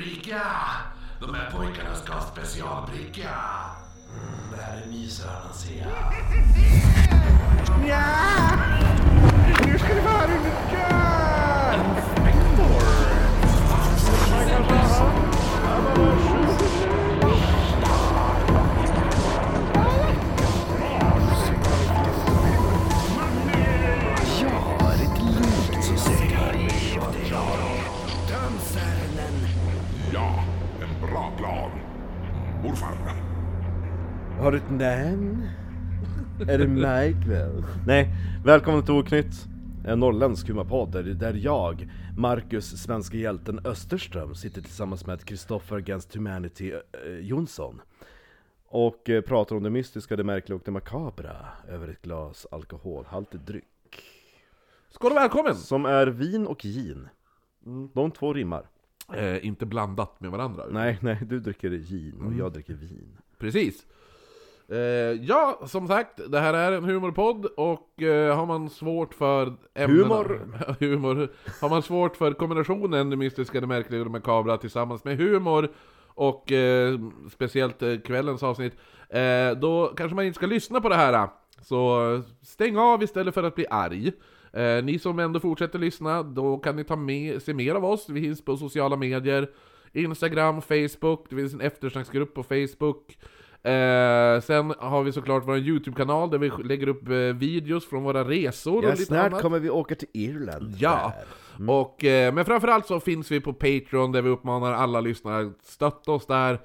[0.00, 0.42] Ulrika!
[1.20, 3.30] De här pojkarna ska ha specialbricka.
[4.10, 5.88] Mm, det här är mysörnan ser jag.
[9.66, 11.09] Nu ska det vara Ulrika!
[32.70, 32.96] Morfar.
[34.40, 35.48] Har du ett namn?
[36.48, 37.64] Är det mig ikväll?
[37.86, 38.08] Nej,
[38.44, 39.46] välkommen till Oknytt.
[39.86, 41.88] En norrländsk humorpodd där, där jag,
[42.18, 47.80] Marcus, svenska hjälten Österström, sitter tillsammans med Kristoffer Against Humanity eh, Jonsson.
[48.68, 51.36] Och eh, pratar om det mystiska, det märkliga och det makabra
[51.68, 54.02] över ett glas alkoholhaltig dryck.
[54.90, 55.54] Skål och välkommen!
[55.54, 57.08] Som är vin och gin.
[57.94, 58.66] De två rimmar.
[59.14, 60.64] Eh, inte blandat med varandra.
[60.70, 63.18] Nej, nej, du dricker gin och jag dricker vin.
[63.38, 63.86] Precis.
[64.68, 64.78] Eh,
[65.22, 70.02] ja, som sagt, det här är en humorpodd och eh, har man svårt för ämnena,
[70.02, 70.40] Humor.
[70.80, 71.28] humor!
[71.60, 75.70] Har man svårt för kombinationen det mystiska, det märkliga och det makabra tillsammans med humor
[76.06, 76.98] och eh,
[77.30, 78.72] speciellt eh, kvällens avsnitt,
[79.08, 81.28] eh, då kanske man inte ska lyssna på det här.
[81.62, 84.12] Så stäng av istället för att bli arg.
[84.52, 88.08] Eh, ni som ändå fortsätter lyssna, då kan ni ta med, se mer av oss.
[88.08, 89.50] Vi finns på sociala medier.
[89.92, 93.18] Instagram, Facebook, det finns en eftersnacksgrupp på Facebook.
[93.62, 98.24] Eh, sen har vi såklart vår YouTube-kanal där vi lägger upp eh, videos från våra
[98.24, 99.42] resor Ja, och lite snart annat.
[99.42, 100.74] kommer vi åka till Irland.
[100.78, 101.12] Ja,
[101.58, 101.70] där.
[101.70, 105.66] och, eh, men framförallt så finns vi på Patreon där vi uppmanar alla lyssnare att
[105.66, 106.58] stötta oss där.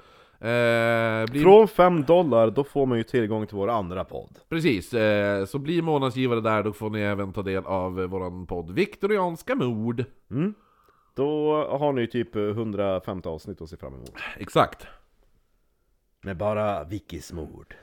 [0.45, 4.39] Eh, bli, Från 5 dollar, då får man ju tillgång till vår andra podd.
[4.49, 8.47] Precis, eh, så bli månadsgivare där, då får ni även ta del av eh, våran
[8.47, 10.03] podd Viktorianska mord.
[11.15, 14.13] Då har ni typ 150 avsnitt att se fram emot.
[14.37, 14.87] Exakt.
[16.23, 17.75] Med bara Vickis mord.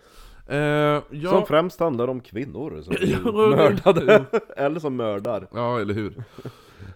[0.48, 4.24] Eh, ja, Som främst handlar om kvinnor som blir mördade.
[4.56, 5.48] Eller som mördar.
[5.52, 6.24] Ja, eller hur?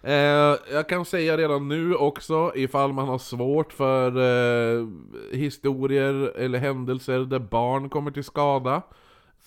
[0.03, 4.87] Eh, jag kan säga redan nu också, ifall man har svårt för eh,
[5.31, 8.81] historier eller händelser där barn kommer till skada,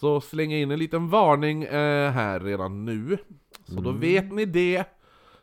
[0.01, 3.19] så slänger jag in en liten varning eh, här redan nu.
[3.65, 4.85] Så då vet ni det.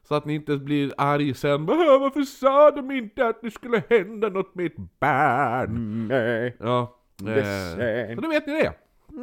[0.08, 1.66] Så att ni inte blir arg sen.
[1.66, 6.08] "Bah, Varför sa de inte att det skulle hända något med ett barn?
[6.08, 6.56] Nej.
[6.60, 6.96] Ja.
[7.22, 8.74] Eh, så då vet ni det.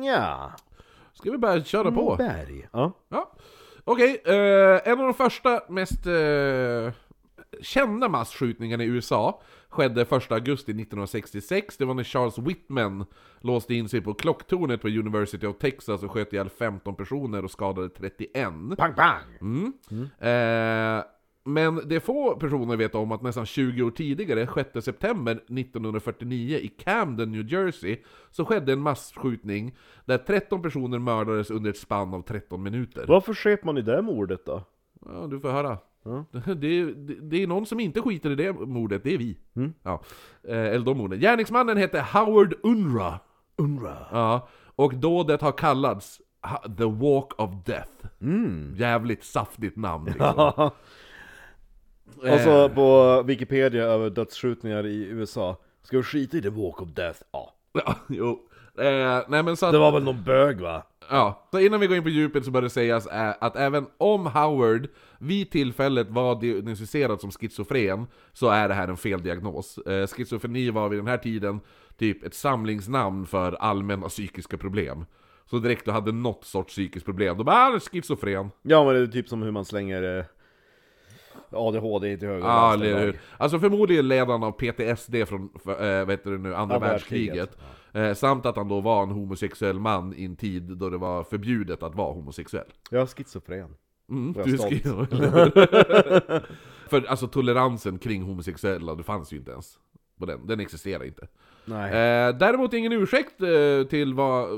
[0.07, 0.53] Ja.
[1.13, 2.15] Ska vi bara köra på?
[2.19, 2.69] Berg.
[2.73, 2.93] Ja.
[3.09, 3.33] Ja.
[3.85, 6.93] Okej, eh, en av de första mest eh,
[7.61, 11.77] kända massskjutningarna i USA skedde 1 augusti 1966.
[11.77, 13.05] Det var när Charles Whitman
[13.41, 17.51] låste in sig på klocktornet på University of Texas och sköt ihjäl 15 personer och
[17.51, 18.31] skadade 31.
[18.77, 19.39] Pang pang!
[19.41, 19.73] Mm.
[20.19, 21.05] Eh,
[21.45, 26.69] men det få personer vet om att nästan 20 år tidigare, 6 september 1949 i
[26.69, 27.97] Camden, New Jersey,
[28.31, 33.05] så skedde en massskjutning där 13 personer mördades under ett spann av 13 minuter.
[33.09, 34.63] Varför sköt man i det mordet då?
[35.07, 35.79] Ja, du får höra.
[36.05, 36.25] Ja.
[36.55, 39.39] Det, är, det, det är någon som inte skiter i det mordet, det är vi.
[39.83, 40.03] Ja.
[40.49, 41.21] Eh, eller de morden.
[41.21, 43.21] Gärningsmannen hette Howard Unra.
[43.57, 43.97] Unra.
[44.11, 44.49] Ja.
[44.77, 46.21] Och dådet har kallats
[46.79, 47.91] The Walk of Death.
[48.77, 50.71] Jävligt saftigt namn liksom.
[52.17, 55.57] Och så på Wikipedia över dödsskjutningar i USA.
[55.83, 57.23] Ska vi skita i the walk of death?
[57.33, 57.55] Ja.
[57.73, 58.41] Ja, jo.
[58.79, 60.83] Eh, nej men så att, Det var väl någon bög va?
[61.11, 63.87] Ja, så innan vi går in på djupet så bör det sägas eh, att även
[63.99, 64.89] om Howard
[65.19, 69.79] vid tillfället var diagnostiserad som schizofren, så är det här en feldiagnos.
[69.79, 71.61] Eh, schizofreni var vid den här tiden
[71.99, 75.05] typ ett samlingsnamn för allmänna psykiska problem.
[75.47, 78.51] Så direkt du hade något sorts psykiskt problem, då bara ah, han är schizofren.
[78.63, 80.25] Ja men det är typ som hur man slänger eh,
[81.51, 83.21] ADHD till höger Ja, eller hur?
[83.37, 87.59] Alltså förmodligen led han av PTSD från, eh, vad det nu, andra Ja, världskriget.
[87.93, 91.25] Eh, samt att han då var en homosexuell man i en tid då det var
[91.25, 92.67] förbjudet att vara homosexuell.
[92.91, 93.75] Jag är schizofren.
[94.11, 94.79] Mm, du stolt.
[94.79, 95.07] skrev,
[96.89, 99.79] För alltså toleransen kring homosexuella, det fanns ju inte ens.
[100.19, 101.27] På den, den existerar inte.
[101.65, 101.91] Nej.
[101.91, 104.49] Eh, däremot ingen ursäkt eh, till vad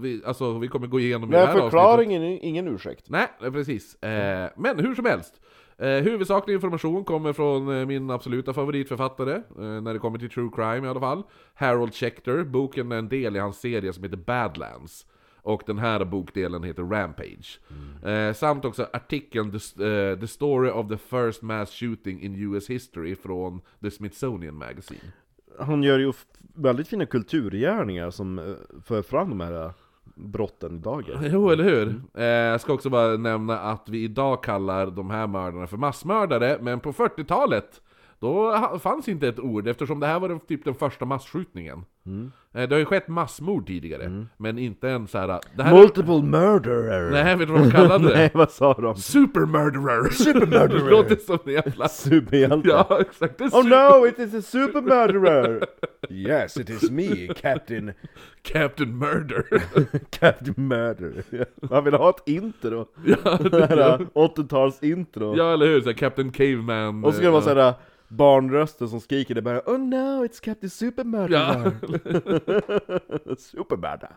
[0.00, 1.70] vi, alltså, vi kommer gå igenom i det här avsnittet.
[1.70, 3.04] förklaringen är ingen ursäkt.
[3.08, 4.02] Nej, precis.
[4.02, 5.40] Eh, men hur som helst.
[5.78, 10.50] Eh, huvudsaklig information kommer från eh, min absoluta favoritförfattare, eh, när det kommer till true
[10.54, 11.22] crime i alla fall.
[11.54, 12.44] Harold Schechter.
[12.44, 15.06] Boken är en del i hans serie som heter Badlands.
[15.42, 17.60] Och den här bokdelen heter Rampage.
[18.04, 22.70] Eh, samt också artikeln The, eh, The Story of the First Mass Shooting in US
[22.70, 25.12] History från The Smithsonian Magazine.
[25.58, 26.12] Han gör ju
[26.54, 28.44] väldigt fina kulturgärningar som eh,
[28.84, 29.72] för fram de här eh,
[30.18, 31.18] brotten i dagen.
[31.32, 32.00] Jo, eller hur?
[32.14, 36.58] Eh, jag ska också bara nämna att vi idag kallar de här mördarna för massmördare,
[36.60, 37.80] men på 40-talet
[38.20, 41.84] då fanns inte ett ord eftersom det här var den, typ den första massskjutningen.
[42.06, 42.32] Mm.
[42.54, 45.40] Eh, Det har ju skett massmord tidigare, men inte en så här.
[45.62, 47.10] Här Multiple murderer!
[47.10, 48.14] Nej, vet du vad de kallade det?
[48.16, 48.96] Nej, vad sa de?
[48.96, 50.10] Supermurderer!
[50.10, 50.68] Supermurderer.
[50.84, 51.88] det låter som en jävla...
[51.88, 52.68] Superhjälte?
[52.68, 53.40] Ja, exakt.
[53.40, 55.64] Är Oh super- no, it is a super murderer!
[56.10, 57.92] yes, it is me, Captain...
[58.42, 59.62] Captain Murder!
[60.10, 61.12] Captain Murder.
[61.70, 62.86] Man vill ha ett intro.
[63.24, 65.36] ja, Det det, här 80-tals intro.
[65.36, 65.80] ja, eller hur?
[65.80, 67.04] Så här, Captain Caveman...
[67.04, 67.74] Och så ska det vara eh, såhär
[68.08, 71.72] barnröster som skriker det bara Oh no, it's Captain Super Murderer!
[73.36, 74.10] super Murder.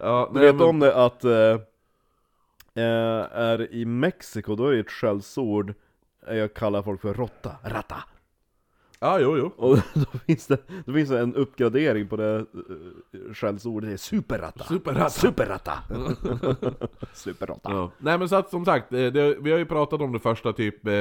[0.00, 1.60] Ja, Du nej, vet men- om det att eh,
[2.74, 5.74] eh, är i Mexiko, då är det ett skällsord
[6.26, 7.96] jag kallar folk för råtta, ratta.
[9.00, 9.52] Ja, jo, jo.
[9.56, 12.44] Och då finns det, då finns det en uppgradering på det uh,
[13.34, 14.64] skällsordet, det är superratta.
[14.64, 15.10] Superratta.
[15.10, 15.72] Superratta.
[17.14, 17.70] Superratta.
[17.70, 17.90] Ja.
[17.98, 20.52] Nej men så att som sagt, eh, det, vi har ju pratat om det första
[20.52, 20.92] typ eh,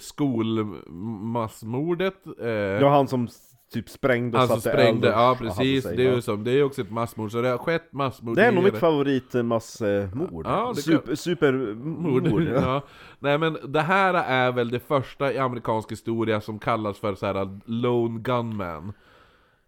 [0.00, 2.26] skolmassmordet.
[2.26, 3.28] Eh, var han som
[3.72, 5.84] typ sprängde och som satte sprängde, eld ja precis.
[5.84, 6.14] sig, Det är ja.
[6.14, 8.64] ju som, det är också ett massmord, så det har skett massmord Det är nog
[8.64, 10.46] mitt favoritmassmord.
[10.46, 12.28] Ja, det Super, supermord.
[12.30, 12.42] Mord.
[12.54, 12.60] Ja.
[12.60, 12.82] Ja.
[13.18, 17.26] Nej men det här är väl det första i amerikansk historia som kallas för så
[17.26, 18.92] här Lone Gunman.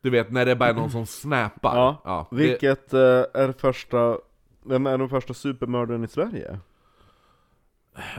[0.00, 1.76] Du vet när det bara är någon som snappar.
[2.04, 3.00] Ja, det- vilket eh,
[3.34, 4.18] är första,
[4.64, 6.58] vem är den första supermördaren i Sverige?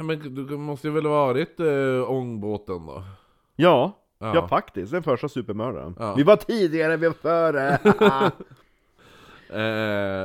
[0.02, 3.04] Men du måste ju väl ha varit äh, ångbåten då?
[3.56, 3.92] Ja,
[4.26, 4.36] Ja.
[4.36, 5.96] ja, faktiskt, den första supermördaren.
[6.00, 6.14] Ja.
[6.18, 7.80] Vi var tidigare, vi var före!
[9.50, 9.62] Eh,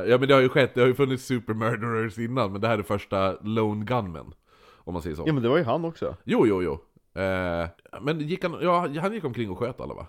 [0.09, 2.79] ja men det har ju skett, det har ju funnits supermurderers innan, men det här
[2.79, 4.33] är första Lone Gunman.
[4.77, 5.23] Om man säger så.
[5.25, 6.15] ja men det var ju han också.
[6.23, 6.73] Jo, jo, jo.
[7.21, 7.67] Eh,
[8.01, 10.07] men gick han, ja, han gick omkring och sköt alla va?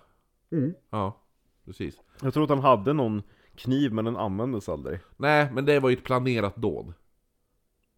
[0.51, 0.73] Mm.
[0.89, 1.21] Ja,
[1.65, 1.95] precis.
[2.21, 3.23] Jag tror att han hade någon
[3.55, 4.99] kniv men den användes aldrig.
[5.17, 6.93] Nej, men det var ju ett planerat dåd.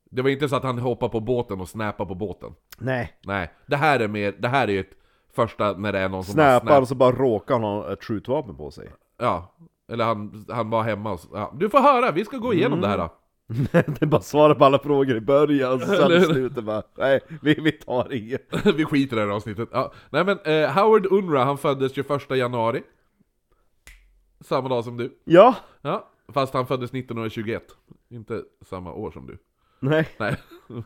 [0.10, 2.56] Det var inte så att han hoppade på båten och snappade på båten.
[2.78, 3.18] Nej.
[3.24, 4.98] Nej, det här är mer, det här är ju ett
[5.36, 8.04] första när det är någon som Snäpar snap- och så bara råkar han ha ett
[8.04, 8.90] skjutvapen på sig.
[9.18, 9.56] Ja,
[9.92, 11.54] eller han, han var hemma och, s- ja.
[11.56, 13.14] Du får höra, vi ska gå igenom det här då.
[13.72, 17.54] det är bara svara på alla frågor i början, sen i slutet bara, nej, vi,
[17.54, 18.48] vi tar inget.
[18.76, 19.70] vi skiter i det här avsnittet.
[19.72, 19.92] Ja.
[20.10, 22.84] Nej men, eh, Howard Unra, han föddes 21 januari.
[24.42, 25.18] Samma dag som du.
[25.24, 27.64] Ja, Ja, fast han föddes 1921.
[28.10, 29.38] Inte samma år som du.
[29.80, 30.08] nej.
[30.18, 30.36] Nej.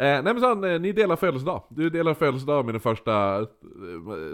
[0.00, 1.62] Eh, nej men så, eh, ni delar födelsedag.
[1.68, 3.46] Du delar födelsedag med den första eh,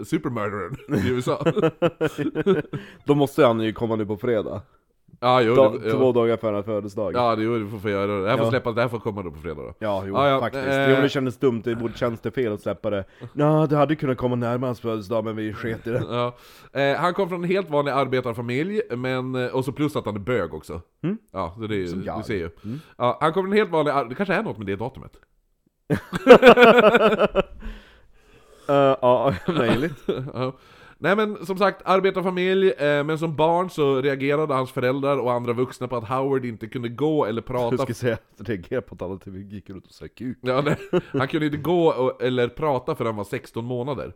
[0.05, 0.75] supermurderern
[1.05, 1.43] i USA.
[3.05, 4.61] Då måste han ju komma nu på fredag.
[5.19, 7.13] ja, jo, Da, det, två dagar före hans födelsedag.
[7.15, 8.21] Ja, det, jo, du får få göra det.
[8.23, 8.49] Det här får Ja.
[8.51, 9.73] släppas, det här får komma då på fredag då.
[9.79, 10.67] Ja, jo, Ja, ja, faktiskt.
[10.67, 13.05] eh, Jo, det kändes dumt, det borde känns det fel att släppa det.
[13.33, 16.03] Ja, det hade kunnat komma närmare hans födelsedag, men vi sket i det.
[16.09, 16.35] Ja.
[16.81, 20.15] Eh, han kom från en helt vanlig arbetarfamilj, men, eh, och så plus att han
[20.15, 20.81] är bög också.
[21.33, 22.49] Ja, så det är, ju- du ser ju.
[22.97, 25.11] Ja, han kom från en helt vanlig, det kanske är något med det datumet.
[28.67, 29.93] Eh, ja, möjligt.
[30.33, 30.53] ja.
[30.97, 35.53] Nej men som sagt, arbetarfamilj, eh, men som barn så reagerade hans föräldrar och andra
[35.53, 39.01] vuxna på att Howard inte kunde gå eller prata ska säga att reagera på att
[39.01, 40.37] alla TV gick runt och sa kuk.
[40.41, 41.01] Ja, nej.
[41.13, 44.13] Han kunde inte gå och, eller prata förrän han var 16 månader.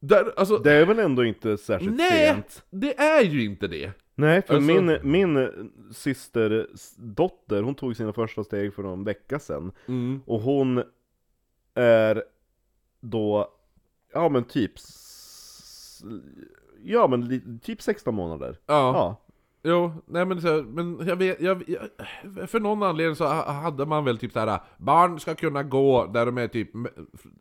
[0.00, 2.26] Där, alltså, Det är väl ändå inte särskilt nej!
[2.28, 2.62] sent?
[2.70, 3.92] Det är ju inte det!
[4.14, 5.48] Nej, för Alltså- min, min
[5.92, 6.66] syster
[6.96, 9.72] dotter, hon tog sina första steg för någon vecka sedan.
[9.86, 10.20] Mm.
[10.26, 10.82] Och hon
[11.74, 12.22] är
[13.00, 13.48] då,
[14.12, 14.72] ja men typ,
[16.82, 18.56] ja men typ 16 månader.
[18.66, 18.74] Ja.
[18.94, 19.20] Ja.
[19.66, 23.52] Jo, nej men, så, här, men jag vet, jag, jag, för någon anledning så ha-
[23.52, 26.70] hade man väl typ så här barn ska kunna gå där de är typ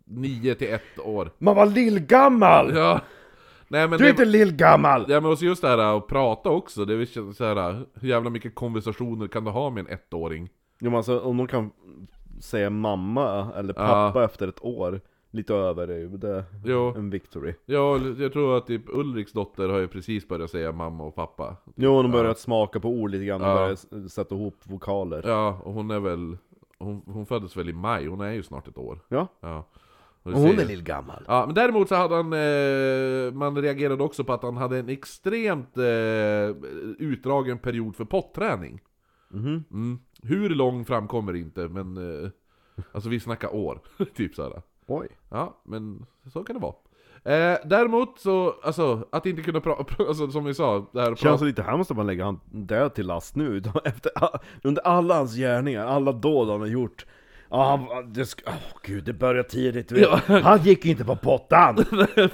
[0.05, 1.31] 9 till 1 år.
[1.37, 2.75] Man var lillgammal!
[2.75, 3.01] Ja.
[3.73, 5.05] Nej men Du är det, inte lillgammal!
[5.09, 8.09] Ja men också just det här att prata också, det är väl så här, hur
[8.09, 10.49] jävla mycket konversationer kan du ha med en ettåring?
[10.79, 11.71] Jo men alltså om de kan
[12.41, 15.01] säga mamma eller pappa efter ett år,
[15.31, 16.93] lite över är ju det Jo.
[16.97, 17.53] en victory.
[17.65, 21.55] Ja, jag tror att typ Ulriks dotter har ju precis börjat säga mamma och pappa.
[21.75, 23.55] Jo, de börjar smaka på ord lite grann, de Ja.
[23.55, 25.23] börjar sätta ihop vokaler.
[25.27, 26.37] Ja, och hon är väl...
[26.79, 28.99] Hon, hon föddes väl i maj, hon är ju snart ett år.
[29.07, 29.27] Ja.
[29.41, 29.65] Ja.
[30.23, 31.23] Och hon är lillgammal.
[31.27, 32.33] Ja, men däremot så hade han...
[32.33, 35.83] Eh, man reagerade också på att han hade en extremt eh,
[36.99, 38.81] utdragen period för potträning.
[39.29, 39.63] Mhm.
[39.71, 39.99] Mm.
[40.23, 41.97] Hur lång framkommer inte, men...
[42.23, 42.29] Eh,
[42.91, 43.79] alltså vi snackar år,
[44.15, 44.61] typ såhär.
[44.87, 45.07] Oj.
[45.29, 46.75] Ja, men så kan det vara.
[47.25, 51.41] Eh, däremot så, alltså, att inte kunna prata, alltså som vi sa, det här Känns
[51.41, 54.11] det lite hemskt att man lägger han död till last nu, efter,
[54.63, 57.05] under alla hans gärningar, alla dåd han har gjort.
[57.55, 59.89] Ja, han, det ska, åh gud, det börjar tidigt.
[59.89, 60.03] du vet.
[60.27, 60.39] Ja.
[60.43, 61.75] Han gick ju inte på pottan!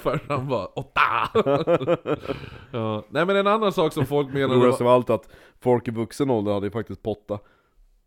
[0.02, 1.00] för han var åtta!
[2.72, 3.04] ja.
[3.10, 5.28] Nej men en annan sak som folk menar Roligast av allt att
[5.60, 7.38] folk i vuxen ålder hade ju faktiskt potta.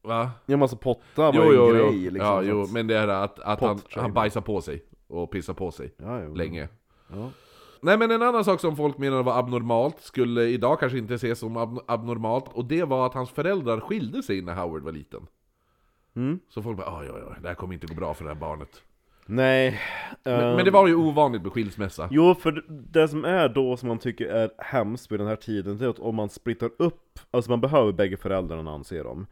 [0.03, 0.32] Va?
[0.46, 2.29] Ja men alltså potta var ju en grej liksom.
[2.32, 4.01] ja, så jo, att- men det är att, att han, Pot-shaming.
[4.01, 4.84] han bajsar på sig.
[5.08, 5.93] och pissa på sig.
[5.98, 6.34] Ja, jo.
[6.36, 6.67] Länge.
[7.13, 7.29] Ja.
[7.82, 11.39] Nej men en annan sak som folk menade var abnormalt, skulle idag kanske inte ses
[11.39, 15.27] som ab abnormalt, och det var att hans föräldrar skilde sig när Howard var liten.
[16.15, 16.39] Mm.
[16.50, 18.39] Så folk bara oj, oj, oj, det här kommer inte gå bra för det här
[18.39, 18.84] barnet.
[19.25, 19.79] Nej.
[20.24, 22.08] Men, ehm, men det var ju ovanligt med skilsmässa.
[22.12, 25.77] Jo, för det som är då som man tycker är hemskt vid den här tiden,
[25.77, 29.27] det är att om man splittar upp, alltså man behöver bägge föräldrarna anser de.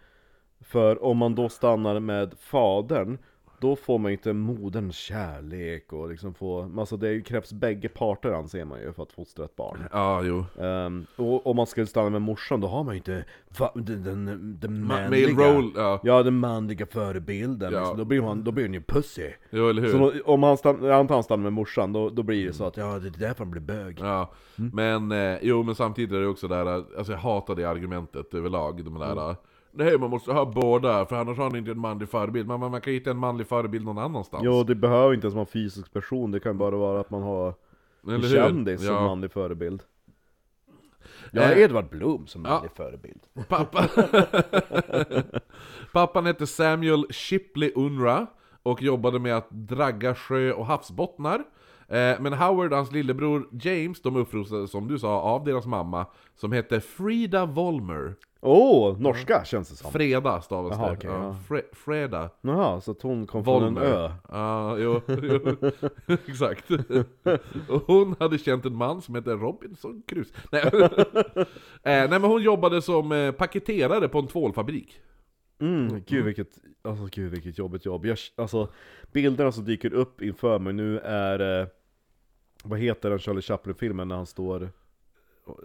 [0.62, 3.18] För om man då stannar med fadern,
[3.62, 8.32] då får man ju inte moderns kärlek och liksom få, alltså det krävs bägge parter
[8.32, 9.84] anser man ju för att fostra ett barn.
[9.92, 10.46] Ja, jo.
[10.64, 13.26] Ehm, och om man skulle stanna med morsan, då har man ju inte
[13.60, 14.26] va, den, den,
[14.60, 16.00] den Ma- manliga, male role, ja.
[16.04, 17.80] ja den manliga förebilden, Ja.
[17.80, 17.98] liksom.
[17.98, 19.30] då blir hon, då blir hon ju pussy.
[19.50, 19.92] Jo, eller hur?
[19.92, 22.54] Så då, om han stannar, jag antar han stannar med morsan, då, då blir det
[22.54, 24.00] så att ja, det är därför han blir bög.
[24.00, 26.66] Ja, men, eh, jo men samtidigt är det också där,
[26.98, 29.36] alltså jag hatar det argumentet överlag, de där
[29.72, 32.48] Nej man måste ha båda, för annars har han inte en manlig förebild.
[32.48, 34.44] Men man, man kan hitta en manlig förebild någon annanstans.
[34.46, 37.22] Jo, det behöver inte ens vara en fysisk person, det kan bara vara att man
[37.24, 37.54] har
[38.08, 39.02] en kändis som Ja.
[39.02, 39.84] manlig förebild.
[41.32, 42.50] Ja, Eh, Edvard Blom som ja.
[42.52, 43.22] manlig förebild.
[43.48, 43.88] Pappa...
[45.94, 48.28] Pappan hette Samuel Shipley Unra
[48.64, 51.44] och jobbade med att dragga sjö och havsbottnar.
[51.88, 56.06] Eh, Men Howard och hans lillebror James, de uppfostrades som du sa av deras mamma,
[56.36, 58.16] som hette Frida Volmer.
[58.44, 59.92] Åh, oh, norska känns det som.
[59.92, 60.98] Freda stavas Jaha, det.
[60.98, 61.24] okej, ja.
[61.24, 61.36] ja.
[61.56, 62.30] Fre- Freda.
[62.42, 63.82] Jaha, så att hon kom från en Volmer.
[63.90, 64.12] ö.
[64.30, 65.56] Ja, jo, jo.
[66.28, 66.66] exakt.
[67.70, 70.38] Och hon hade känt en man som hette Robinson Crusoe.
[70.52, 70.62] Nej.
[70.64, 71.40] eh,
[71.84, 75.00] nej men hon jobbade som eh, paketerare på en tvålfabrik.
[75.60, 76.50] Mm, gud vilket,
[76.82, 78.06] alltså gud vilket jobbigt jobb.
[78.06, 78.68] Jag, alltså,
[79.12, 81.68] bilderna som dyker upp inför mig nu är, eh,
[82.64, 84.70] vad heter den Charlie Chaplin-filmen när han står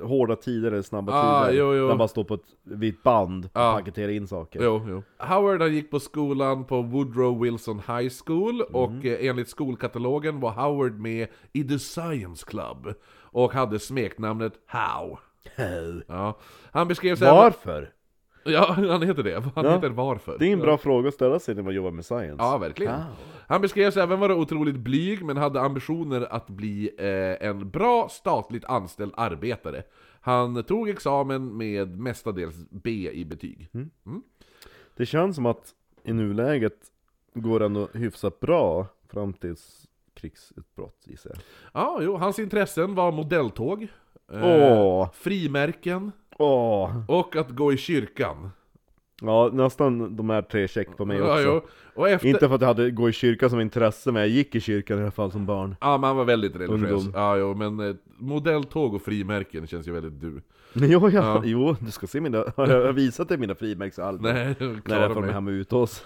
[0.02, 1.58] Hårda tider eller snabba Ah, tider?
[1.58, 1.88] jo, jo.
[1.88, 3.72] Där bara står på ett vitt band och Ah.
[3.72, 4.60] paketerar in saker.
[4.62, 5.02] Jo, jo.
[5.18, 10.50] Howard han gick på skolan på Woodrow Wilson High School och eh, enligt skolkatalogen var
[10.50, 15.18] Howard med i The Science Club och hade smeknamnet How.
[16.08, 16.38] Ja.
[16.72, 17.30] Han beskrev sig...
[17.30, 17.90] Varför?
[18.46, 19.42] Ja, han heter det.
[19.54, 19.74] Han Ja.
[19.74, 20.36] heter Varför.
[20.38, 20.64] Det är en Ja.
[20.64, 22.36] bra fråga att ställa sig när man jobbar med science.
[22.38, 22.92] Ja, verkligen.
[22.92, 23.04] Wow.
[23.48, 28.64] Han beskrevs även vara otroligt blyg, men hade ambitioner att bli eh, en bra statligt
[28.64, 29.82] anställd arbetare.
[30.20, 33.68] Han tog examen med mestadels B i betyg.
[34.96, 35.74] Det känns som att
[36.04, 36.76] i nuläget
[37.34, 41.38] går det ändå hyfsat bra fram tills krigsutbrott gissar jag.
[41.82, 43.82] Ja, jo, hans intressen var modelltåg,
[44.32, 45.10] eh, Åh.
[45.14, 47.02] frimärken Åh!
[47.08, 48.50] och att gå i kyrkan.
[49.22, 51.62] Ja, nästan de här tre check på mig också.
[51.94, 52.28] Och efter...
[52.28, 54.98] Inte för att jag hade gå i kyrkan som intresse, men jag gick i kyrkan
[54.98, 55.76] i alla fall som barn.
[55.80, 56.80] Ja, man var väldigt religiös.
[56.92, 57.12] Ungdom.
[57.14, 60.42] Ja, jo, men eh, modelltåg och frimärken känns ju väldigt du.
[60.72, 61.42] Jo, ja, Ja.
[61.44, 64.32] jo, du ska se mina, har jag visat dig mina frimärksalbum?
[64.34, 65.32] Nej, När jag får mig.
[65.32, 66.04] hemma ute hos.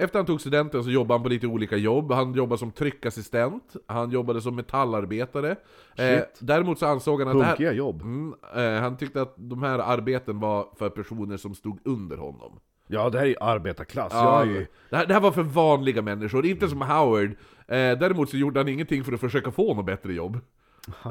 [0.00, 2.12] Efter han tog studenten så jobbade han på lite olika jobb.
[2.12, 5.56] Han jobbade som tryckassistent, han jobbade som metallarbetare.
[5.96, 8.02] Eh, däremot så ansåg han att här, Punkiga jobb.
[8.02, 12.60] mm, eh, han tyckte att de här arbeten var för personer som stod under honom.
[12.86, 14.12] Ja, det här är ju arbetarklass.
[14.12, 14.66] Ja, är ju...
[14.90, 17.30] det, här, det här var för vanliga människor, inte som Howard.
[17.30, 20.40] Eh, däremot så gjorde han ingenting för att försöka få något bättre jobb.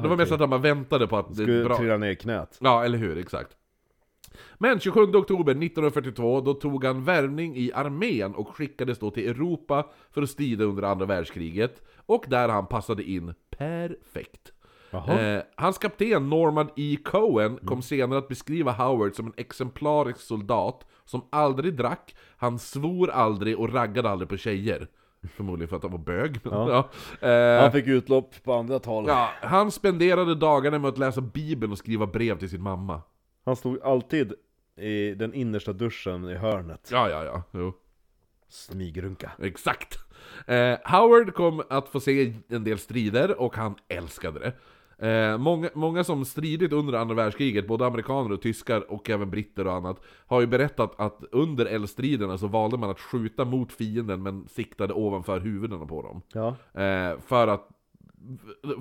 [0.02, 1.76] Det var mest att han bara väntade på att det Skulle bra...
[1.76, 2.58] trilla ner i knät.
[2.60, 3.50] Ja, eller hur, exakt.
[4.58, 9.86] Men 27 oktober 1942, då tog han värvning i armén och skickades då till Europa
[10.10, 11.82] för att strida under andra världskriget.
[12.06, 14.52] Och där han passade in perfekt.
[14.92, 16.96] Eh, hans kapten Norman E.
[17.04, 23.10] Cohen kom senare att beskriva Howard som en exemplarisk soldat som aldrig drack, han svor
[23.10, 24.88] aldrig och raggade aldrig på tjejer.
[25.36, 26.40] Förmodligen för att han var bög.
[26.42, 26.88] Men, ja.
[27.28, 29.04] Eh, Han fick utlopp på andra håll.
[29.08, 33.00] ja, han spenderade dagarna med att läsa bibeln och skriva brev till sin mamma.
[33.44, 34.32] Han stod alltid
[34.76, 36.88] i den innersta duschen i hörnet.
[36.92, 37.42] Ja, ja, ja.
[37.52, 37.72] Jo.
[38.48, 39.30] Smygrunka.
[39.38, 39.98] Exakt.
[40.46, 44.52] Eh, Howard kom att få se en del strider och han älskade det.
[45.08, 49.66] Eh, många, många som stridit under andra världskriget, både amerikaner och tyskar och även britter
[49.66, 54.22] och annat, har ju berättat att under eldstriderna så valde man att skjuta mot fienden
[54.22, 56.22] men siktade ovanför huvudena på dem.
[56.32, 56.80] Ja.
[56.82, 57.68] Eh, för att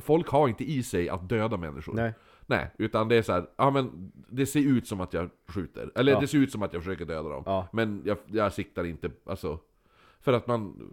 [0.01, 1.93] folk har inte i sig att döda människor.
[1.93, 2.13] Nej.
[2.49, 5.91] Nej, utan det är så här, ja men det ser ut som att jag skjuter.
[5.95, 6.19] Eller Ja.
[6.19, 7.43] det ser ut som att jag försöker döda dem.
[7.45, 7.67] Ja.
[7.73, 9.59] Men jag, jag siktar inte, alltså.
[10.19, 10.91] För att man,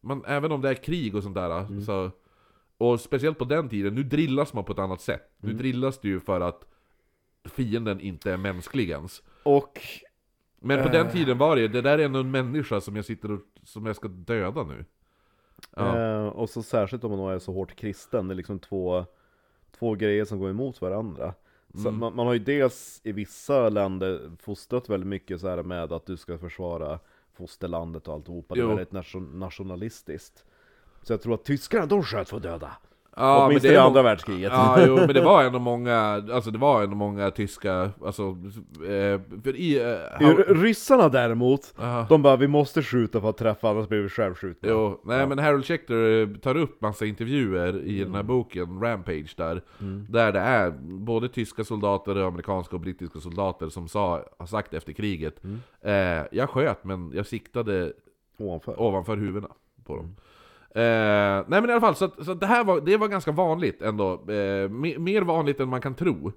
[0.00, 1.80] man, även om det är krig och sånt där, Mm.
[1.82, 2.10] så,
[2.78, 5.30] och speciellt på den tiden, nu drillas man på ett annat sätt.
[5.42, 5.52] Mm.
[5.56, 6.64] Nu drillas det ju för att
[7.44, 9.22] fienden inte är mänsklig ens.
[9.42, 9.80] Och
[10.58, 10.92] Men på Eh.
[10.92, 13.86] den tiden var det det där är ändå en människa som jag sitter och, som
[13.86, 14.84] jag ska döda nu.
[15.76, 15.98] Ja.
[15.98, 19.04] Eh, och så särskilt om man då är så hårt kristen, det är liksom två,
[19.78, 21.34] två grejer som går emot varandra.
[21.74, 21.98] Mm.
[21.98, 26.06] man, man har ju dels i vissa länder fostrat väldigt mycket så här med att
[26.06, 26.98] du ska försvara
[27.32, 30.44] fosterlandet och alltihopa, det är väldigt nation, nationalistiskt.
[31.02, 32.76] Så jag tror att tyskarna, de sköt för döda.
[33.16, 34.52] Ja, men Åtminstone det i är andra världskriget.
[34.54, 35.96] Ja, jo, men det var ändå många,
[36.32, 38.22] alltså det var ändå många tyska, alltså,
[38.88, 39.78] eh, för i...
[39.78, 42.06] Eh, R- Ryssarna däremot, Aha.
[42.08, 45.38] de bara 'Vi måste skjuta för att träffa, annars blir vi självskjutna' Jo, nej men
[45.38, 48.14] Harold Schechter eh, tar upp massa intervjuer i den Mm.
[48.14, 49.62] här boken, Rampage där,
[50.08, 54.74] där det är både tyska soldater, och amerikanska och brittiska soldater som sa, har sagt
[54.74, 55.58] efter kriget Mm.
[56.20, 57.92] eh, Jag sköt men jag siktade
[58.38, 58.80] Ovanför.
[58.80, 59.48] ovanför huvudena
[59.84, 60.16] på dem.
[60.74, 63.08] Eh, nej men i alla fall, så, att, så att det här var, det var
[63.08, 64.12] ganska vanligt ändå.
[64.12, 66.32] Eh, me, mer vanligt än man kan tro.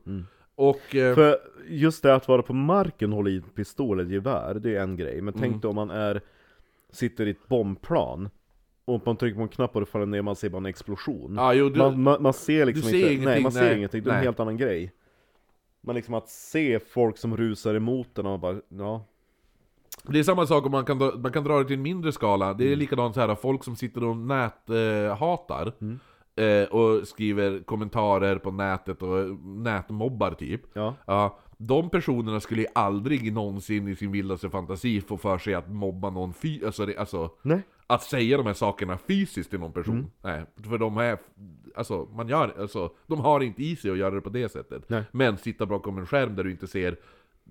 [0.55, 0.95] Och...
[0.95, 1.37] Eh, För
[1.67, 4.81] just det att vara på marken och hålla i en pistol eller gevär, det är
[4.83, 5.21] en grej.
[5.21, 5.39] Men Mm.
[5.49, 6.21] tänk dig om man är,
[6.91, 8.29] sitter i ett bombplan,
[8.85, 11.33] och man trycker på en knapp och det faller ner, man ser bara en explosion.
[11.37, 13.77] ja, jo, du, man, man, man ser liksom ser inte, nej ingenting, man ser nej,
[13.77, 14.25] ingenting, det är en nej.
[14.25, 14.91] helt annan grej.
[15.81, 19.05] Men liksom att se folk som rusar emot en och man bara, ja.
[20.03, 22.11] Det är samma sak om man kan, dra- man kan dra det till en mindre
[22.11, 22.53] skala.
[22.53, 25.73] Det är likadant så här folk som sitter och näthatar eh, hatar,
[26.35, 30.61] eh, och skriver kommentarer på nätet och nätmobbar typ.
[30.73, 30.95] Ja.
[31.05, 35.69] Ja, de personerna skulle ju aldrig någonsin i sin vildaste fantasi få för sig att
[35.71, 36.65] mobba någon fy...
[36.65, 37.61] Alltså, det, alltså Nej.
[37.87, 40.11] att säga de här sakerna fysiskt till någon person.
[40.21, 41.17] Nej, för de är...
[41.75, 42.55] Alltså, man gör...
[42.59, 44.89] Alltså, de har inte i sig att göra det på det sättet.
[44.89, 45.03] Nej.
[45.11, 46.97] Men sitta bakom en skärm där du inte ser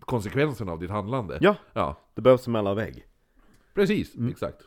[0.00, 1.38] konsekvenserna av ditt handlande.
[1.40, 3.04] Ja, Ja, det behövs en mellanvägg.
[3.74, 4.14] precis.
[4.30, 4.62] Exakt.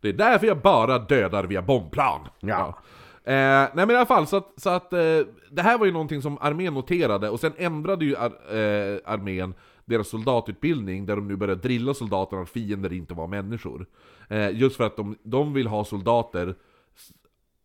[0.00, 2.20] Det är därför jag bara dödar via bombplan.
[2.40, 2.78] Ja.
[3.24, 4.98] Eh, nej men i alla fall, så att, så att eh,
[5.50, 8.26] det här var ju någonting som armén noterade, och sen ändrade ju ar,
[8.56, 13.86] eh, armén deras soldatutbildning, där de nu började drilla soldaterna att fiender inte var människor.
[14.28, 16.54] Eh, just för att de, de vill ha soldater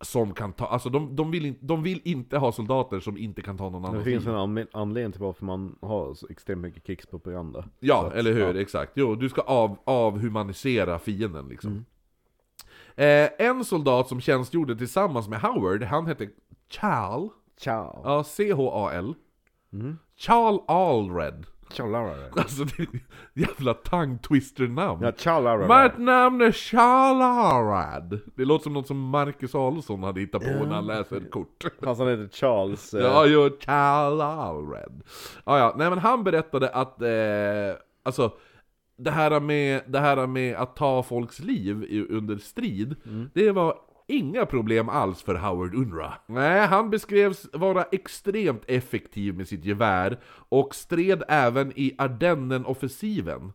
[0.02, 3.42] som kan ta, alltså de, de, vill in, de vill inte ha soldater som inte
[3.42, 4.40] kan ta någon Det annan finns fiende.
[4.42, 7.66] en anle- anledning till varför man har så extremt mycket krigspropaganda.
[7.80, 8.54] Ja, att, eller hur?
[8.54, 8.62] ja.
[8.62, 8.92] Exakt.
[8.96, 11.72] Jo, du ska av, avhumanisera fienden liksom.
[11.72, 11.86] Mm.
[12.96, 16.30] Eh, en soldat som tjänstgjorde tillsammans med Howard, han hette
[16.70, 17.30] Chal.
[17.60, 18.02] Ciao.
[18.04, 19.14] Ja, C-H-A-L.
[19.74, 19.98] Mm.
[20.18, 21.46] Charles Allred.
[21.72, 22.14] Ciao Lara.
[22.36, 22.88] Alltså det är
[23.34, 25.04] jävla tongue twister namn.
[25.04, 25.84] Ja, ciao Lara.
[25.84, 28.20] Mitt namn är Charles Allred.
[28.36, 31.64] Det låter som något som Marcus Adolfsson hade hittat på när han läser ett kort.
[31.84, 32.94] Fast han heter Charles.
[32.94, 35.02] eh, Ja, jo, Charles Allred.
[35.46, 38.32] Ja, ja, nej men han berättade att, eh, alltså,
[39.00, 42.96] det här, med, det här med att ta folks liv i, under strid,
[43.34, 43.76] det var
[44.08, 46.14] inga problem alls för Howard Unra.
[46.26, 53.54] Nej, han beskrevs vara extremt effektiv med sitt gevär, och stred även i Ardennen-offensiven.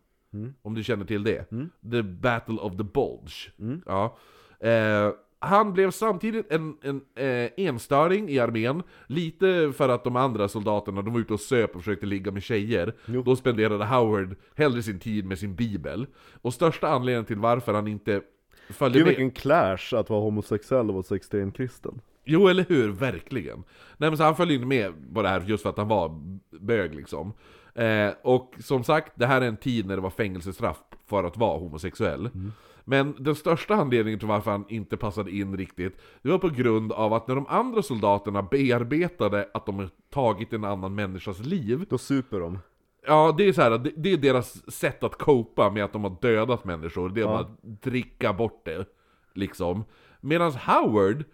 [0.62, 1.50] Om du känner till det?
[1.90, 3.52] The Battle of the Bulge.
[3.86, 4.18] Ja.
[4.60, 10.48] Eh, han blev samtidigt en, en eh, enstöring i armén, lite för att de andra
[10.48, 12.94] soldaterna de var ute och söp och försökte ligga med tjejer.
[13.24, 16.06] Då spenderade Howard hellre sin tid med sin bibel.
[16.42, 18.20] Och största anledningen till varför han inte
[18.98, 22.00] Gud vilken clash att vara homosexuell och vara så extremt kristen.
[22.24, 22.88] Jo, eller hur?
[22.88, 23.64] Verkligen.
[23.96, 26.20] Nej men så han följde inte med på det här just för att han var
[26.60, 27.32] bög liksom.
[27.74, 31.36] Eh, och som sagt, det här är en tid när det var fängelsestraff för att
[31.36, 32.30] vara homosexuell.
[32.84, 36.92] Men den största anledningen till varför han inte passade in riktigt, det var på grund
[36.92, 41.98] av att när de andra soldaterna bearbetade att de tagit en annan människas liv, Då
[41.98, 42.58] super de.
[43.06, 46.04] Ja, det är så här, det, det är deras sätt att copa med att de
[46.04, 47.08] har dödat människor.
[47.08, 48.86] Det är bara att dricka bort det,
[49.34, 49.84] liksom.
[50.20, 51.24] Medan Howard,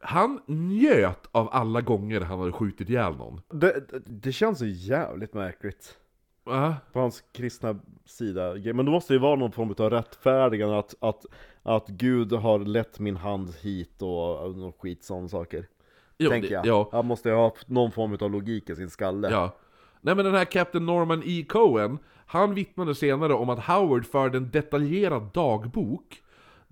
[0.00, 3.40] han njöt av alla gånger han hade skjutit ihjäl någon.
[3.50, 5.98] Det, det, det känns så jävligt märkligt.
[6.44, 6.76] Va?
[6.92, 8.54] På hans kristna sida.
[8.74, 11.24] Men då måste det ju vara någon form av rättfärdigande att, att,
[11.62, 15.66] att Gud har lett min hand hit och, och skit sådana saker.
[16.18, 16.66] Jo, tänker det- jag.
[16.66, 19.30] Ja, Han måste ju ha någon form av logik i sin skalle.
[19.30, 19.56] ja.
[20.04, 21.44] Nej men den här Captain Norman E.
[21.48, 26.22] Cohen, han vittnade senare om att Howard förde en detaljerad dagbok.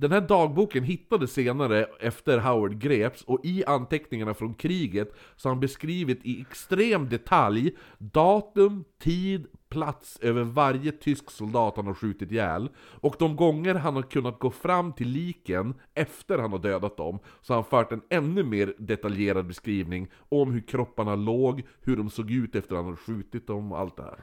[0.03, 5.55] Den här dagboken hittades senare efter Howard greps och i anteckningarna från kriget så har
[5.55, 12.33] han beskrivit i extrem detalj datum, tid, plats över varje tysk soldat han har skjutit
[12.33, 12.69] ihjäl.
[12.77, 17.19] Och de gånger han har kunnat gå fram till liken efter han har dödat dem
[17.43, 22.11] så har han fört en ännu mer detaljerad beskrivning om hur kropparna låg, hur de
[22.11, 24.19] såg ut efter han hade skjutit dem och allt det här.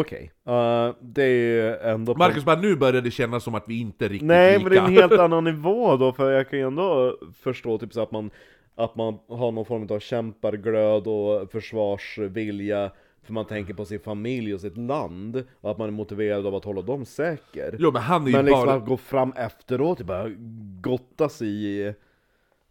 [0.00, 2.14] Okej, eh, det är ju ändå...
[2.14, 4.62] Marcus bara, nu börjar det kännas som att vi inte är riktigt Nej lika.
[4.62, 7.92] men det är en helt annan nivå då, för jag kan ju ändå förstå typ
[7.92, 8.30] så att man
[8.76, 12.90] Att man har någon form av kämparglöd och försvarsvilja
[13.22, 16.54] För man tänker på sin familj och sitt land Och att man är motiverad av
[16.54, 18.76] att hålla dem säker Jo men han är ju Men liksom bara...
[18.76, 20.30] att gå fram efteråt och bara
[20.80, 21.94] gotta sig i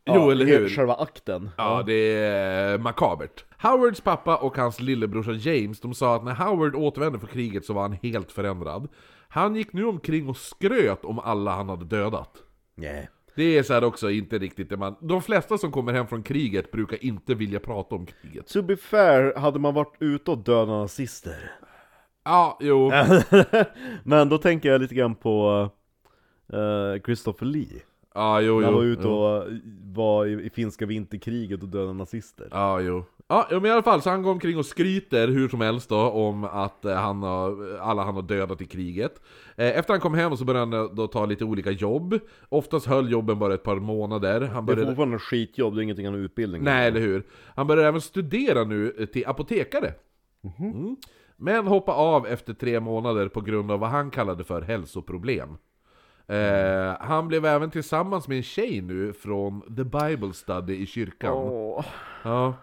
[0.05, 0.69] Jo, eller hur?
[0.69, 3.45] Själva akten Ja, det är makabert.
[3.61, 7.73] Howards pappa och hans lillebrorsa James, de sa att när Howard återvände från kriget så
[7.73, 8.87] var han helt förändrad.
[9.27, 12.43] Han gick nu omkring och skröt om alla han hade dödat.
[12.75, 13.09] Nej.
[13.35, 14.95] Det är så här också inte riktigt det man...
[15.01, 18.47] De flesta som kommer hem från kriget brukar inte vilja prata om kriget.
[18.47, 21.51] To be fair, hade man varit ute och dödat nazister
[22.23, 22.91] Ja, jo.
[24.03, 25.69] Men då tänker jag lite grann på
[26.53, 27.81] eh, Christopher Lee
[28.13, 29.43] Ja, jo, När han var ute och
[29.93, 33.05] var i, i finska vinterkriget och dödade nazister Ja, jo.
[33.27, 35.99] Ja, men i alla fall, så han går omkring och skryter hur som helst då
[35.99, 39.21] om att eh, han har, alla han har dödat i kriget.
[39.57, 42.19] Eh, Efter han kom hem så började han då ta lite olika jobb.
[42.49, 44.41] Oftast höll jobben bara ett par månader.
[44.41, 44.91] Han Det är började...
[44.91, 47.23] fortfarande skitjobb, det är ingenting han har utbildning Nej, eller hur?
[47.55, 49.93] Han började även studera nu eh, till apotekare.
[50.59, 50.95] Mm.
[51.37, 55.49] Men hoppa av efter tre månader på grund av vad han kallade för hälsoproblem.
[56.27, 61.33] Eh, han blev även tillsammans med en tjej nu från The Bible Study i kyrkan.
[61.33, 61.85] Åh.
[62.23, 62.53] Ja.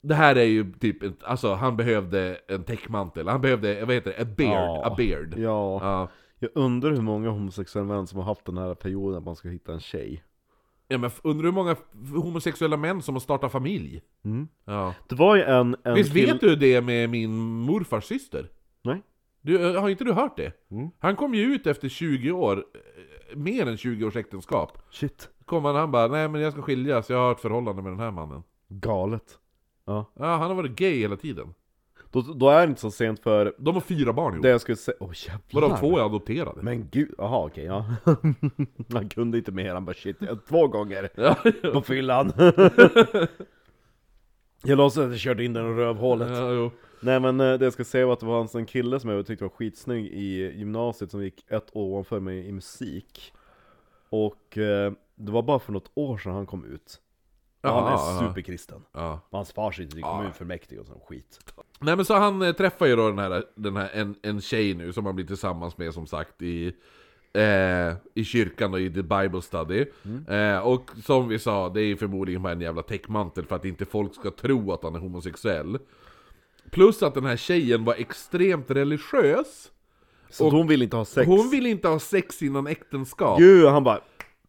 [0.00, 4.22] Det här är ju typ, alltså han behövde en täckmantel, han behövde, vad heter det,
[4.22, 4.86] a beard, Ja.
[4.86, 5.34] a beard.
[5.36, 5.78] Ja.
[5.82, 6.08] Ja.
[6.38, 9.48] Jag undrar hur många homosexuella män som har haft den här perioden att man ska
[9.48, 10.24] hitta en tjej
[10.88, 11.76] Ja men undrar hur många
[12.14, 14.02] homosexuella män som har startat familj?
[14.24, 14.48] Mm.
[14.64, 14.94] Ja.
[15.08, 18.48] Det var ju en, en Visst vet du det med min morfars syster?
[19.40, 20.52] Du, har inte du hört det?
[20.70, 20.90] Mm.
[20.98, 22.56] Han kom ju ut efter 20 år,
[23.30, 24.78] eh, mer än 20 års äktenskap.
[24.90, 27.92] Shit, Kom han, han bara 'Nej men jag ska skiljas, jag har ett förhållande med
[27.92, 29.38] den här mannen' galet
[29.86, 31.54] Ja, Ja, han har varit gay hela tiden.
[32.10, 34.42] då, då är det inte så sent för De har fyra barn ihop.
[34.42, 36.62] det jag skulle säga, åh jävlar Varav två är adopterade.
[36.62, 37.84] Men gud, jaha okej ja
[38.92, 40.16] Han kunde inte mer, han bara shit,
[40.48, 41.36] två gånger Ja,
[41.72, 42.32] på fyllan
[44.64, 46.70] Jag låtsades att jag körde in den i rövhålet ja, jo.
[47.00, 49.26] Nej men eh, det jag ska säga var att det var en kille som jag
[49.26, 53.32] tyckte var skitsnygg i gymnasiet som gick ett år ovanför mig i musik.
[54.08, 57.00] Och eh, det var bara för något år sedan han kom ut.
[57.60, 58.84] Och Han är superkristen.
[58.92, 59.20] Ja.
[59.30, 61.54] Och Hans far sitter i kommunfullmäktige och sån skit.
[61.80, 64.74] Nej men så han eh, träffar ju då den här, den här en, en tjej
[64.74, 66.72] nu som han blir tillsammans med som sagt i,
[67.32, 69.86] eh, i kyrkan och i The Bible Study.
[70.28, 73.84] Eh, och som vi sa, det är förmodligen bara en jävla täckmantel för att inte
[73.84, 75.78] folk ska tro att han är homosexuell.
[76.70, 79.70] Plus att den här tjejen var extremt religiös.
[80.30, 83.38] Så hon vill inte ha sex Hon vill inte ha sex innan äktenskap.
[83.38, 84.00] Gud, han bara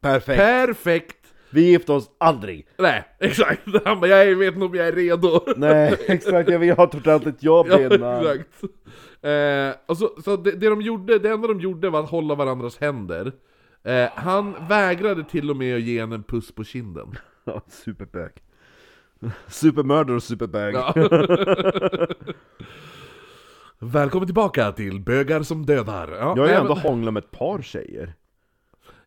[0.01, 1.33] Perfekt, Perfekt!
[1.49, 3.61] vi gifter oss aldrig Nej, exakt.
[3.85, 5.41] Han bara, jag vet inte om jag är redo.
[5.55, 8.63] Nej, exakt, jag vill ha ett ordentligt jobb Ja, innan exakt.
[9.21, 12.35] Eh, och så, så det, det de gjorde, det enda de gjorde var att hålla
[12.35, 13.31] varandras händer.
[13.83, 17.11] Eh, han vägrade till och med att ge henne en puss på kinden.
[17.45, 18.31] Ja, Superbög
[19.47, 20.93] Supermördare och superbög Ja.
[23.81, 26.11] Välkommen tillbaka till Bögar som dödar.
[26.11, 28.13] Ja, Jag har ju ändå men, hånglat med ett par tjejer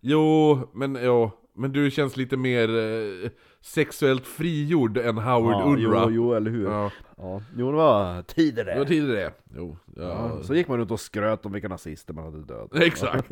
[0.00, 6.02] Jo, men, jo, men du känns lite mer eh, sexuellt frigjord än Howard ja, Unruh.
[6.04, 6.64] Jo, jo, eller hur?
[6.64, 6.90] Ja.
[7.16, 9.32] Ja, Jo, det var tider det var det tidigare det.
[9.56, 10.02] Jo, ja.
[10.02, 10.42] ja.
[10.42, 13.28] Så gick man runt och skröt om vilka nazister man hade dödat Exakt.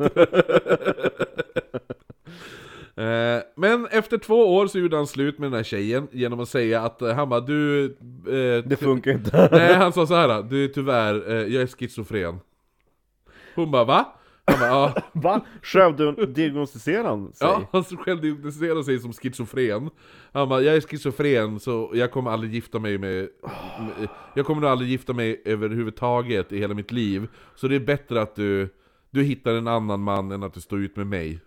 [2.95, 6.49] Eh, Men efter två år så gjorde han slut med den här tjejen genom att
[6.49, 7.85] säga att eh, han bara du...
[8.27, 10.43] eh, Det funkar inte Nej han sa så här.
[10.43, 12.39] du tyvärr, eh, jag är schizofren.
[13.55, 14.13] Hon bara va?
[14.45, 14.93] Han bara ja.
[15.13, 15.41] Va?
[15.61, 17.47] Självdiagnostiserar han sig?
[17.47, 19.89] Ja, han själv diagnostiserade sig som schizofren.
[20.33, 23.27] Han bara, jag är schizofren så jag kommer aldrig gifta mig med...
[23.79, 27.27] med jag kommer nog aldrig gifta mig överhuvudtaget i hela mitt liv.
[27.55, 28.69] Så det är bättre att du,
[29.11, 31.39] du hittar en annan man än att du står ut med mig.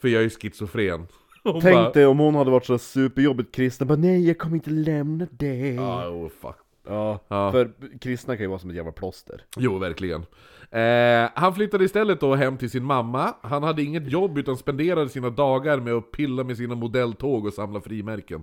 [0.00, 1.06] För jag är schizofren.
[1.44, 4.56] Hon Tänk bara, dig om hon hade varit så superjobbigt kristen, bara nej jag kommer
[4.56, 6.56] inte lämna dig Ja, oh, fuck.
[6.86, 7.52] Ja, Ja.
[7.52, 10.22] för kristna kan ju vara som ett jävla plåster Jo, verkligen.
[10.70, 13.34] Eh, han flyttade istället då hem till sin mamma.
[13.42, 17.52] Han hade inget jobb utan spenderade sina dagar med att pilla med sina modelltåg och
[17.54, 18.42] samla frimärken.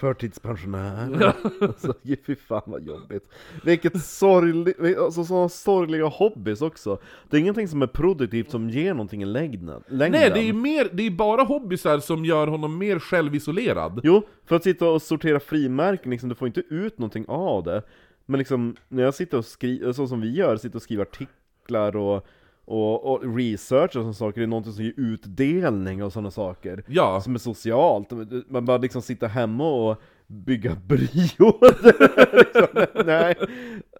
[0.00, 1.34] Förtidspensionär.
[1.60, 1.94] Alltså,
[2.26, 3.28] Fy fan vad jobbigt.
[3.64, 6.98] Vilket sorgligt, alltså sådana sorgliga hobbys också.
[7.30, 9.82] Det är ingenting som är produktivt som ger någonting i längden.
[9.88, 14.00] Nej, det är, mer, det är bara hobbysar som gör honom mer självisolerad.
[14.04, 17.82] Jo, för att sitta och sortera frimärken liksom, du får inte ut någonting av det.
[18.26, 21.96] Men liksom, när jag sitter och skriver, så som vi gör, sitter och skriver artiklar
[21.96, 22.26] och,
[22.70, 26.84] och, och research och sådana saker, det är någonting som ger utdelning och sådana saker.
[26.86, 28.10] Ja, Som är socialt,
[28.48, 32.66] man bara liksom sitta hemma och bygga brio liksom,
[33.06, 33.34] Nej,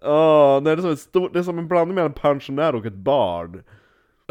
[0.01, 2.75] Åh, nej det, är som ett stort, det är som en blandning mellan en pensionär
[2.75, 3.63] och ett bard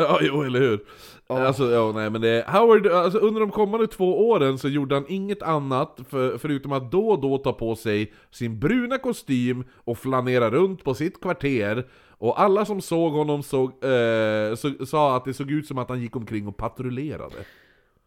[0.00, 0.80] ja jo, eller hur?
[1.26, 2.44] Alltså, ja, nej men det...
[2.48, 6.90] Howard, alltså, under de kommande två åren så gjorde han inget annat för, förutom att
[6.90, 11.86] då och då ta på sig sin bruna kostym och flanera runt på sitt kvarter
[12.20, 15.88] och alla som såg honom såg, eh, så, sa att det såg ut som att
[15.88, 17.36] han gick omkring och patrullerade.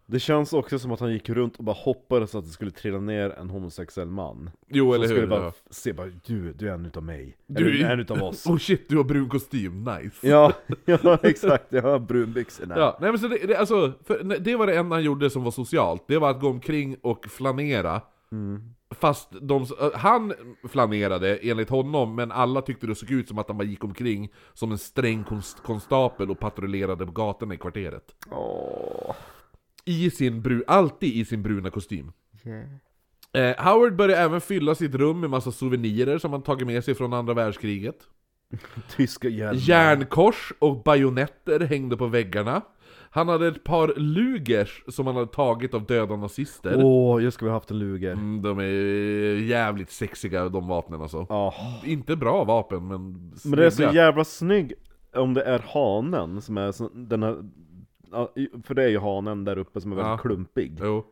[0.05, 2.99] Det känns också som att han gick runt och bara hoppades att det skulle trilla
[2.99, 5.27] ner en homosexuell man Jo, Som eller skulle hur?
[5.27, 5.51] bara Ja.
[5.69, 8.89] se bara, du, du är en utav mig Du- är en utav oss Oh shit,
[8.89, 10.27] du har brun kostym, nice!
[10.27, 10.53] Ja,
[10.85, 14.55] ja exakt, jag har brunbyxorna Ja, nej men så det, det, alltså, för, nej, det
[14.55, 18.01] var det enda han gjorde som var socialt, det var att gå omkring och flanera
[18.99, 20.33] Fast de, äh, han
[20.69, 24.31] flanerade enligt honom, men alla tyckte det såg ut som att han bara gick omkring
[24.53, 28.15] som en sträng konst, konstapel och patrullerade på gatorna i kvarteret.
[28.31, 29.15] Åh,
[29.85, 32.11] I sin bru, alltid i sin bruna kostym.
[33.33, 36.95] Eh, Howard började även fylla sitt rum med massa souvenirer som han tagit med sig
[36.95, 37.95] från andra världskriget.
[38.95, 39.53] Tyska hjälmar.
[39.53, 42.61] Järnkors och bajonetter hängde på väggarna.
[43.15, 46.81] Han hade ett par lugers som han hade tagit av döda nazister.
[46.83, 48.63] Åh, jag skulle ha haft en luger Mm, de är
[49.41, 51.25] jävligt sexiga de vapnen alltså.
[51.29, 51.53] Ja,
[51.85, 53.93] Inte bra vapen men men det är så snygga.
[53.93, 54.73] jävla snygg
[55.15, 57.35] om det är hanen som är så, den här
[58.63, 60.17] För det är ju hanen där uppe som är väldigt Ja.
[60.17, 61.05] klumpig Jo,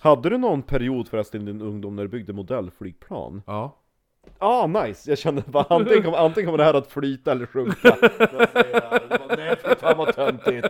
[0.00, 3.42] Hade du någon period förresten i din ungdom när du byggde modellflygplan?
[3.46, 3.76] ja.
[4.38, 5.10] Ah nice!
[5.10, 7.96] Jag kände bara antingen kommer, antingen kommer det här att flyta eller sjunka
[9.36, 10.66] Nej fy fan vad töntigt!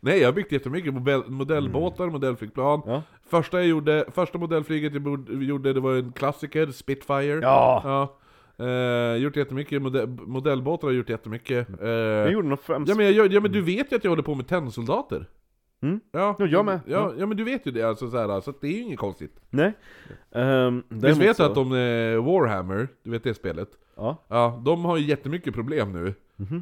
[0.00, 2.82] Nej jag har byggt jättemycket modell, modellbåtar, modellflygplan.
[2.86, 3.02] Ja.
[3.30, 7.40] Första, jag gjorde, första modellflyget jag bod- gjorde det var en klassiker, Spitfire.
[7.42, 7.82] Ja!
[7.84, 8.14] ja.
[8.66, 11.80] Eh, gjort jättemycket, modell, modellbåtar har jag gjort jättemycket.
[11.82, 14.04] Eh, Jag gjorde nog främst Ja men, jag, gör- ja men du vet ju att
[14.04, 15.26] jag håller på med tennsoldater.
[15.82, 16.00] Mm.
[16.12, 16.80] Ja, Ja, jag med.
[16.86, 18.82] Ja, ja men du vet ju det alltså, så, här, så att det är ju
[18.82, 19.40] inget konstigt.
[19.50, 19.72] Nej
[20.30, 23.68] um, Visst vet du att de, eh, Warhammer, du vet det spelet?
[23.96, 26.14] Ja, Ja, de har ju jättemycket problem nu.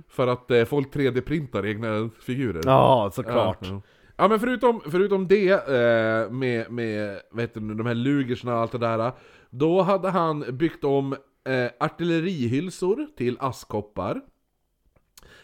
[0.09, 2.61] För att eh, folk 3D-printar egna figurer.
[2.65, 3.83] ja såklart Ja, ja.
[4.17, 8.73] ja men förutom, förutom det, eh, med, med vet du, de här lugersna och allt
[8.73, 9.13] det där.
[9.51, 11.13] Då hade han byggt om
[11.49, 14.21] eh, artillerihylsor till askkoppar.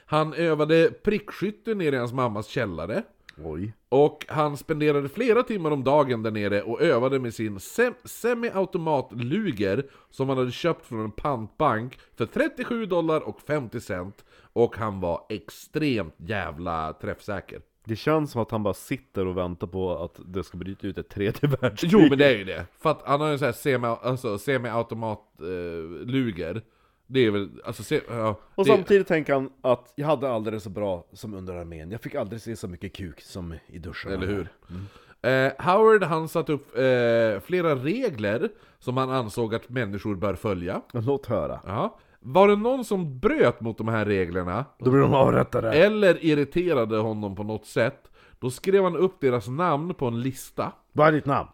[0.06, 3.02] Han övade prickskytte nere i hans mammas källare.
[3.44, 7.94] Oj Och han spenderade flera timmar om dagen där nere och övade med sin sem-
[8.04, 14.24] semi-automat-luger som han hade köpt från en pantbank för 37 dollar och 50 cent.
[14.52, 17.60] Och han var extremt jävla träffsäker.
[17.84, 20.98] Det känns som att han bara sitter och väntar på att det ska bryta ut
[20.98, 22.66] ett tredje världskrig Jo men det är ju det.
[22.78, 26.62] För att han har ju så här semi, alltså, semi-automat-luger.
[27.12, 30.54] Det är väl, alltså se, ja, Och det, samtidigt tänker han att jag hade aldrig
[30.54, 33.78] det så bra som under armén Jag fick aldrig se så mycket kuk som i
[33.78, 34.48] duschen Eller hur?
[35.22, 38.48] Eh, Howard han satte upp eh, flera regler
[38.78, 40.82] som han ansåg att människor bör följa.
[40.92, 41.98] Låt höra Ja.
[42.20, 46.96] Var det någon som bröt mot de här reglerna, Då blir de avrättade eller irriterade
[46.96, 50.72] honom på något sätt, då skrev han upp deras namn på en lista.
[50.92, 51.48] Vad är ditt namn?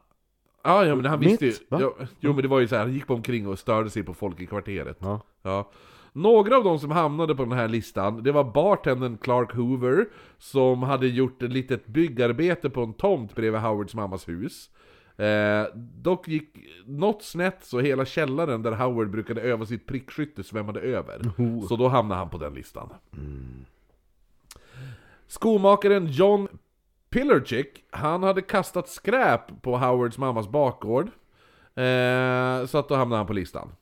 [0.62, 1.50] Ja, ja men han visste ju...
[1.50, 1.80] Mitt, va?
[1.80, 4.02] Ja, jo men det var ju så här, han gick på omkring och störde sig
[4.02, 4.98] på folk i kvarteret.
[5.00, 5.20] Ja.
[5.42, 5.70] Ja.
[6.12, 10.06] Några av de som hamnade på den här listan, det var bartendern Clark Hoover,
[10.38, 14.70] som hade gjort ett litet byggarbete på en tomt bredvid Howards mammas hus.
[15.16, 20.80] Eh, dock gick något snett så hela källaren där Howard brukade öva sitt prickskytte svämmade
[20.80, 21.20] över.
[21.68, 22.88] Så då hamnade han på den listan.
[25.26, 26.48] Skomakaren John
[27.10, 31.06] Pillarchick, han hade kastat skräp på Howards mammas bakgård.
[31.74, 33.72] Eh, så att då hamnade han på listan.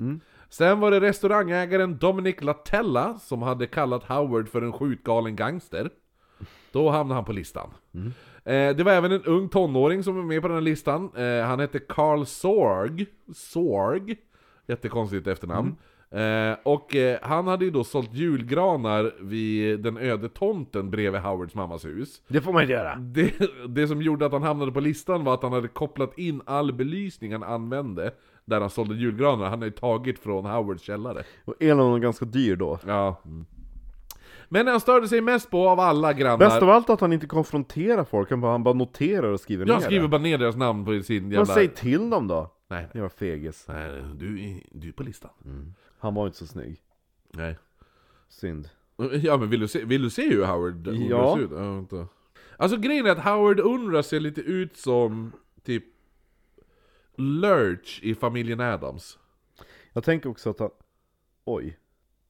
[0.48, 5.90] Sen var det restaurangägaren Dominic Latella som hade kallat Howard för en skjutgalen gangster.
[6.72, 7.70] Då hamnade han på listan.
[8.44, 11.10] Eh, det var även en ung tonåring som var med på den här listan.
[11.16, 13.06] Eh, han hette Carl Sorg.
[13.34, 14.16] Sorg.
[14.66, 15.76] Jättekonstigt efternamn.
[16.10, 21.54] Eh, och eh, han hade ju då sålt julgranar vid den öde tomten bredvid Howards
[21.54, 22.22] mammas hus.
[22.28, 23.32] Det får man inte göra Det,
[23.68, 26.72] det som gjorde att han hamnade på listan var att han hade kopplat in all
[26.72, 28.10] belysning han använde
[28.44, 29.44] där han sålde julgranar.
[29.44, 31.22] Han hade ju tagit från Howards källare.
[31.44, 33.22] Och elen var ganska dyr då Ja.
[34.48, 36.38] Men han störde sig mest på av alla grannar...
[36.38, 39.66] Bäst av allt att han inte konfronterar folk, han bara, han bara noterar och skriver
[39.66, 41.38] ner jag skriver det bara ner deras namn på sin jävla...
[41.38, 42.52] Men säg till dem då!
[42.68, 45.30] Nej, Jävla fegis nej, du, du är på listan.
[45.98, 46.82] Han var inte så snygg
[47.32, 47.58] Nej.
[48.28, 48.68] Synd
[49.22, 51.36] Ja men vill du se, vill du se hur Howard Unruh Ja.
[51.36, 51.50] ser ut?
[51.50, 52.08] Ja, vänta.
[52.56, 55.32] Alltså grejen är att Howard Unruh ser lite ut som
[55.62, 55.84] typ
[57.16, 59.18] Lurch i familjen Adams.
[59.92, 60.70] Jag tänker också att han...
[61.44, 61.78] Oj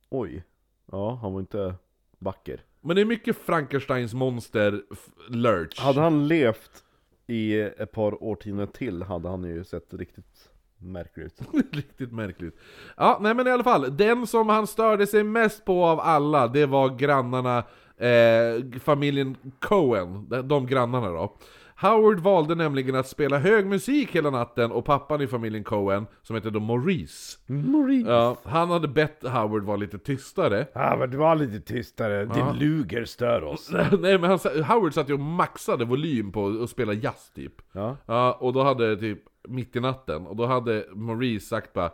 [0.08, 0.44] Oj
[0.92, 1.74] Ja, han var inte
[2.18, 4.82] vacker Men det är mycket Frankensteins monster
[5.28, 5.80] Lurch.
[5.80, 6.84] Hade han levt
[7.26, 11.40] i ett par årtionden till hade han ju sett riktigt märklig ut
[11.72, 12.58] Riktigt märkligt.
[12.96, 13.96] Ja, nej men i alla fall.
[13.96, 17.58] Den som han störde sig mest på av alla, det var grannarna,
[17.96, 20.28] eh, familjen Cohen.
[20.28, 21.36] De, de grannarna då.
[21.80, 26.36] Howard valde nämligen att spela hög musik hela natten och pappan i familjen Cohen, som
[26.36, 28.10] heter då Maurice, Maurice.
[28.10, 30.66] ja, han hade bett Howard vara lite tystare.
[31.10, 33.70] Du var lite tystare, din luger stör oss.
[34.00, 37.52] Nej men han, Howard satt ju och maxade volym på att spela jazz typ.
[37.72, 37.96] Ja.
[38.06, 41.90] Ja, och då hade typ mitt i natten, och då hade Maurice sagt bara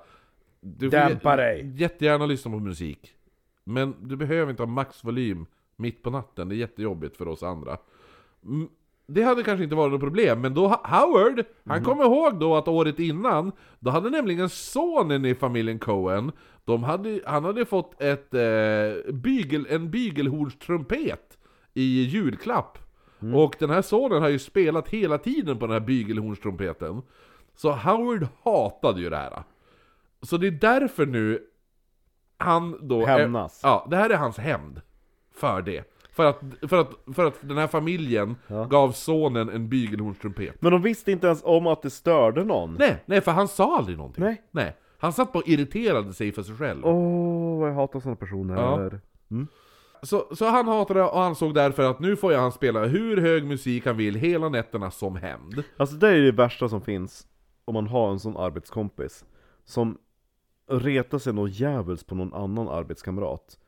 [0.61, 3.15] Du Dämpa dig." jättegärna lyssna på musik
[3.65, 7.79] Men du behöver inte ha maxvolym mitt på natten, det är jättejobbigt för oss andra
[8.45, 8.69] Mm,
[9.07, 12.69] Det hade kanske inte varit något problem, men då Howard, han kom ihåg då att
[12.69, 16.33] året innan Då hade nämligen sonen i familjen Cohen
[16.65, 21.39] de hade, Han hade fått ett, eh, bygel, en bygelhornstrumpet
[21.75, 22.79] i julklapp
[23.35, 27.03] och den här sonen har ju spelat hela tiden på den här bygelhornstrumpeten.
[27.55, 29.43] Så Howard hatade ju det här.
[30.23, 31.41] Så det är därför nu
[32.39, 33.07] han då...
[33.07, 33.61] Hämnas.
[33.63, 34.81] ja, det här är hans hämnd.
[35.35, 35.85] För det.
[36.13, 38.37] För att, för att, för att den här familjen
[38.71, 40.63] gav sonen en bygelhornstrumpet.
[40.63, 42.77] Men de visste inte ens om att det störde någon.
[42.79, 44.25] Nej, nej, för han sa aldrig någonting.
[44.25, 44.43] Nej.
[44.51, 44.77] nej.
[44.99, 46.87] Han satt bara och irriterade sig för sig själv.
[46.87, 49.01] Åh, vad jag hatar sådana personer.
[49.29, 49.47] Ja.
[50.03, 53.45] Så, så han hatade och ansåg därför att nu får jag han spela hur hög
[53.45, 55.65] musik han vill hela nätterna som hämnd.
[55.77, 57.27] Alltså det är det värsta som finns
[57.65, 59.25] om man har en sån arbetskompis
[59.65, 59.99] som
[60.67, 63.59] retar sig något djävulskt på någon annan arbetskamrat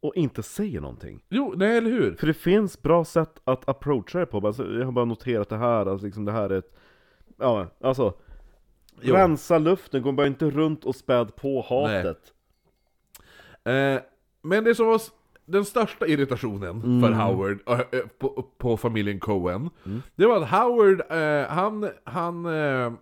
[0.00, 1.24] och inte säger någonting.
[1.28, 2.14] Jo, nej eller hur?
[2.14, 5.56] För det finns bra sätt att approacha det på, alltså, jag har bara noterat det
[5.56, 6.74] här, alltså, liksom det här är ett...
[7.36, 8.14] Ja, alltså
[9.00, 9.14] Jo.
[9.14, 12.32] Rensa luften, gå bara inte runt och späd på hatet
[13.64, 14.00] Eh,
[14.42, 15.00] men det som var
[15.44, 19.70] den största irritationen för Howard eh, på, på familjen Cohen,
[20.16, 22.92] det var att Howard, eh, han, han eh,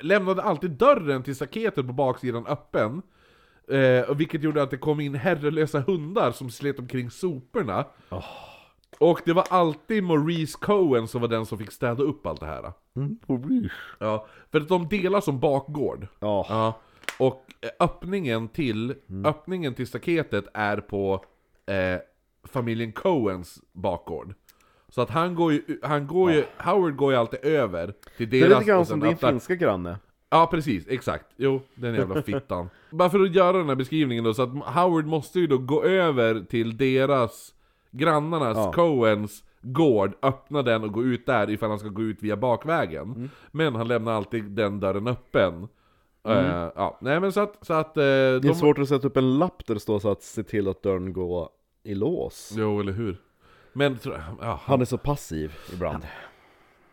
[0.00, 3.02] lämnade alltid dörren till staketet på baksidan öppen.
[3.68, 7.84] Eh, vilket gjorde att det kom in herrelösa hundar som slet omkring soporna.
[8.98, 12.46] Och det var alltid Maurice Cohen som var den som fick städa upp allt det
[12.46, 12.72] här.
[13.98, 16.06] Ja, för att de delar som bakgård.
[16.20, 16.46] Ja.
[16.48, 16.80] Ja,
[17.18, 21.24] och eh, öppningen till, öppningen till staketet är på
[21.66, 22.00] eh,
[22.44, 24.34] familjen Coens bakgård.
[24.94, 28.40] Så att han går ju, han går ju, Howard går ju alltid över till Det
[28.40, 29.98] deras är lite grann som din finska granne
[30.30, 31.26] Ja precis, exakt.
[31.36, 32.70] Jo, den jävla fittan.
[32.90, 35.82] Bara för att göra den här beskrivningen då, så att Howard måste ju då gå
[35.84, 37.54] över till deras,
[37.90, 38.72] grannarnas, Ja.
[38.72, 43.02] Coens gård, öppna den och gå ut där ifall han ska gå ut via bakvägen.
[43.12, 43.30] Mm.
[43.50, 45.68] Men han lämnar alltid den dörren öppen.
[46.28, 47.96] Eh, ja, nej men så att, så att...
[47.96, 50.22] eh, Det är de, svårt att sätta upp en lapp där det står så att
[50.22, 51.48] se till att dörren går
[51.82, 53.16] i lås Jo, eller hur?
[53.74, 53.98] Men,
[54.40, 56.06] ja, Han är så passiv ibland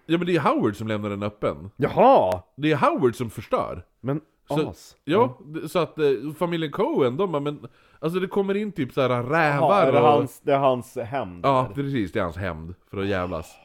[0.06, 1.72] ja men det är Howard som lämnar den öppen.
[1.78, 2.42] Jaha!
[2.58, 3.86] Det är Howard som förstör.
[4.02, 6.06] Men Så, as ja, det- så att eh,
[6.40, 7.68] familjen Cohen, de bara, men
[8.00, 10.08] Alltså det kommer in typ såhär Jaha, rävar är det, och...
[10.08, 11.46] hans, det är hans hämnd?
[11.46, 13.56] Ja, precis, det är hans hämnd, för att jävlas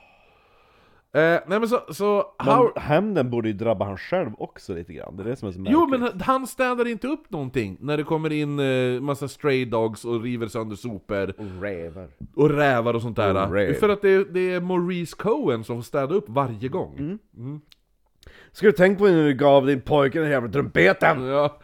[1.17, 2.79] Nej men så, så Men Howard...
[2.79, 5.59] hämnden borde ju drabba han själv också lite grann, det är det som är så
[5.61, 9.29] märkligt Jo men han- han städar inte upp någonting när det kommer in eh, massa
[9.29, 13.47] stray dogs och river sönder sopor Rävar och rävar och sånt där.
[13.47, 13.75] Och räv.
[13.75, 17.19] För att det, det är Maurice Cohen som får städa upp varje gång.
[18.53, 21.25] Ska du tänka på när du gav din pojke den jävla trumpeten?
[21.27, 21.59] Ja.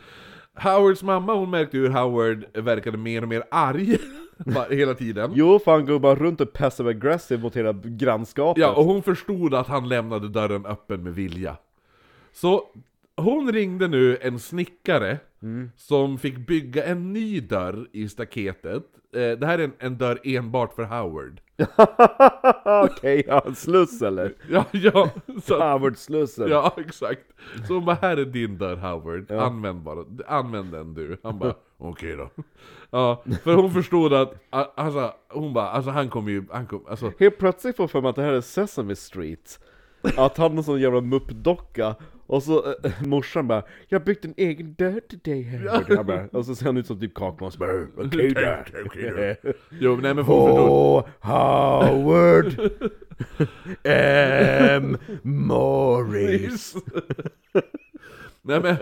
[0.63, 3.97] Howards mamma hon märkte hur Howard verkade mer och mer arg
[4.55, 5.33] bara hela tiden.
[5.35, 9.03] Jo, för han går bara runt och passive aggressive mot hela grannskapet Ja, och hon
[9.03, 11.57] förstod att han lämnade dörren öppen med vilja.
[12.33, 12.65] Så
[13.17, 15.19] hon ringde nu en snickare
[15.77, 18.83] som fick bygga en ny dörr i staketet.
[19.15, 21.41] Eh, det här är en, en dörr enbart för Howard.
[22.91, 24.35] Okej, ja, en sluss eller?
[24.51, 25.11] Ja, ja,
[25.45, 27.23] så, Howard-slussen ja exakt.
[27.67, 31.17] Så hon bara, här är din dörr Howard, använd bara, använd den du.
[31.23, 31.55] Han bara,
[31.89, 32.31] okej då.
[32.95, 37.13] Ja, för hon förstod att, alltså, hon bara, alltså han kommer ju, han kom, alltså
[37.19, 39.61] Helt plötsligt får jag för mig att det här är Sesame Street
[40.17, 41.95] Att han är en sån jävla muppdocka
[42.27, 45.61] Och så äh, morsan bara 'Jag har byggt en egen dörr till dig
[46.05, 48.35] bara, Och så ser han ut som typ Kakmås bara 'Okej
[49.45, 51.05] då' Jo, nej men hon förstod.
[51.21, 52.71] Howard!
[53.85, 54.97] M.
[55.23, 56.75] Morris!
[58.43, 58.77] Nej men,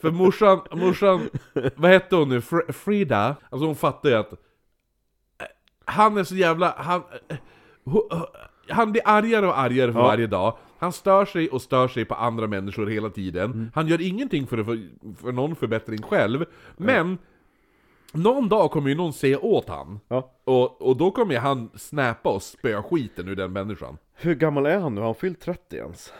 [0.00, 1.28] för morsan, morsan,
[1.76, 2.40] vad hette hon nu?
[2.40, 3.36] Fr- Frida?
[3.50, 4.38] Alltså hon fattar ju att eh,
[5.84, 7.36] Han är så jävla, han eh,
[8.68, 10.06] Han blir argare och argare för Ja.
[10.06, 13.70] varje dag Han stör sig och stör sig på andra människor hela tiden Mm.
[13.74, 16.44] Han gör ingenting för, få- för någon förbättring själv
[16.76, 17.18] Men
[18.12, 20.30] Någon dag kommer ju någon säga åt han Ja.
[20.44, 24.78] och, och då kommer han snäpa och spöa skiten ur den människan Hur gammal är
[24.78, 25.00] han nu?
[25.00, 26.12] Har han fyllt 30 ens?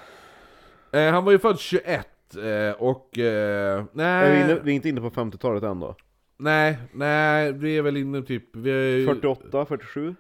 [0.93, 2.07] eh, Han var ju född 21
[2.37, 3.18] eh, och...
[3.18, 5.97] Eh, nej, Är vi, inne, vi är inte inne på 50-talet än då?
[6.39, 8.57] Nej, nej, vi är väl inne typ...
[8.57, 10.14] Vi är, 48, 47?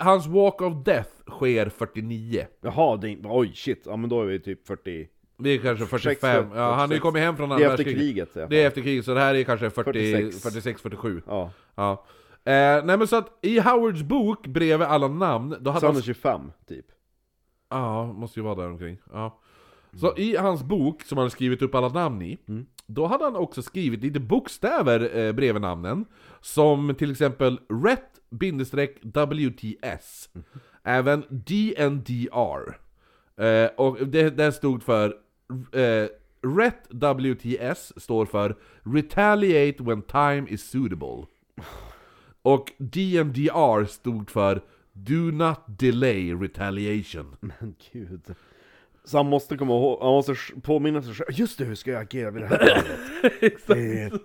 [0.00, 2.46] hans walk of death sker 49.
[2.60, 5.08] Jaha, det är, oj shit, ja men då är vi typ 40...
[5.38, 7.70] Det är kanske 45, 46, ja, han har ju kommit hem från Det andra är
[7.70, 8.32] efter världskriget.
[8.34, 9.92] kriget alla Det är efter kriget, så det här är kanske 40,
[10.42, 10.84] 46.
[10.84, 11.22] 46-47.
[11.26, 11.50] Ja.
[11.74, 12.04] Ja.
[12.44, 15.94] Eh, nej men så att i Howards bok bredvid alla namn, då hade Så han
[15.94, 16.00] han...
[16.00, 16.86] är 25, typ.
[17.70, 18.98] Ja, måste ju vara där omkring.
[19.12, 19.40] Ja.
[20.00, 22.38] Så i hans bok, som han har skrivit upp alla namn i,
[22.86, 26.04] då hade han också skrivit lite bokstäver eh, bredvid namnen.
[26.40, 28.78] Som till exempel RET-WTS.
[30.82, 32.78] Även DNDR.
[33.36, 35.16] Eh, och det, det stod för...
[35.72, 36.08] Eh,
[36.42, 41.26] RET-WTS står för Retaliate when time is suitable.
[42.42, 47.36] Och DNDR stod för Do not delay retaliation.
[47.40, 48.34] Men gud.
[49.06, 52.02] Så han måste komma ihåg, han måste påminna sig själv, just det, hur ska jag
[52.02, 52.58] agera vid det här
[53.66, 54.12] fallet?
[54.12, 54.18] Eh,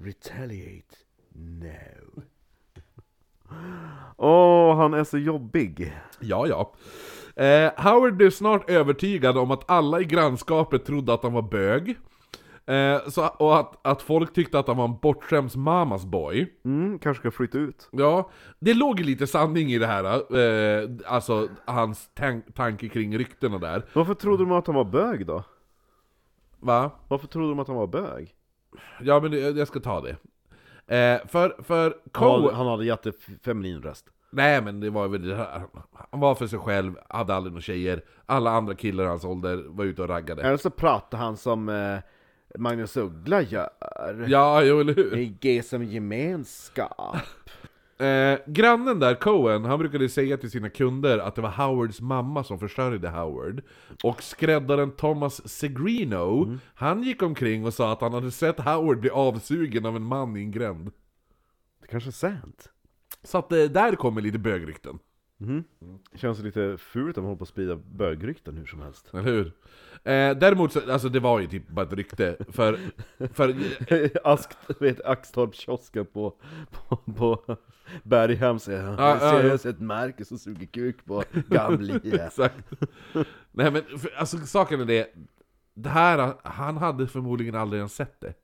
[0.00, 0.96] retaliate
[1.32, 2.22] now.
[4.16, 5.92] Åh, han är så jobbig.
[6.20, 6.72] Ja, ja.
[7.44, 11.96] Eh, Howard blev snart övertygad om att alla i grannskapet trodde att han var bög.
[12.66, 16.52] Eh, så, och att, att folk tyckte att han var en bortskämds mamas boy.
[16.64, 17.88] Mm, kanske ska flytta ut.
[17.92, 20.04] Ja, det låg ju lite sanning i det här,
[20.38, 23.82] eh, alltså hans tan- tanke kring ryktena där.
[23.92, 25.44] Varför trodde de att han var bög då?
[26.60, 26.90] Va?
[27.08, 28.34] Varför trodde de att han var bög?
[29.00, 30.16] Ja men det, jag ska ta det.
[30.96, 34.06] Eh, för, för Han hade, han hade jättefeminin röst.
[34.30, 35.62] Nej men det var väl det här.
[36.10, 38.02] Han var för sig själv, hade aldrig några tjejer.
[38.26, 40.42] Alla andra killar i hans ålder var ute och raggade.
[40.42, 41.98] Eller så pratar han som eh,
[42.58, 43.68] Magnus Uggla gör.
[44.28, 45.16] Ja, jo eller hur?
[45.16, 47.16] I G som gemenskap.
[47.98, 52.44] Eh, grannen där, Cohen, han brukade säga till sina kunder att det var Howards mamma
[52.44, 53.62] som försörjde Howard.
[54.02, 59.10] Och skräddaren Thomas Segrino, han gick omkring och sa att han hade sett Howard bli
[59.10, 60.92] avsugen av en man i en gränd.
[61.80, 62.70] Det kanske är sant.
[63.22, 64.98] Så att eh, där kommer lite bögrykten.
[66.12, 69.10] Det känns lite fult om man håller på att sprida bögrykten hur som helst.
[69.12, 69.52] Eller hur?
[70.06, 72.78] Eh, däremot så, alltså det var ju typ bara ett rykte, för...
[73.32, 73.54] för
[74.24, 74.50] Ask,
[74.80, 76.34] vet, Axtorpskiosken på,
[76.70, 77.56] på, på
[78.02, 78.94] Berghem säger han.
[78.98, 79.42] Ja, ja.
[79.42, 82.00] jag ser ett märke som suger kuk på Gamlia.
[82.26, 82.72] Exakt.
[83.52, 85.06] Nej men, för, alltså saken är det,
[85.74, 88.34] det här, han hade förmodligen aldrig ens sett det.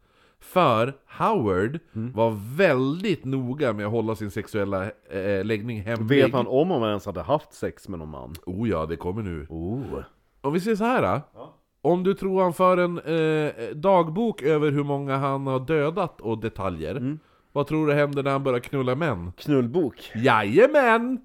[0.40, 2.12] För Howard Mm.
[2.12, 6.22] var väldigt noga med att hålla sin sexuella eh, läggning hemlig.
[6.22, 8.34] Vet han om han ens hade haft sex med någon man?
[8.46, 9.46] Oh ja, det kommer nu.
[9.48, 10.02] Oh.
[10.42, 11.20] Om vi säger så här.
[11.82, 16.38] Om du tror han för en eh, dagbok över hur många han har dödat och
[16.38, 16.96] detaljer.
[16.96, 17.18] Mm.
[17.52, 19.32] Vad tror du händer när han börjar knulla män?
[19.36, 20.12] Knullbok.
[20.14, 21.20] Jajamän!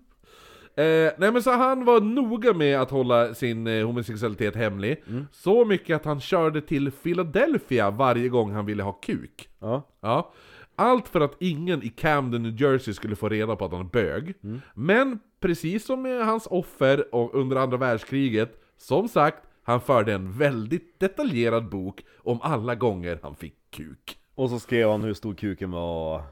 [0.76, 5.04] Eh, nej men så han var noga med att hålla sin eh, homosexualitet hemlig.
[5.32, 9.50] Så mycket att han körde till Philadelphia varje gång han ville ha kuk.
[9.60, 9.84] Ja.
[10.02, 10.34] Ja.
[10.76, 13.86] Allt för att ingen i Camden, New Jersey skulle få reda på att han är
[13.86, 14.34] bög.
[14.74, 20.32] Men precis som med hans offer och under andra världskriget, som sagt, han förde en
[20.32, 24.18] väldigt detaljerad bok om alla gånger han fick kuk.
[24.36, 26.24] Och så skrev han hur stor kuken var.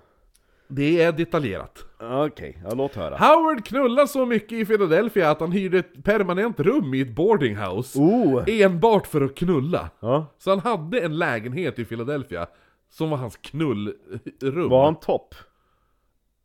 [0.67, 1.85] Det är detaljerat.
[1.99, 3.17] Okej, ja, låt höra.
[3.17, 7.99] Howard knullade så mycket i Philadelphia att han hyrde ett permanent rum i ett boardinghouse.
[7.99, 8.43] Oh!
[8.47, 9.89] Enbart för att knulla.
[9.99, 10.25] Ja.
[10.37, 12.47] Så han hade en lägenhet i Philadelphia
[12.89, 14.69] som var hans knullrum.
[14.69, 15.35] Var han topp?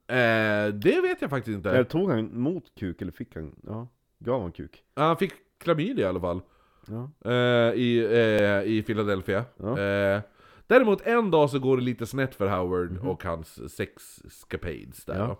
[0.06, 1.70] Eh, det vet jag faktiskt inte.
[1.70, 3.54] Eller tog han emot kuk eller fick han?
[3.66, 3.88] Ja,
[4.18, 4.82] gav han kuk?
[4.94, 6.40] Han fick klamydia i alla fall.
[6.86, 7.30] Ja.
[7.30, 9.44] Eh, i, eh, I Philadelphia.
[9.56, 9.78] Ja.
[9.78, 10.22] Eh,
[10.66, 15.18] däremot en dag så går det lite snett för Howard och hans sexscapades där.
[15.18, 15.26] Ja.
[15.26, 15.38] då.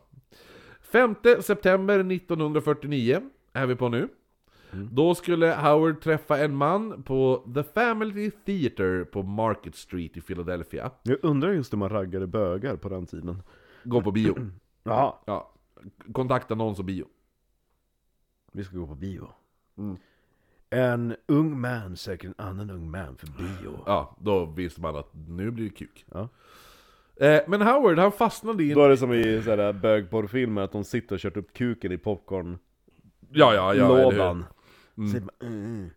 [0.81, 3.21] 5 september 1949
[3.53, 4.09] är vi på nu.
[4.73, 10.91] Då skulle Howard träffa en man på The Family Theater på Market Street i Philadelphia.
[11.03, 13.43] Jag undrar just hur man raggade bögar på den tiden.
[13.85, 14.35] Gå på bio.
[14.83, 15.15] Jaha.
[15.25, 15.53] Ja.
[16.13, 17.07] Kontakta någon som bio.
[18.53, 19.29] Vi ska gå på bio.
[19.79, 19.97] Mm.
[20.71, 23.79] En ung man söker en annan ung man för bio.
[23.87, 26.07] Ja, då visste man att nu blir det kuk.
[26.13, 26.29] Ja.
[27.27, 28.75] Eh, men Howard, han fastnade i en...
[28.79, 31.99] Då är det som i sådär bögporrfilmer, att de sitter och kört upp kuken i
[31.99, 32.59] popcornlådan.
[33.31, 34.11] Ja, ja, ja, eller hur?
[35.09, 35.91] Så bara, mm.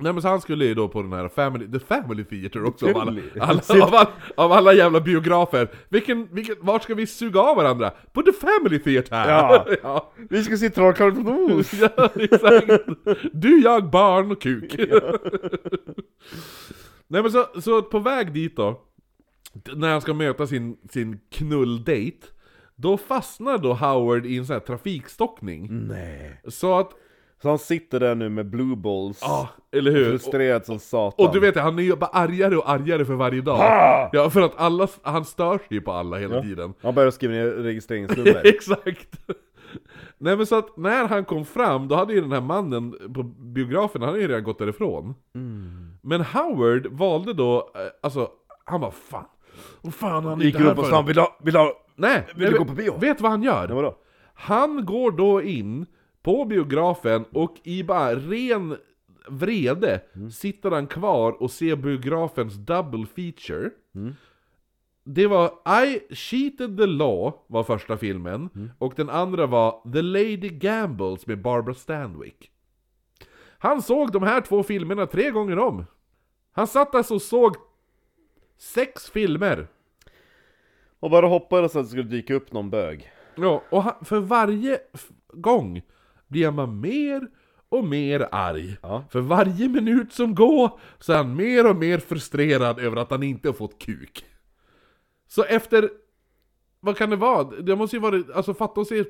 [0.00, 2.90] Nej men så han skulle ju då på den här Family, The Family Theater också
[2.90, 5.68] av alla, alla, av, alla, av alla jävla biografer.
[5.88, 7.90] Vilken, vilken, vart ska vi suga av varandra?
[8.12, 9.30] På The Family Theater!
[9.30, 9.66] Ja.
[9.82, 11.72] ja, Vi ska se Trollkarlen från Oz!
[11.72, 12.88] ja exakt!
[13.32, 14.76] Du, jag, barn och kuk.
[17.08, 18.80] Nej men så, så på väg dit då,
[19.74, 22.26] när han ska möta sin, sin knulldate,
[22.76, 25.68] då fastnar då Howard i en sån här trafikstockning.
[25.70, 26.40] Nej.
[26.48, 26.90] Så att,
[27.42, 30.10] Så han sitter där nu med blue balls, ja, eller hur?
[30.10, 31.26] frustrerad som satan.
[31.26, 33.58] Och du vet, han är ju bara argare och argare för varje dag.
[34.12, 36.42] Ja, för att alla, han stör sig ju på alla hela Ja.
[36.42, 36.74] tiden.
[36.82, 38.40] Han börjar skriva ner registreringsnummer.
[38.44, 39.20] Exakt!
[40.18, 43.22] Nej men så att när han kom fram, då hade ju den här mannen på
[43.22, 45.14] biografen, han hade ju redan gått därifrån.
[46.02, 48.28] Men Howard valde då, eh, alltså,
[48.64, 49.24] han bara fan,
[49.80, 52.50] vad fan han är Gick inte upp för?" stan, vill ha, vill ha, Nej, Vill
[52.52, 52.98] du gå på bio?
[52.98, 53.66] Vet vad han gör?
[53.68, 53.96] ja, vadå?
[54.34, 55.86] Han går då in
[56.22, 58.76] på biografen och i bara ren
[59.28, 60.00] vrede
[60.32, 63.70] sitter han kvar och ser biografens double feature.
[65.04, 65.52] Det var
[65.84, 71.42] I cheated the law var första filmen och den andra var The Lady Gambles med
[71.42, 72.50] Barbara Stanwyck.
[73.58, 75.84] Han såg de här två filmerna tre gånger om.
[76.52, 77.56] Han satt alltså och såg
[78.58, 79.68] sex filmer.
[81.00, 83.12] Och bara hoppades att det skulle dyka upp någon bög.
[83.34, 84.78] Ja, och han, för varje
[85.32, 85.82] gång
[86.30, 87.28] blir man mer
[87.68, 88.76] och mer arg.
[88.82, 89.04] Ja.
[89.10, 93.22] För varje minut som går så är han mer och mer frustrerad över att han
[93.22, 94.24] inte har fått kuk.
[95.26, 95.90] Så efter,
[96.80, 97.44] vad kan det vara?
[97.44, 99.04] Det måste ju vara, alltså fatta att se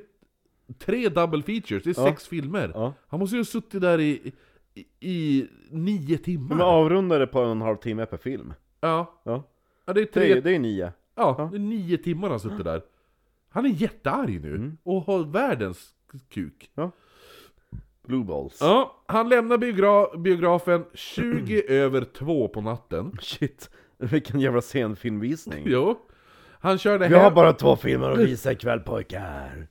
[0.79, 2.07] tre double features, det är Ja.
[2.09, 2.71] sex filmer.
[2.75, 2.93] Ja.
[3.07, 4.33] Han måste ju ha suttit där i,
[4.73, 6.47] i, i nio timmar.
[6.55, 8.53] Men avrunda det på en och en halv timme per film.
[8.81, 9.21] Ja.
[9.23, 9.43] Ja.
[9.85, 10.91] ja, det är Det tre, är, det är nio.
[11.15, 12.81] ja, det är nio timmar han suttit där.
[13.49, 15.89] Han är jättearg nu, och har världens
[16.29, 16.71] kuk.
[18.07, 18.57] Blue balls.
[18.61, 23.17] Ja, han lämnar biogra biografen 20 över två på natten.
[23.21, 25.63] Shit, vilken jävla scenfilmvisning.
[25.67, 25.99] Jo.
[26.59, 27.33] Han körde Vi har hem...
[27.33, 29.67] bara två filmer att visa ikväll pojkar.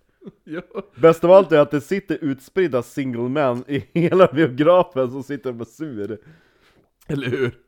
[0.95, 5.61] Bäst av allt är att det sitter utspridda single män i hela biografen som sitter
[5.61, 6.19] och sur.
[7.07, 7.59] Eller hur?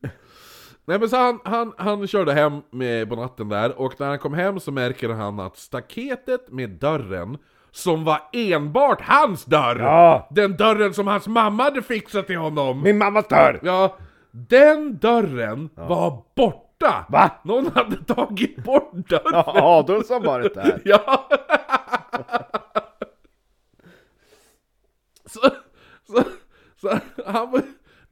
[0.84, 4.18] Nej men så han, han, han körde hem med, på natten där, och när han
[4.18, 7.38] kom hem så märker han att staketet med dörren,
[7.72, 9.80] som var enbart hans dörr!
[9.80, 10.28] Ja.
[10.30, 12.82] Den dörren som hans mamma hade fixat till honom!
[12.82, 13.60] Min mammas dörr!
[13.62, 13.96] Ja,
[14.30, 17.06] den dörren var borta!
[17.08, 17.30] Va?
[17.44, 19.32] Någon hade tagit bort dörren!
[19.32, 20.82] Ja, Adolfsson varit där.
[20.84, 21.28] Ja!
[25.26, 25.40] så,
[26.06, 26.24] så,
[26.80, 27.62] så han var,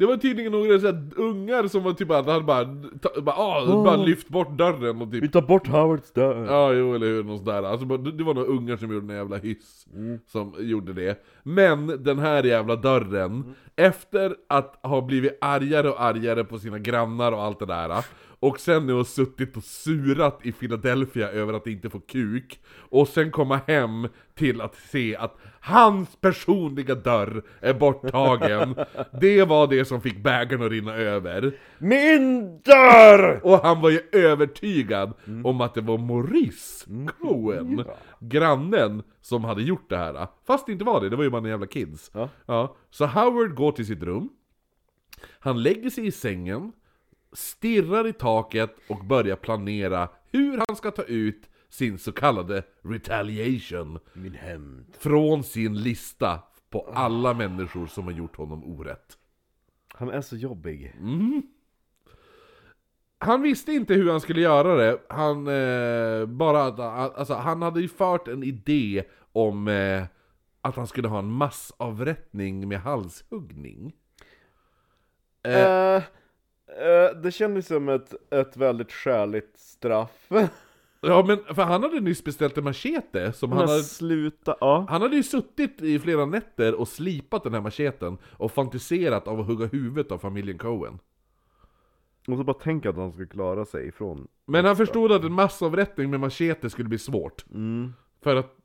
[0.01, 2.65] det var tydligen några så här ungar som var typ att han bara,
[3.01, 6.47] ta, bara, ah, bara lyft bort dörren och typ Vi tar bort Howards dörr.
[6.49, 7.63] Ja, jo eller hur, något sådär.
[7.63, 9.87] Alltså, bara- det det var några ungar som gjorde en jävla hyss
[10.27, 11.25] som gjorde det.
[11.43, 17.33] Men den här jävla dörren, efter att ha blivit argare och argare på sina grannar
[17.33, 18.05] och allt det där,
[18.41, 23.09] och sen nu har suttit och surat i Philadelphia över att inte få kuk, och
[23.09, 28.75] sen komma hem till att se att hans personliga dörr är borttagen,
[29.21, 31.59] det var det som fick bägaren att rinna över.
[31.79, 33.41] Min dörr!
[33.43, 35.13] Och han var ju övertygad
[35.45, 36.87] om att det var Maurice
[37.21, 37.85] Cohen,
[38.21, 40.27] grannen, som hade gjort det här.
[40.47, 42.11] Fast det inte var det, det var ju bara en jävla kids.
[42.47, 42.77] Ja.
[42.91, 44.29] Så Howard går till sitt rum,
[45.41, 46.73] han lägger sig i sängen,
[47.33, 53.99] stirrar i taket och börjar planera hur han ska ta ut sin så kallade retaliation
[54.13, 54.85] Min hämnd.
[54.99, 59.17] från sin lista på alla människor som har gjort honom orätt.
[59.95, 60.95] Han är så jobbig.
[63.19, 67.89] Han visste inte hur han skulle göra det, han eh, bara, alltså han hade ju
[67.89, 70.05] fört en idé om eh,
[70.61, 73.93] att han skulle ha en massavrättning med halshuggning.
[75.43, 76.03] Eh,
[76.79, 80.27] Eh, det kändes som ett, ett väldigt skäligt straff.
[81.01, 84.87] ja men, för han hade nyss beställt en machete som han Men hade, sluta, ja.
[84.89, 89.41] han hade ju suttit i flera nätter och slipat den här macheten och fantiserat av
[89.41, 90.99] att hugga huvudet av familjen Cohen.
[92.29, 94.29] Och så bara tänk att han skulle klara sig ifrån...
[94.47, 97.45] Men han förstod att en massavrättning med machete skulle bli svårt.
[98.23, 98.60] För att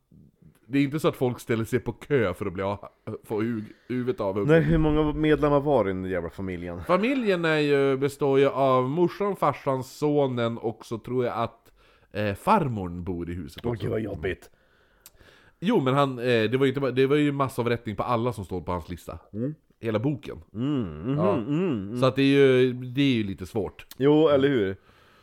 [0.68, 2.88] det är inte så att folk ställer sig på kö för att bli av,
[3.24, 4.50] få hu- huvudet avhugget.
[4.50, 6.84] Nej, hur många medlemmar var i den jävla familjen?
[6.84, 11.72] Familjen är ju, består ju av morsan, farsan, sonen och så tror jag att
[12.12, 13.82] eh, farmorn bor i huset också.
[13.84, 14.50] gud vad jobbigt.
[15.60, 18.46] Jo men han, eh, det, var ju inte, det var ju massavrättning på alla som
[18.46, 19.20] står på hans lista.
[19.80, 20.38] Hela boken.
[20.54, 21.34] Mm, mhm, Ja.
[21.38, 21.98] mm.
[22.00, 22.26] Så att det är
[22.58, 23.86] ju, det är ju lite svårt.
[23.98, 24.76] Jo, eller hur?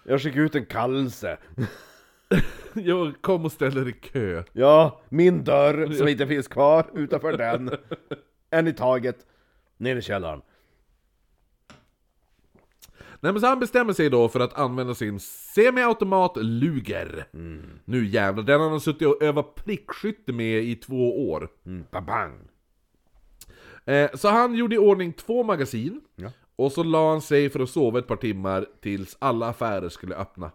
[0.04, 1.36] Jag skickar ut en kallelse.
[2.74, 4.42] Jo, kom och ställ er i kö.
[4.52, 7.70] Ja, min dörr som inte finns kvar utanför den.
[8.50, 9.26] En i taget.
[9.76, 10.42] Ner i källaren.
[13.20, 15.20] Nej men så han bestämmer sig då för att använda sin
[15.54, 17.24] semiautomat Luger.
[17.84, 21.48] Nu jävlar, den har han suttit och övat prickskytte med i två år.
[21.66, 22.48] Mm, babang.
[23.84, 26.30] Eh, så han gjorde i ordning två magasin, Ja.
[26.56, 30.14] och så la han sig för att sova ett par timmar tills alla affärer skulle
[30.14, 30.50] öppna.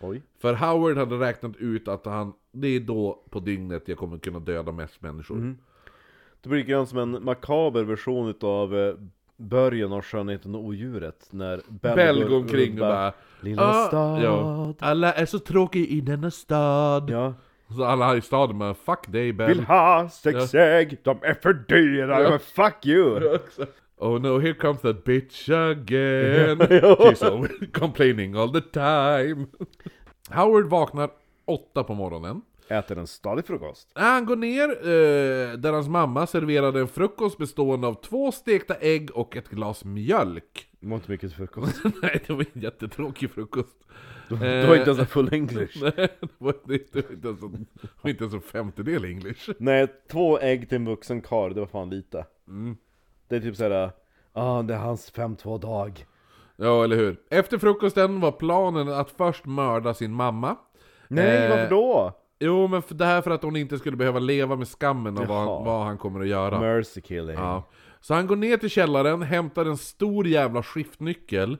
[0.00, 0.22] Oj.
[0.38, 4.38] För Howard hade räknat ut att han, det är då på dygnet jag kommer kunna
[4.38, 5.56] döda mest människor.
[6.42, 8.94] Det blir grann som en makaber version utav eh,
[9.36, 14.22] början av Skönheten och odjuret när Bell, Bell går omkring och bara Lilla "Ah, stad.
[14.22, 17.10] Ja, Alla är så tråkiga i denna stad.
[17.10, 17.34] Ja,
[17.76, 21.34] Så alla här i staden bara 'Fuck dig Ben' Vill ha sex ägg, de är
[21.34, 22.30] för dyra, Ja.
[22.30, 23.38] men fuck you!
[24.02, 26.58] Oh no, here comes that bitch again.
[27.10, 29.46] She's always complaining all the time.
[30.30, 31.10] Howard vaknar
[31.44, 32.42] åtta på morgonen.
[32.68, 33.90] Äter en stadig frukost.
[33.94, 39.10] Han går ner eh, där hans mamma serverade en frukost bestående av två stekta ägg
[39.14, 40.68] och ett glas mjölk.
[40.80, 41.80] Det var inte mycket frukost.
[42.02, 43.76] Nej, det var en jättetråkig frukost.
[44.28, 45.82] Det var inte ens en full english.
[45.82, 47.66] Nej, det var, det, var inte ens en,
[48.04, 49.50] inte ens en femtedel english.
[49.58, 52.26] Nej, två ägg till en vuxen karl, det var fan lite.
[52.48, 52.76] Mm.
[53.30, 53.90] Det är typ såhär,
[54.32, 56.06] ah det är hans 5-2 dag.
[56.56, 57.16] Ja, eller hur?
[57.30, 60.56] Efter frukosten var planen att först mörda sin mamma.
[61.08, 62.12] Nej, Eh, varför då?
[62.38, 65.26] Jo, men för det här för att hon inte skulle behöva leva med skammen av
[65.26, 66.60] vad, vad han kommer att göra.
[66.60, 67.36] Mercy killing.
[67.36, 67.68] Ja.
[68.00, 71.56] Så han går ner till källaren, hämtar en stor jävla skiftnyckel.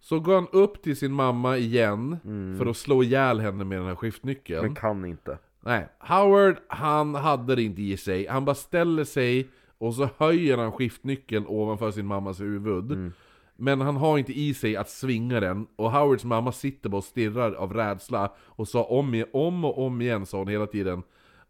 [0.00, 2.18] Så går han upp till sin mamma igen,
[2.58, 4.62] för att slå ihjäl henne med den här skiftnyckeln.
[4.62, 5.38] Men kan inte.
[5.60, 8.26] Nej, Howard, han hade det inte i sig.
[8.26, 9.48] Han bara ställer sig
[9.78, 13.12] och så höjer han skiftnyckeln ovanför sin mammas huvud.
[13.56, 17.04] Men han har inte i sig att svinga den, och Howards mamma sitter bara och
[17.04, 21.02] stirrar av rädsla och sa om, om och om igen sa hon hela tiden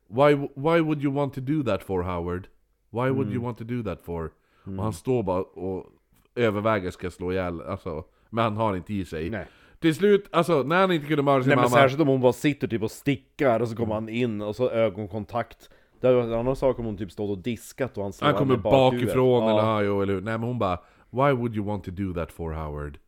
[0.09, 2.49] Why, why would you want to do that for Howard?
[2.91, 4.31] Why would you want to do that for?
[4.65, 5.87] Och han står bara och
[6.35, 9.31] överväger ska slå ihjäl, alltså, men han har inte i sig.
[9.31, 9.47] Nej.
[9.79, 12.21] Till slut, alltså när han inte kunde mörda sin Nej men mamma särskilt om hon
[12.21, 15.71] bara sitter typ och stickar och så kommer han in och så ögonkontakt.
[16.01, 18.29] Det hade varit en annan sak om hon typ stått och diskat och han slår
[18.29, 20.21] Han kommer bakifrån eller ja, jo, eller hur?
[20.21, 20.79] Nej men hon bara
[21.11, 22.99] Why would you want to do that for Howard?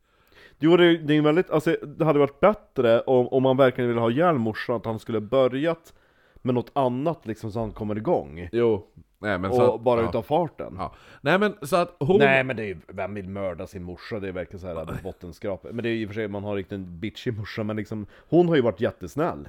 [0.59, 4.01] Jo det, det är väldigt, alltså det hade varit bättre om, om man verkligen ville
[4.01, 5.95] ha ihjäl morsan, att han skulle börjat
[6.43, 8.49] med något annat liksom så han kommer igång.
[8.53, 8.87] Jo,
[9.19, 10.75] nej men Och så att, bara ja, utav farten.
[10.79, 10.95] ja.
[11.21, 14.21] Nej men så att hon Nej men det är ju, vem vill mörda sin morsa?
[14.21, 15.67] Det är verkligen såhär bottenskrap.
[15.73, 17.77] Men det är ju i och för sig, man har riktigt en bitchig morsa, men
[17.77, 19.49] liksom Hon har ju varit jättesnäll.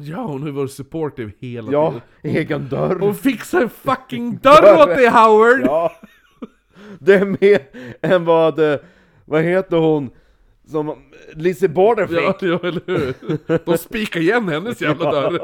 [0.00, 1.90] Ja hon har ju varit supportive hela Ja,
[2.22, 2.98] tiden egen dörr.
[2.98, 5.60] Hon fixar en fucking dörr åt dig Howard!
[5.64, 5.92] Ja.
[6.98, 7.62] Det är mer
[8.02, 8.78] än vad, eh,
[9.24, 10.10] vad heter hon?
[10.66, 10.94] Som
[11.34, 12.18] Lizzie Borden fick.
[12.18, 13.14] Ja, ja, eller hur?
[13.64, 15.38] De spikar igen hennes jävla dörr.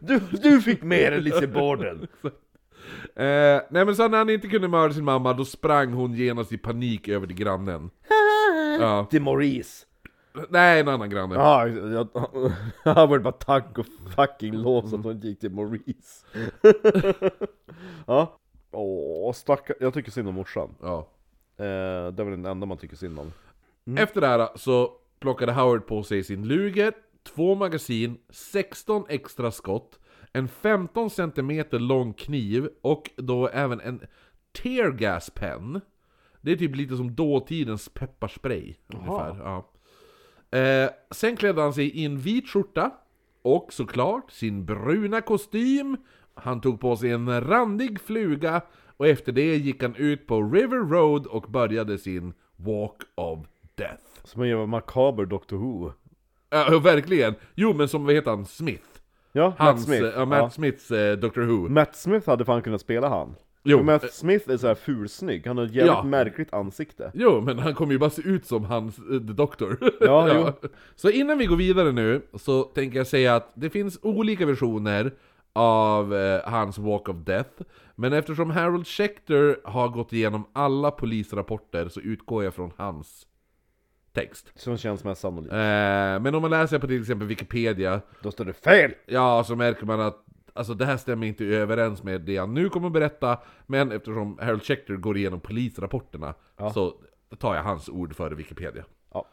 [0.00, 2.06] Du, du fick mer än Lizzie Borden.
[3.16, 6.52] Eh, nej men så när han inte kunde mörda sin mamma, då sprang hon genast
[6.52, 7.90] i panik över till grannen.
[8.80, 9.06] Ja.
[9.10, 9.86] Till Maurice.
[10.48, 11.34] Nej, en annan granne.
[11.34, 12.08] Ja, jag,
[12.84, 13.86] han var bara tack och
[14.16, 16.26] fucking lov att hon inte gick till Maurice.
[18.06, 18.38] ja.
[18.70, 19.76] Åh, stackarn.
[19.80, 20.74] Jag tycker synd om morsan.
[20.82, 21.08] Ja.
[21.56, 23.32] Eh, det är väl den enda man tycker synd om.
[23.96, 29.98] Efter det här så plockade Howard på sig sin luger, två magasin, 16 extra skott,
[30.32, 34.00] en 15 cm lång kniv och då även en
[34.62, 35.80] tear gas pen.
[36.40, 39.36] Det är typ lite som dåtidens pepparspray ungefär.
[39.38, 39.70] Ja.
[40.50, 42.90] Eh, sen klädde han sig i en vit skjorta
[43.42, 45.96] och såklart sin bruna kostym.
[46.34, 48.60] Han tog på sig en randig fluga
[48.96, 53.38] och efter det gick han ut på River Road och började sin Walk of
[53.74, 54.02] Death.
[54.24, 55.92] Som en jävla makaber Doctor Who.
[56.50, 57.34] Ja, verkligen.
[57.54, 58.46] Jo, men som, vad heter han?
[58.46, 58.84] Smith.
[59.32, 60.16] Ja, Hans, Matt Smith.
[60.16, 61.68] Ja, Matt Smiths eh, Doctor Who.
[61.68, 63.34] Matt Smith hade fan kunnat spela han.
[63.62, 66.02] Jo, Matt eh, Smith är så här fulsnygg, han har ett jävligt Ja.
[66.02, 67.10] märkligt ansikte.
[67.14, 69.78] Jo, men han kommer ju bara se ut som hans eh, The Doctor.
[70.00, 70.52] Ja,
[70.96, 75.12] Så innan vi går vidare nu, så tänker jag säga att det finns olika versioner
[75.52, 77.50] av eh, hans Walk of Death.
[77.94, 83.26] Men eftersom Harold Schechter har gått igenom alla polisrapporter så utgår jag från hans
[84.12, 84.52] text.
[84.54, 85.52] Som känns mest sannolikt.
[85.52, 88.92] Eh, men om man läser på till exempel Wikipedia, Då står det FEL!
[89.06, 92.68] ja så märker man att Alltså det här stämmer inte överens med det jag nu
[92.68, 96.34] kommer att berätta Men eftersom Harold Schechter går igenom polisrapporterna
[96.74, 96.94] Så
[97.38, 98.84] tar jag hans ord före Wikipedia.
[99.12, 99.28] Ja.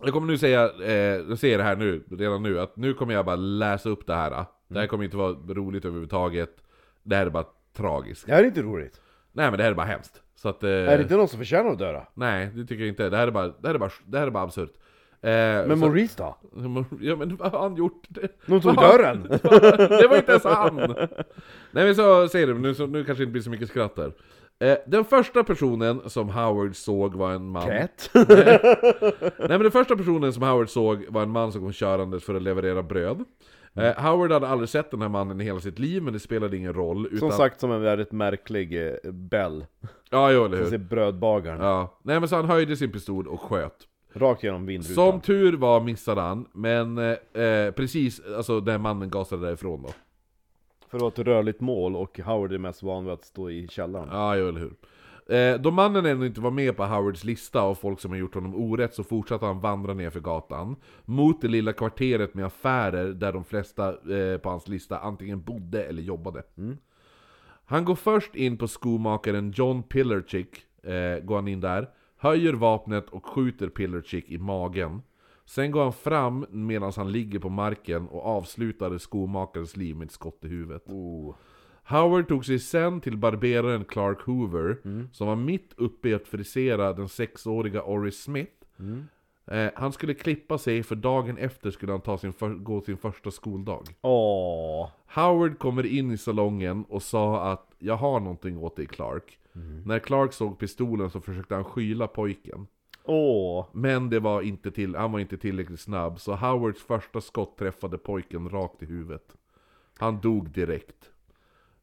[0.00, 0.92] Jag kommer nu säga, eh,
[1.28, 4.14] jag säger det här nu, redan nu, att nu kommer jag bara läsa upp det
[4.14, 4.44] här.
[4.68, 6.56] Det här kommer inte vara roligt överhuvudtaget.
[7.02, 7.46] Det här är bara
[7.76, 8.26] tragiskt.
[8.26, 9.00] Det här är inte roligt.
[9.32, 10.22] Nej men det här är bara hemskt.
[10.34, 12.06] Så att, eh, Är det inte någon som förtjänar att dö då?
[12.14, 14.26] Nej, det tycker jag inte, det här är bara, det här är bara, det här
[14.26, 14.72] är bara absurt.
[14.76, 14.81] eh,
[15.22, 16.36] Men så- Maurice då?
[17.00, 18.08] Ja men vad har han gjort?
[18.46, 19.22] Någon tog dörren!
[19.88, 20.76] det var inte ens han!
[21.70, 23.96] Nej men så säger det, nu, så, nu kanske det inte blir så mycket skratt
[23.96, 24.12] där.
[24.58, 27.66] Eh, den första personen som Howard såg var en man...
[27.66, 28.10] Cat?
[28.14, 32.34] Nej men den första personen som Howard såg var en man som kom körandes för
[32.34, 33.24] att leverera bröd.
[33.74, 36.56] Eh, Howard hade aldrig sett den här mannen i hela sitt liv, men det spelade
[36.56, 37.06] ingen roll.
[37.06, 37.18] Utan...
[37.18, 39.66] Som sagt som en väldigt märklig eh, Bell.
[40.10, 40.78] Ja, jo, eller hur?
[40.78, 41.60] brödbagaren.
[41.60, 42.00] Ja.
[42.02, 43.76] Nej men så han höjde sin pistol och sköt.
[44.14, 44.94] Rakt genom vindrutan.
[44.94, 49.88] Som tur var missade han, men eh, eh, precis, alltså den mannen gasade därifrån då.
[50.88, 53.68] För att vara ett rörligt mål och Howard är mest van vid att stå i
[53.68, 54.08] källaren.
[54.12, 54.74] Ja, jo, eller hur.
[55.26, 58.34] Eh, då mannen ännu inte var med på Howards lista av folk som har gjort
[58.34, 63.08] honom orätt så fortsatte han vandra ner för gatan mot det lilla kvarteret med affärer
[63.08, 66.42] där de flesta eh, på hans lista antingen bodde eller jobbade.
[67.64, 71.88] Han går först in på skomakaren John Pillarchick, eh, går han in där,
[72.22, 75.02] höjer vapnet och skjuter Pillarchick i magen.
[75.44, 80.12] Sen går han fram medan han ligger på marken och avslutar skomakarens liv med ett
[80.12, 80.82] skott i huvudet.
[80.88, 81.34] Oh.
[81.84, 84.76] Howard tog sig sen till barberaren Clark Hoover,
[85.12, 88.52] som var mitt uppe i att frisera den sexåriga Oris Smith.
[89.46, 92.96] Eh, han skulle klippa sig, för dagen efter skulle han ta sin för- gå sin
[92.96, 93.82] första skoldag.
[94.02, 94.88] Åh.
[95.06, 99.38] Howard kommer in i salongen och sa att jag har någonting åt dig Clark.
[99.84, 102.66] När Clark såg pistolen så försökte han skyla pojken.
[103.04, 103.66] Åh.
[103.72, 107.98] Men det var inte till, han var inte tillräckligt snabb, så Howards första skott träffade
[107.98, 109.36] pojken rakt i huvudet.
[109.98, 111.10] Han dog direkt.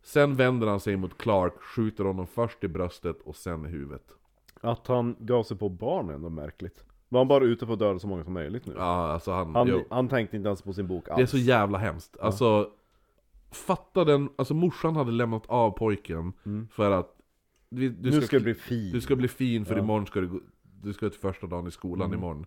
[0.02, 4.12] Sen vänder han sig mot Clark, skjuter honom först i bröstet och sen i huvudet.
[4.62, 6.84] Att han gav sig på barnen är ändå märkligt.
[7.10, 8.74] Var han bara ute på att döda så många som möjligt nu?
[8.78, 9.56] Ja, alltså han...
[9.56, 9.84] Han, jo.
[9.90, 11.18] han tänkte inte ens på sin bok alls.
[11.18, 12.18] Det är så jävla hemskt.
[12.20, 12.72] Alltså,
[13.52, 16.34] fatta den, alltså morsan hade lämnat av pojken
[16.72, 17.19] för att
[17.70, 18.92] du, du nu ska det bli fin.
[18.92, 20.40] Du ska bli fin för imorgon ska du gå,
[20.82, 22.20] du ska till första dagen i skolan Mm.
[22.20, 22.46] imorgon.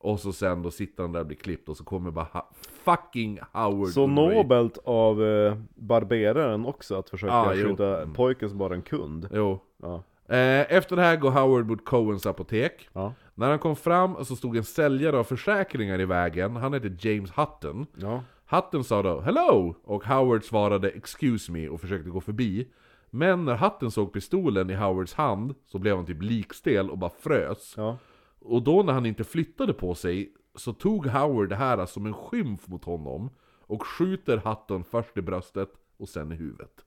[0.00, 2.50] Och så sen då sitter han där och blir klippt och så kommer bara ha,
[2.84, 7.68] fucking Howard Så nobelt av eh, barberaren också att försöka Ah, jo.
[7.68, 8.14] skydda Mm.
[8.14, 9.28] pojken som bara en kund.
[9.32, 9.60] Jo.
[9.82, 10.02] Ja.
[10.28, 12.88] Eh, efter det här går Howard mot Coens apotek.
[12.92, 13.12] Ja.
[13.34, 17.30] När han kom fram så stod en säljare av försäkringar i vägen, han hette James
[17.30, 17.86] Hutton.
[17.96, 18.22] Ja.
[18.50, 22.68] Hutton sa då 'Hello' och Howard svarade 'Excuse me' och försökte gå förbi.
[23.10, 27.10] Men när Hutton såg pistolen i Howards hand så blev han typ likstel och bara
[27.10, 27.74] frös.
[27.76, 27.98] Ja.
[28.40, 32.14] Och då när han inte flyttade på sig så tog Howard det här som en
[32.14, 33.30] skymf mot honom
[33.60, 36.84] och skjuter Hutton först i bröstet och sen i huvudet.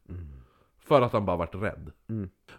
[0.80, 1.92] För att han bara vart rädd.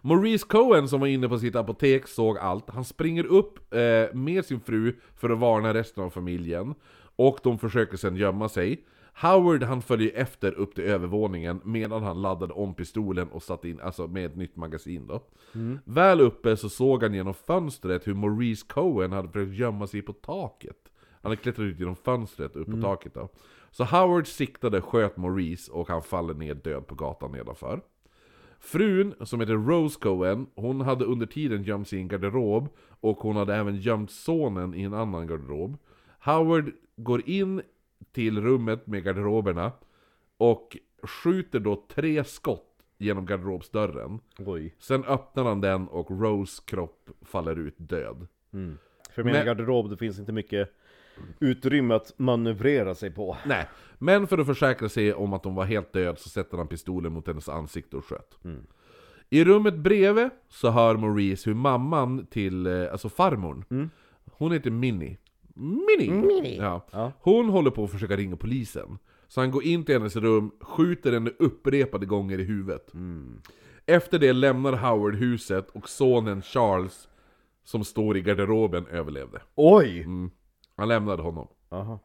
[0.01, 2.69] Maurice Cohen som var inne på sitt apotek såg allt.
[2.69, 6.75] Han springer upp eh, med sin fru för att varna resten av familjen.
[7.15, 8.85] Och de försöker sen gömma sig.
[9.15, 13.79] Howard han följer efter upp till övervåningen medan han laddade om pistolen och satte in,
[13.79, 15.23] alltså med ett nytt magasin då.
[15.85, 20.13] Väl uppe så såg han genom fönstret hur Maurice Cohen hade försökt gömma sig på
[20.13, 20.77] taket.
[21.21, 23.29] Han hade klättrat ut genom fönstret upp på taket då.
[23.71, 27.81] Så Howard siktade, sköt Maurice och han faller ner död på gatan nedanför.
[28.59, 33.17] Frun, som heter Rose Cohen, hon hade under tiden gömt sig i en garderob och
[33.17, 35.77] hon hade även gömt sonen i en annan garderob.
[36.19, 37.61] Howard går in
[38.11, 39.71] till rummet med garderoberna
[40.37, 44.19] och skjuter då tre skott genom garderobsdörren.
[44.39, 44.75] Oj.
[44.79, 48.27] Sen öppnar han den och Rose kropp faller ut död.
[49.15, 50.69] För min Men- garderob, det finns inte mycket
[51.39, 53.37] utrymme att manövrera sig på.
[53.45, 56.67] Nej, men för att försäkra sig om att hon var helt död så sätter han
[56.67, 58.37] pistolen mot hennes ansikte och sköt.
[59.29, 63.89] I rummet bredvid så hör Maurice hur mamman till, eh, alltså farmorn,
[64.31, 65.17] hon heter Minnie.
[65.53, 66.57] Minnie!
[66.57, 66.85] Ja.
[66.91, 67.11] Ja.
[67.19, 68.97] Hon håller på att försöka ringa polisen.
[69.27, 72.91] Så han går in till hennes rum, skjuter henne upprepade gånger i huvudet.
[73.85, 77.07] Efter det lämnar Howard huset och sonen Charles,
[77.63, 79.41] som står i garderoben, överlevde.
[79.55, 80.07] Oj!
[80.75, 81.47] Han lämnade honom.
[81.69, 81.99] Aha.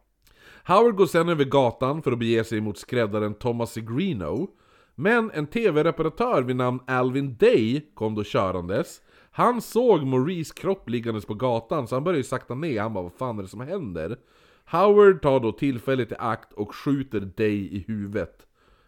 [0.64, 4.50] Howard går sen över gatan för att bege sig mot skräddaren Thomas Segrino.
[4.94, 9.00] Men en TV-reparatör vid namn Alvin Day kom då körandes.
[9.30, 13.12] Han såg Maurice kropp liggandes på gatan så han började sakta ner, han bara vad
[13.12, 14.16] fan är det som händer?
[14.64, 18.46] Howard tar då tillfället i akt och skjuter Day i huvudet.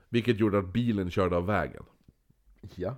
[0.08, 1.82] Vilket gjorde att bilen körde av vägen.
[2.74, 2.94] Ja.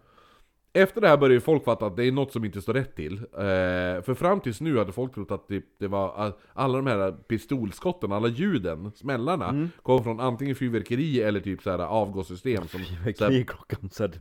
[0.74, 2.96] Efter det här började ju folk fatta att det är något som inte står rätt
[2.96, 3.12] till.
[3.18, 6.86] Eh, för fram tills nu hade folk trott att det, det var all- alla de
[6.86, 12.84] här pistolskotten, alla ljuden, smällarna, kom från antingen fyrverkeri eller typ så här avgassystem som...
[12.84, 14.12] så här, Krig klockan så här,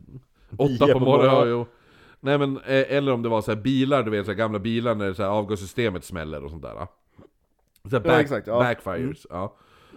[0.56, 1.66] åtta på morgonen, ja, jo.
[2.24, 4.94] Nej men, eh, eller om det var så här bilar, du vet så gamla bilar
[4.94, 6.86] när så här avgassystemet smäller och sånt där.
[7.84, 8.58] Så här back, exakt, ja.
[8.58, 9.56] Backfires, ja.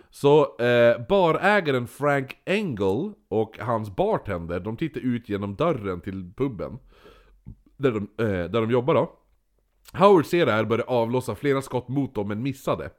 [0.09, 6.79] Så eh, barägaren Frank Engel och hans bartender, de tittar ut genom dörren till puben.
[7.77, 9.11] Där de, eh, där de jobbar då.
[9.93, 12.89] Howard ser det här och börjar avlossa flera skott mot dem men missade.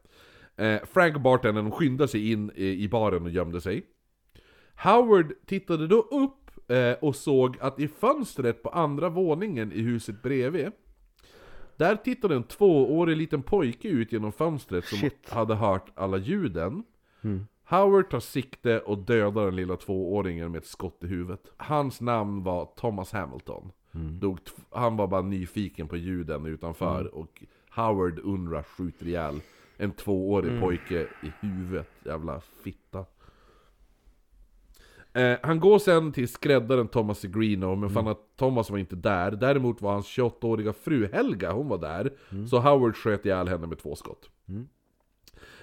[0.57, 3.87] Eh, Frank och bartendern skyndade sig in i, i baren och gömde sig.
[4.77, 10.23] Howard tittade då upp eh, och såg att i fönstret på andra våningen i huset
[10.23, 10.71] bredvid
[11.77, 15.31] Där tittade en tvåårig liten pojke ut genom fönstret som Shit.
[15.31, 16.85] hade hört alla ljuden.
[17.69, 21.41] Howard tar sikte och dödar den lilla tvååringen med ett skott i huvudet.
[21.57, 23.73] Hans namn var Thomas Hamilton.
[24.21, 29.41] Dog t- Han var bara nyfiken på ljuden utanför och Howard Unra skjuter ihjäl
[29.77, 33.05] en tvåårig pojke i huvudet, jävla fitta
[35.17, 39.31] Eh, han går sen till skräddaren Thomas Segrino, men fann att Thomas var inte där.
[39.31, 42.11] Däremot var hans 28-åriga fru Helga, hon var där.
[42.47, 44.31] Så Howard sköt ihjäl henne med två skott.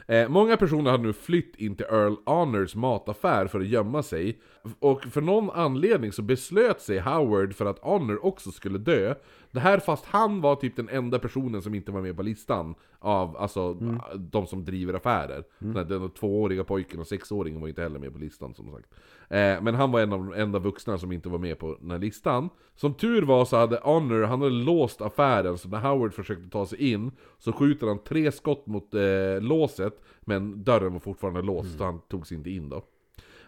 [0.08, 4.39] Eh, många personer hade nu flytt in till Earl Honors mataffär för att gömma sig.
[4.80, 9.16] Och för någon anledning så beslöt sig Howard för att Honor också skulle dö.
[9.51, 12.76] Det här fast han var typ den enda personen som inte var med på listan
[12.99, 13.74] av alltså,
[14.18, 15.43] de som driver affärer.
[15.59, 18.89] Här- den tvååriga pojken och sexåringen var inte heller med på listan som sagt.
[19.30, 21.91] Eh, men han var en av de enda vuxna som inte var med på den
[21.91, 22.49] här listan.
[22.76, 26.66] Som tur var så hade Honor, han hade låst affären, så när Howard försökte ta
[26.66, 31.78] sig in så skjuter han tre skott mot eh, låset, men dörren var fortfarande låst,
[31.78, 32.82] så han tog sig inte in då.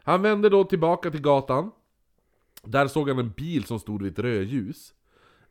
[0.05, 1.71] Han vände då tillbaka till gatan.
[2.63, 4.93] Där såg han en bil som stod vid ett rödljus.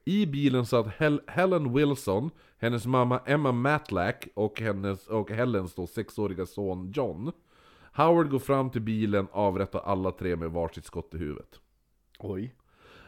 [0.05, 5.87] I bilen satt Hel- Helen Wilson, hennes mamma Emma Matlack och, hennes, och Helens då
[5.87, 7.33] sexåriga son John.
[7.93, 11.61] Howard går fram till bilen, avrättar alla tre med varsitt skott i huvudet.
[12.19, 12.55] Oj.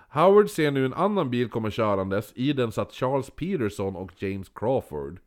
[0.09, 4.49] Howard ser nu en annan bil komma körandes, i den satt Charles Peterson och James
[4.49, 5.19] Crawford.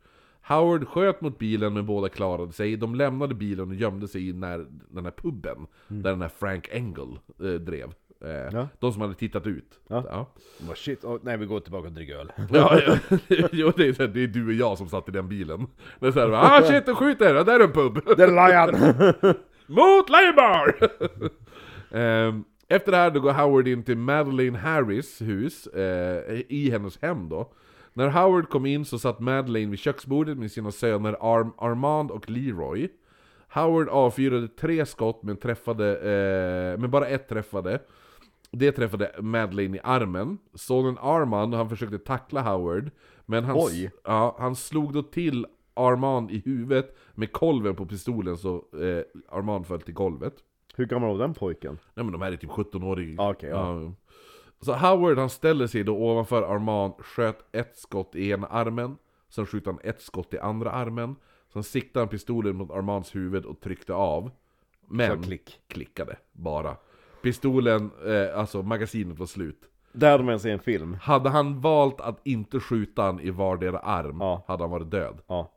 [0.50, 4.34] Howard sköt mot bilen men båda klarade sig, de lämnade bilen och gömde sig i
[4.34, 7.94] när, den här puben, där den här Frank Engel eh, drev.
[8.26, 8.68] Eh, Ja.
[8.80, 9.80] De som hade tittat ut.
[9.88, 10.04] Ja.
[10.10, 10.26] Ja.
[10.68, 12.32] Vad shit, oh, nej vi går tillbaka och dricker öl.
[12.54, 13.18] Ja, ja.
[13.52, 15.68] jo, det, är, så här, det är du och jag som satt i den bilen.
[16.00, 17.36] Det är såhär, ah shit, de skjuter!
[17.36, 18.00] Ja, där är en pub!
[18.18, 18.76] Det är Lion!
[19.68, 20.90] Mot Labour!
[21.92, 27.02] Ehm, Efter det här då går Howard in till Madeleine Harris hus, eh, i hennes
[27.02, 27.52] hem då.
[27.94, 32.30] När Howard kom in så satt Madeleine vid köksbordet med sina söner Arm Armand och
[32.30, 32.90] Leroy.
[33.50, 37.80] Howard avfyrade tre skott men träffade, eh, men bara ett träffade.
[38.52, 40.38] Det träffade Madeleine i armen.
[40.54, 42.92] Sonen Armand, han försökte tackla Howard.
[43.26, 43.92] Men han, Oj.
[44.04, 49.68] Ja, han slog då till Armand i huvudet med kolven på pistolen så eh, Armand
[49.68, 50.34] föll till golvet.
[50.76, 51.78] Hur gammal var den pojken?
[51.94, 53.22] Nej men de här är typ 17-åriga.
[53.22, 53.94] Ah, okej, ja.
[54.62, 58.98] Så Howard han ställer sig då ovanför Armand, sköt ett skott i ena armen,
[59.30, 61.16] sen sköt han ett skott i andra armen,
[61.54, 64.32] sen siktade han pistolen mot Armands huvud och tryckte av.
[64.88, 65.60] Men klick.
[65.68, 66.76] klickade bara.
[67.22, 69.62] Pistolen, eh, alltså magasinet var slut.
[69.92, 70.98] Där hade man sig en film.
[71.02, 74.44] Hade han valt att inte skjuta han i vardera arm, Ja.
[74.48, 75.22] hade han varit död.
[75.28, 75.52] Ja.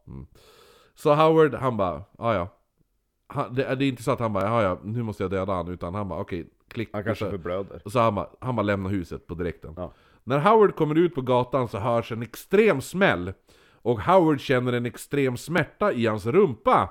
[0.94, 2.48] Så Howard, han bara, ja
[3.50, 5.68] det, det är inte så att han bara, ja ja, nu måste jag döda han,
[5.68, 6.88] utan han bara, okej, klick.
[6.92, 7.80] Han kanske Så- förblöder.
[7.86, 9.74] så han bara, han bara lämnar huset på direkten.
[9.76, 9.92] Ja.
[10.24, 13.32] När Howard kommer ut på gatan så hörs en extrem smäll.
[13.84, 16.90] Och Howard känner en extrem smärta i hans rumpa.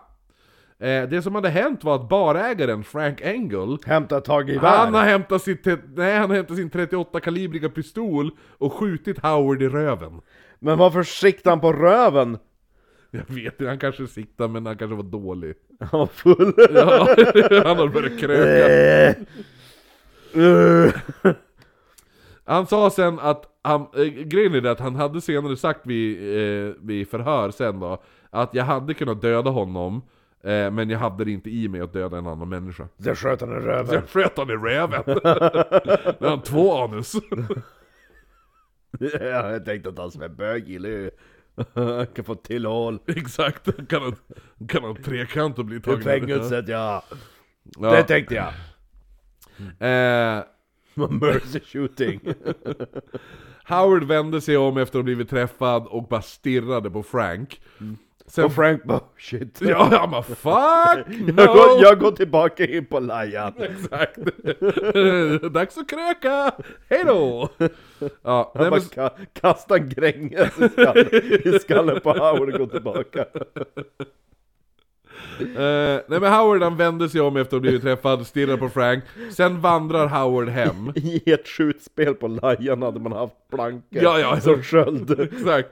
[0.79, 4.77] Eh, det som hade hänt var att barägaren Frank Engel Hämta tag i gevär!
[4.77, 5.65] han har hämtat, sitt,
[5.95, 10.21] nej, han har hämtat sin 38-kalibriga pistol och skjutit Howard i röven.
[10.59, 12.38] Men varför siktade han på röven?
[13.11, 15.53] Jag vet inte, han kanske siktade men han kanske var dålig.
[15.79, 16.53] Han var full.
[16.57, 17.07] Ja,
[17.67, 19.25] han har börjat kröka.
[22.45, 26.17] Han sa sen att, han, äh, grejen är det att han hade senare sagt vid,
[26.38, 30.01] eh, vid förhör sen då, att jag hade kunnat döda honom,
[30.43, 32.88] eh, men jag hade det inte i mig att döda en annan människa.
[33.03, 33.93] Så sköt han i Så röven.
[33.93, 35.03] jag sköt han i röven.
[36.19, 37.13] När han två anus.
[38.99, 41.11] Ja, jag tänkte att han som är bög eller hur?
[41.73, 42.99] Han kan få tillhåll.
[43.07, 44.15] Exakt, kan han,
[44.67, 46.01] kan han trekant och bli I tagen.
[46.01, 47.03] fängelset ja.
[47.79, 47.91] Ja.
[47.91, 48.53] Det tänkte jag.
[49.80, 50.43] Eh,
[51.09, 52.22] Mercy shooting.
[53.64, 57.62] Howard vände sig om efter att ha blivit träffad och bara stirrade på Frank.
[58.26, 59.62] Sen, Och Frank bara shit.
[59.62, 63.53] ja, han bara 'fuck no!' Jag, går, jag går tillbaka in på Lajan.
[63.59, 64.18] Exakt.
[65.53, 66.51] Dags att kröka!
[66.89, 67.49] Hejdå!
[68.24, 71.07] Ja, Han bara men, ka kastar en gränges i skallen,
[71.55, 73.26] i skallen på Howard och går tillbaka.
[75.39, 78.69] Eh, nej men Howard han vände sig om efter att ha blivit träffad, stirrar på
[78.69, 79.03] Frank.
[79.32, 80.91] Sen vandrar Howard hem.
[80.95, 84.39] I ett skjutspel på Lajan hade man haft plankor Ja, ja.
[84.41, 85.19] som sköld.
[85.19, 85.69] Exakt.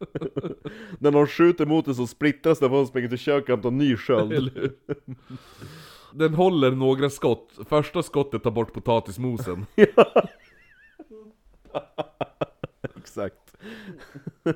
[0.98, 3.68] När någon skjuter mot det så splittras det, för de springer till köket och hämtar
[3.68, 4.72] en ny sköld.
[6.12, 7.48] Den håller några skott.
[7.68, 9.66] Första skottet tar bort potatismosen.
[12.96, 13.49] Exakt.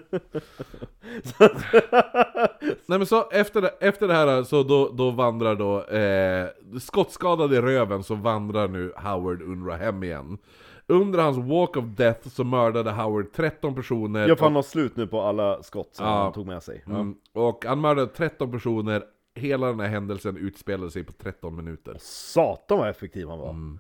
[2.87, 6.49] Nej men så efter det, efter det här så då, då vandrar då, eh,
[6.81, 10.39] skottskadad i röven så vandrar nu Howard Unra hem igen.
[10.87, 14.29] Under hans walk of death så mördade Howard 13 personer.
[14.29, 16.23] Jag fan har slut nu på alla skott som Ja.
[16.23, 16.85] han tog med sig.
[16.87, 19.03] Mm, och han mördade 13 personer.
[19.35, 21.97] Hela den här händelsen utspelade sig på 13 minuter.
[22.01, 23.51] Satan vad effektiv han var.
[23.51, 23.79] Mm.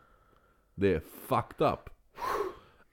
[0.74, 1.90] Det är fucked up.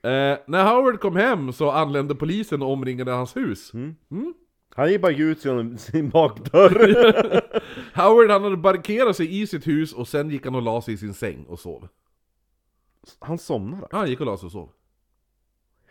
[0.04, 3.72] Eh, när Howard kom hem så anlände polisen och omringade hans hus.
[4.74, 7.40] Han gick bara ut genom sin bakdörr.
[7.94, 10.94] Howard han hade barrikerat sig i sitt hus och sen gick han och la sig
[10.94, 11.88] i sin säng och sov.
[13.18, 13.86] Han somnade?
[13.90, 14.70] Ja, han gick och la sig och sov.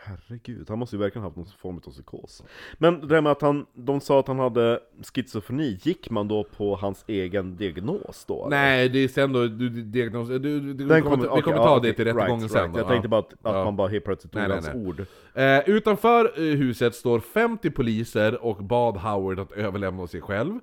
[0.04, 2.44] Herregud, han måste ju verkligen haft någon form av psykos.
[2.78, 4.80] Men det där med att han, de sa att han hade
[5.16, 8.40] schizofreni, gick man då på hans egen diagnos då?
[8.46, 8.50] eller?
[8.58, 11.58] Nej, det är sen då, du, diagnos, du, du, du Den kommer, vi okej, kommer
[11.58, 12.62] ja, ta okej, det till rättegången right, sen.
[12.62, 12.74] right.
[12.74, 12.90] då, Jag ja.
[12.90, 13.64] tänkte bara att, att Ja.
[13.64, 14.88] man bara helt plötsligt tog Nej, nej, hans nej.
[14.88, 15.06] ord.
[15.70, 20.54] Eh, utanför eh, huset står 50 poliser och bad Howard att överlämna sig själv.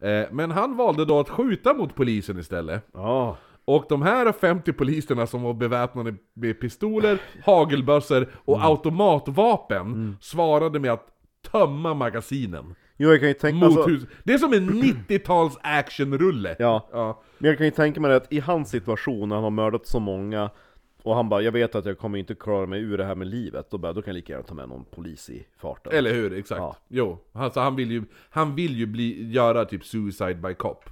[0.00, 2.86] Eh, men han valde då att skjuta mot polisen istället.
[2.92, 3.36] Ja,
[3.76, 8.66] Och de här 50 poliserna som var beväpnade med pistoler, hagelbössor och Mm.
[8.68, 11.06] automatvapen svarade med att
[11.50, 12.74] tömma magasinen.
[12.96, 14.06] jo jag kan ju tänka Mot alltså.
[14.24, 16.56] Det är som en 90-tals actionrulle.
[16.58, 17.22] Ja, ja.
[17.38, 20.00] men jag kan ju tänka mig att i hans situation, när han har mördat så
[20.00, 20.50] många
[21.02, 23.26] och han bara, jag vet att jag kommer inte klara mig ur det här med
[23.26, 25.92] livet, då, bara, då kan jag lika gärna ta med någon polis i farten.
[25.92, 26.58] Eller hur, exakt.
[26.60, 26.76] Ja.
[26.88, 30.84] Jo, alltså han vill ju, han vill ju bli, göra typ suicide by cop.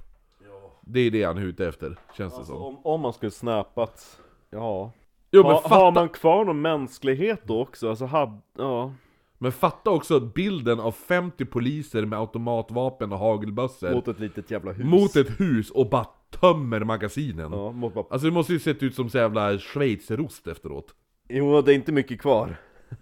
[0.93, 2.61] Det är det han är ute efter, känns det Alltså, som.
[2.63, 4.19] om, om man skulle snappat,
[4.49, 4.91] ja.
[5.31, 7.89] Jo men ha, fatta, har man kvar någon mänsklighet då också?
[7.89, 8.93] Alltså, hade, ja.
[9.37, 14.71] men fatta också bilden av 50 poliser med automatvapen och hagelbössor Mot ett litet jävla
[14.71, 14.85] hus.
[14.85, 16.05] mot ett hus och bara
[16.39, 17.51] tömmer magasinen.
[17.51, 20.95] Ja, bara, Alltså det måste ju sett ut som så jävla schweizerost efteråt.
[21.29, 22.55] jo, det är inte mycket kvar.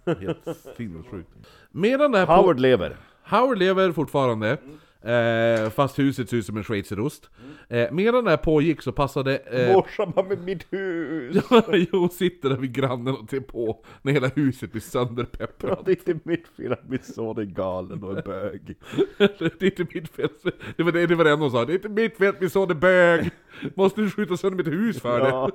[0.06, 1.28] Helt sinnessjukt.
[1.70, 2.32] Medan det här på...
[2.32, 2.96] Howard lever.
[3.24, 4.58] Howard lever fortfarande,
[5.02, 7.30] eh, fast huset ser ut som en schweizerost.
[7.68, 9.36] Eh, medan det här pågick så passade...
[9.36, 11.44] Eh, Morsan med mitt hus!
[11.92, 15.84] jo, sitter där vid grannen och ser på när hela huset blir sönderpepprat.
[15.84, 18.76] det är inte mitt fel att min son är galen och är bög.
[19.18, 20.28] det är inte mitt fel.
[20.76, 21.64] Det var det, det var det hon sa.
[21.64, 23.30] Det är inte mitt fel att min son är bög.
[23.74, 25.28] Måste du skjuta sönder mitt hus för det?
[25.28, 25.50] Ja.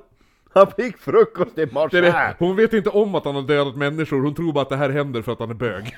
[0.56, 2.00] Han fick frukost i morse!
[2.00, 2.36] Det det.
[2.38, 4.90] Hon vet inte om att han har dödat människor, hon tror bara att det här
[4.90, 5.96] händer för att han är bög.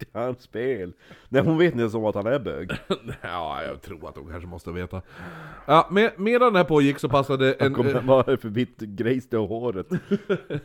[0.00, 0.92] Titta hans spel.
[1.28, 2.70] Nej hon vet inte ens om att han är bög.
[3.22, 5.02] ja, jag tror att hon kanske måste veta.
[5.66, 7.56] Ja, med, medan det här pågick så passade en...
[7.60, 9.86] Han kommer eh, bara för vitt grejs i håret.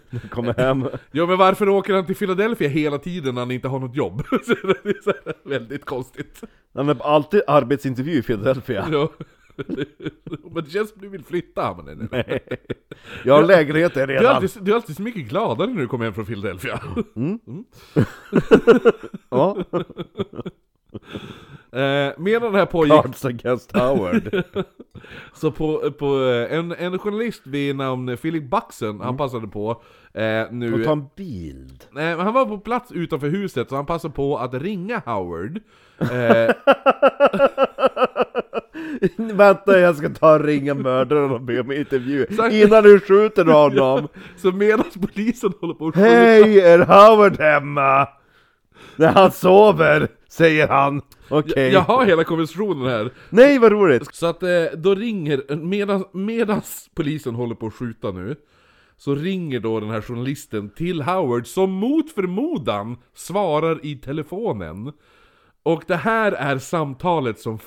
[0.09, 0.87] Han kommer hem.
[1.11, 4.23] Ja men varför åker han till Philadelphia hela tiden när han inte har något jobb?
[4.31, 4.51] Det
[5.29, 6.43] är väldigt konstigt.
[6.73, 8.87] Han har alltid arbetsintervju i Philadelphia.
[8.91, 9.09] Ja.
[10.43, 12.39] Men det känns som du vill flytta, men nej, nej.
[13.23, 14.35] Jag har lägenhet där Du är, redan.
[14.35, 16.79] alltid, du är alltid så mycket gladare när du kommer hem från Philadelphia.
[19.29, 19.57] Ja.
[21.71, 24.43] Eh, medan det här pågick, Cards against Howard.
[25.33, 29.81] så på, på eh, en, en journalist vid namn Philip Buxen, han passade på
[30.13, 30.73] eh, nu...
[30.73, 31.83] Och ta en bild.
[31.91, 35.59] Nej, men han var på plats utanför huset, så han passade på att ringa Howard.
[35.99, 36.55] Eh,
[39.17, 42.25] Vänta jag ska ta och ringa mördaren och be om intervju.
[42.51, 44.07] Innan du skjuter honom.
[44.37, 48.07] så medan polisen håller på att Hej, är Howard hemma?
[48.95, 51.01] När han sover, säger han.
[51.29, 51.73] Okej.
[51.73, 53.11] Jag har hela konversationen här.
[53.29, 54.15] Nej vad roligt!
[54.15, 58.35] Så att eh, då ringer, medan, medans polisen håller på att skjuta nu,
[58.97, 64.91] så ringer då den här journalisten till Howard som mot förmodan svarar i telefonen.
[65.65, 67.59] Och det här är samtalet som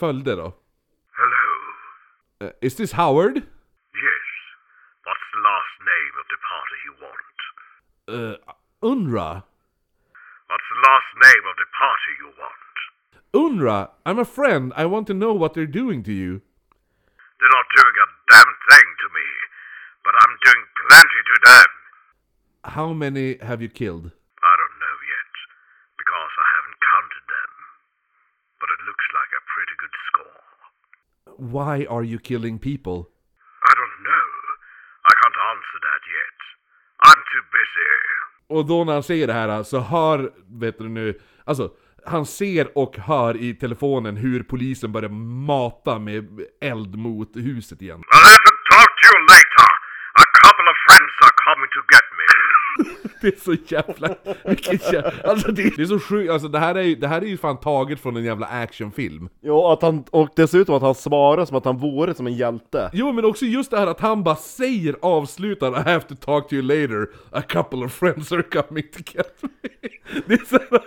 [0.00, 0.48] följde då.
[1.20, 1.46] Hello.
[2.40, 3.36] Eh, is this Howard?
[3.36, 4.26] Yes.
[5.06, 7.38] What's the last name of the party you want?
[8.08, 8.36] Uh,
[8.90, 9.42] Unra?
[10.50, 12.70] What's the last name of the party you want?
[13.32, 16.40] Unra, I'm a friend, I want to know what they're doing to you.
[17.38, 19.28] They're not doing a damn thing to me,
[20.04, 21.68] but I'm doing plenty to them.
[22.64, 24.10] How many have you killed?
[24.50, 25.32] I don't know yet,
[26.00, 27.52] because I haven't counted them.
[28.58, 30.42] But it looks like a pretty good score.
[31.40, 32.98] Why are you killing people?
[33.70, 34.28] I don't know.
[35.10, 36.38] I can't answer that yet.
[37.08, 37.90] I'm too busy.
[38.48, 41.70] Och då när han säger det här så hör, vet du nu, alltså
[42.06, 45.08] han ser och hör i telefonen hur polisen börjar
[45.46, 47.98] mata med eld mot huset igen.
[47.98, 49.68] I'll have to talk to you later.
[50.24, 52.26] A couple of friends are coming to get me.
[53.22, 54.14] Det är så jävla...
[54.44, 57.22] Vilket jävla alltså det, det är så sjukt, alltså det här är ju, det här
[57.22, 59.28] är ju fan taget från en jävla actionfilm.
[59.40, 62.90] Ja, att han, och dessutom att han svarar som att han vore som en hjälte.
[62.92, 66.48] Jo men också just det här att han bara säger, avslutar I have to talk
[66.48, 69.48] to you later, a couple of friends are coming to get me.
[70.26, 70.80] Det är så, jävla-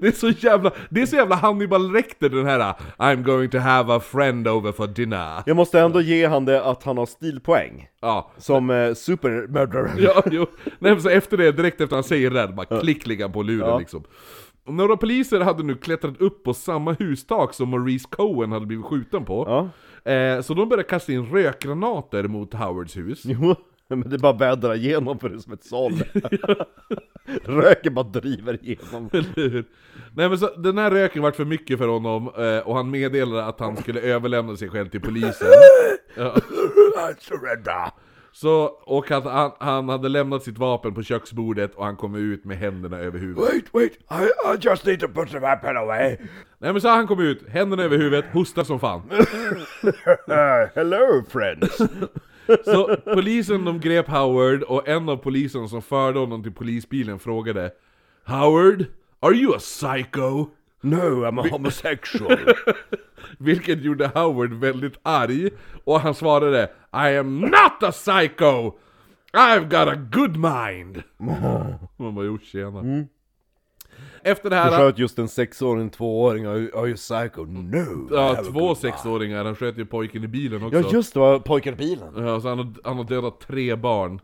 [0.00, 3.58] det är så jävla, det är så jävla Hannibal Lecter den här I'm going to
[3.58, 5.42] have a friend over for dinner.
[5.46, 7.88] Jag måste ändå ge han det att han har stilpoäng.
[8.00, 9.90] Ja, Som eh, supermördare.
[9.98, 10.46] ja, jo.
[10.64, 13.42] Nej, men så efter det, direkt efter han säger det, där, bara klick ligger på
[13.42, 13.78] luren Ja.
[13.78, 14.04] liksom.
[14.68, 19.24] Några poliser hade nu klättrat upp på samma hustak som Maurice Cohen hade blivit skjuten
[19.24, 19.44] på.
[20.04, 20.12] Ja.
[20.12, 23.22] Eh, så de började kasta in rökgranater mot Howards hus.
[23.24, 23.56] Jo,
[23.96, 25.92] men det bara vädrar igenom för det är som ett såll.
[27.44, 29.10] Röken bara driver igenom.
[29.12, 29.64] Eller hur?
[30.14, 33.44] Nej men så, den här röken vart för mycket för honom, eh, och han meddelade
[33.44, 35.48] att han skulle överlämna sig själv till polisen.
[36.14, 36.36] Ja.
[37.10, 37.90] I surrender!
[38.32, 42.44] Så, och att han, han hade lämnat sitt vapen på köksbordet och han kom ut
[42.44, 43.52] med händerna över huvudet.
[43.52, 44.24] Wait, wait, I,
[44.54, 46.16] I just need to put the weapon away.
[46.58, 49.02] Nej men så han kom ut, händerna över huvudet, hostar som fan.
[50.74, 51.78] Hello friends.
[52.64, 57.70] Så polisen de grep Howard och en av polisen som förde honom till polisbilen frågade
[58.24, 58.84] Howard,
[59.20, 60.46] are you a psycho?
[60.82, 62.36] No, I'm a homosexual.
[63.38, 65.50] Vilket gjorde Howard väldigt arg,
[65.84, 68.72] och han svarade I am not a psycho!
[69.32, 71.02] I've got a good mind!
[71.96, 73.06] Man bara, jo tjena.
[74.22, 74.70] Efter det Du här...
[74.78, 77.44] sköt just en sexåring, tvååring, are you, psycho?
[77.44, 78.08] No!
[78.10, 80.80] Ja, två sexåringar, han sköt ju pojken i bilen också.
[80.80, 82.26] Ja just det, var pojken i bilen.
[82.26, 84.20] Ja, så han har, han har dödat tre barn.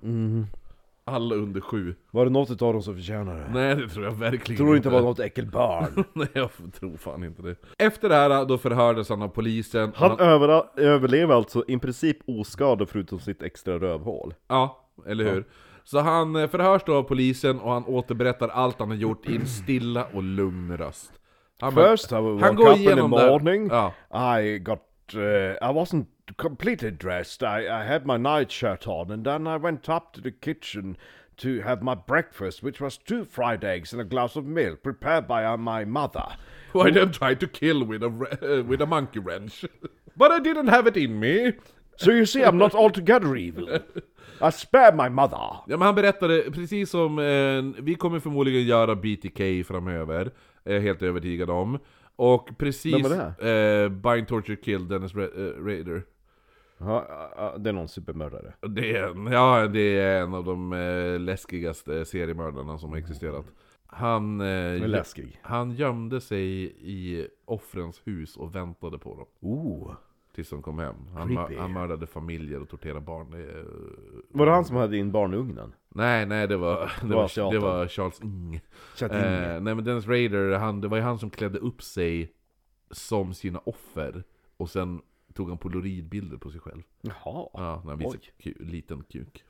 [1.09, 1.95] Alla under sju.
[2.11, 3.51] Var det något utav dem som förtjänar det?
[3.53, 6.05] Nej det tror jag verkligen Tror du inte det var något äckelbarn?
[6.13, 7.57] Nej jag tror fan inte det.
[7.79, 9.93] Efter det här då förhördes han av polisen.
[9.97, 14.35] Han över, överlever alltså i princip oskadad förutom sitt extra rövhål.
[14.49, 15.45] Ja, eller hur?
[15.85, 19.37] Så han eh, förhörs då av polisen och han återberättar allt han har gjort i
[19.37, 21.13] en stilla och lugn röst.
[21.61, 23.93] Han First I woke han går up in the morning, Ja.
[24.41, 24.83] I got,
[25.15, 25.21] uh,
[25.71, 29.89] I wasn't completely dressed, I, I had my night shirt on and then I went
[29.89, 30.97] up to the kitchen
[31.37, 35.27] to have my breakfast which was two fried eggs and a glass of milk prepared
[35.27, 36.27] by uh, my mother.
[36.73, 39.65] Who I then tried to kill with a, uh, with a monkey wrench.
[40.19, 41.53] But I didn't have it in me.
[41.97, 43.69] So you see I'm not altogether evil.
[44.43, 45.39] I spared my mother.
[45.67, 50.31] Ja men han berättade, precis som, eh, vi kommer förmodligen göra BTK framöver,
[50.65, 51.79] är helt övertygad om.
[52.17, 52.95] Och precis...
[52.95, 56.03] Vem var Eh, Bind, Torture, Kill, Dennis Ra- eh, Rader.
[56.79, 58.53] Ja, det är någon supermördare.
[58.69, 63.47] Det är, en, ja, det är en av de eh, läskigaste seriemördarna som har existerat.
[63.87, 64.47] Han, eh,
[65.43, 66.47] han gömde sig
[66.81, 69.27] i offrens hus och väntade på dem.
[69.41, 69.95] Ooh.
[70.37, 70.95] Tills de kom hem.
[71.15, 73.31] Han, han mördade familjer och torterade barn.
[73.31, 73.65] Det, är-
[74.31, 75.73] Var det han som hade in barn i ugnen?
[75.89, 78.55] nej, nej det var, det var det var Charles Ng.
[79.01, 79.11] Eh,
[79.61, 82.33] nej men Dennis Rader, han, det var ju han som klädde upp sig
[82.91, 84.25] som sina offer.
[84.57, 85.01] Och sen
[85.35, 86.83] tog han polaroidbilder på sig själv.
[87.01, 87.15] Jaha.
[87.53, 89.45] Ja, när han visade ku, liten kuk.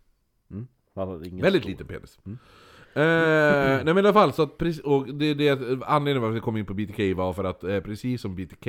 [1.25, 1.71] Ingen Väldigt stor.
[1.71, 2.19] liten penis.
[2.95, 5.51] Eh, nej men i alla fall, så att, och det, det,
[5.87, 8.67] anledningen varför jag kom in på BTK var för att eh, precis som BTK,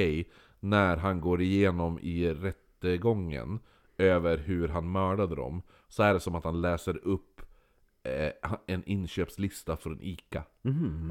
[0.60, 3.60] när han går igenom i rättegången
[3.98, 7.42] över hur han mördade dem, så är det som att han läser upp
[8.04, 10.44] eh, en inköpslista från ICA.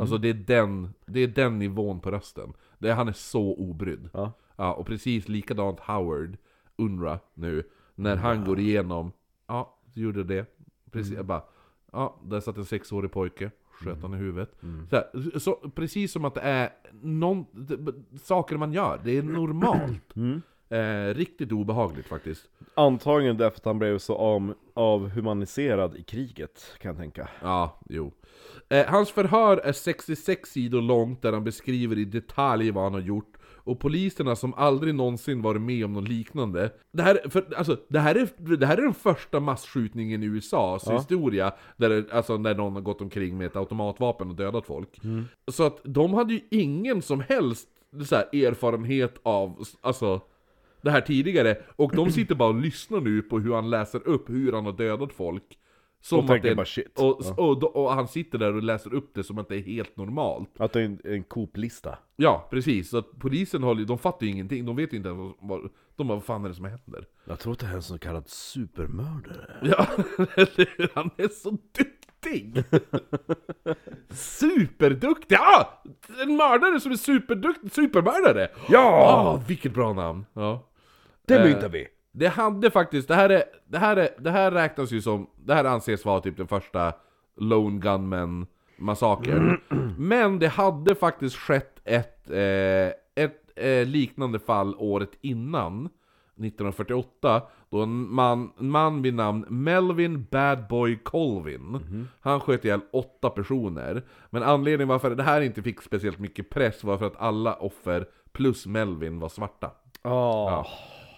[0.00, 2.52] Alltså det är, den, det är den nivån på rösten.
[2.78, 4.08] Det är, han är så obrydd.
[4.12, 4.32] Ja.
[4.56, 6.36] Ja, och precis likadant Howard,
[6.76, 7.62] Unra nu,
[7.94, 9.12] när han går igenom,
[9.46, 10.46] ja, du gjorde det.
[10.90, 11.42] Precis, jag bara,
[11.92, 14.50] ja, där satt en sexårig pojke, sköt han i huvudet.
[14.90, 16.70] Så, här, så Precis som att det är
[17.02, 17.46] någon,
[18.22, 20.14] saker man gör, det är normalt.
[20.68, 22.48] Eh, riktigt obehagligt faktiskt.
[22.74, 27.28] Antagligen därför att han blev så av, avhumaniserad i kriget, kan jag tänka.
[27.42, 28.12] Ja, jo.
[28.68, 33.00] Eh, hans förhör är 66 sidor långt där han beskriver i detalj vad han har
[33.00, 33.36] gjort.
[33.66, 36.70] Och poliserna som aldrig någonsin varit med om något liknande.
[36.92, 40.90] Det här, för, alltså, det, här är, det här är den första massskjutningen i USAs
[40.90, 41.52] historia.
[41.76, 45.00] Där, alltså, där någon har gått omkring med ett automatvapen och dödat folk.
[45.50, 47.68] Så att de hade ju ingen som helst
[48.04, 50.20] så här, erfarenhet av alltså,
[50.82, 51.56] det här tidigare.
[51.76, 54.72] Och de sitter bara och lyssnar nu på hur han läser upp hur han har
[54.72, 55.58] dödat folk.
[56.08, 56.98] Som Och tänker bara, shit.
[56.98, 57.34] Och, Ja.
[57.36, 59.96] och, och, och han sitter där och läser upp det som att det är helt
[59.96, 60.60] normalt.
[60.60, 61.98] Att det är en, en Coop-lista.
[62.16, 62.90] Ja, precis.
[62.90, 64.64] Så att polisen håller, de fattar ju ingenting.
[64.66, 67.04] De vet ju inte ens vad, de bara, vad fan är det som händer?
[67.24, 69.56] Jag tror att det är en så kallad supermördare.
[69.62, 69.86] Ja,
[70.94, 72.64] han är så duktig!
[74.10, 75.36] Superduktig!
[75.38, 75.82] Ja!
[76.22, 78.48] En mördare som är superduktig, supermördare!
[78.68, 78.80] Ja!
[78.90, 80.24] Ah, vilket bra namn!
[80.32, 80.66] Ja.
[81.26, 81.86] Det Eh, myntar vi!
[82.18, 85.54] Det hade faktiskt, det här, är, det, här är, det här räknas ju som, det
[85.54, 86.92] här anses vara typ den första
[87.36, 88.46] Lone Gunman
[88.76, 89.60] massakern.
[89.98, 97.82] Men det hade faktiskt skett ett, eh, ett eh, liknande fall året innan, 1948, då
[97.82, 101.80] en man, en man vid namn Melvin Bad Boy Colvin,
[102.20, 104.02] han sköt ihjäl åtta personer.
[104.30, 108.06] Men anledningen varför det här inte fick speciellt mycket press var för att alla offer
[108.32, 109.70] plus Melvin var svarta.
[110.02, 110.66] Ja.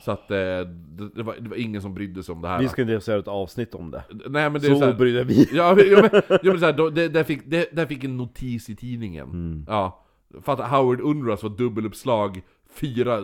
[0.08, 2.58] Så att eh, det, det, var, det var ingen som brydde sig om det här.
[2.58, 4.04] Vi ska inte göra ett avsnitt om det.
[4.10, 5.48] Nej men det är så Så här, bryr vi.
[5.52, 8.04] Ja men, ja, men, ja, men så här, då, det, där, fick, det, där fick
[8.04, 9.28] en notis i tidningen.
[9.28, 9.64] Mm.
[9.68, 10.04] Ja.
[10.40, 13.22] För att Howard Unruhs var dubbeluppslag, fyra,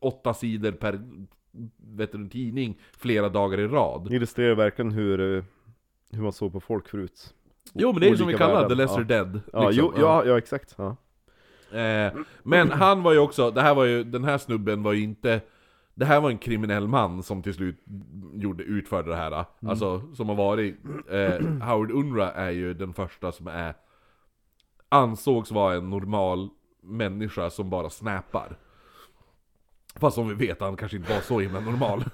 [0.00, 1.00] åtta sidor per
[1.76, 4.06] vet du, tidning flera dagar i rad.
[4.08, 5.44] Det illustrerar verkligen hur, eh,
[6.12, 7.34] hur man såg på folk förut.
[7.72, 8.68] Jo men det är ju som vi kallar värden.
[8.68, 9.04] The Lesser Ja.
[9.04, 9.40] Dead.
[9.52, 9.92] Ja, liksom.
[9.96, 10.74] jo, ja, ja exakt.
[10.78, 10.96] Ja.
[11.78, 15.02] Eh, men han var ju också, det här var ju, den här snubben var ju
[15.02, 15.40] inte
[15.94, 17.76] det här var en kriminell man som till slut
[18.34, 19.44] gjorde, utförde det här.
[19.66, 20.76] Alltså, som har varit...
[21.10, 23.74] Eh, Howard Unra är ju den första som är...
[24.88, 26.48] Ansågs vara en normal
[26.82, 28.56] människa som bara snappar.
[29.96, 32.00] Fast som vi vet, han kanske inte var så himla normal.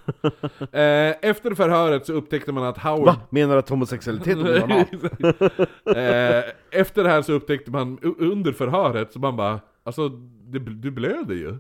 [0.61, 3.07] eh, efter förhöret så upptäckte man att Howard...
[3.07, 3.17] Va?
[3.31, 4.93] Menar du att homosexualitet är normalt?
[5.97, 10.91] eh, efter det här så upptäckte man under förhöret, så man bara Alltså, det, du
[10.91, 11.59] blöder ju.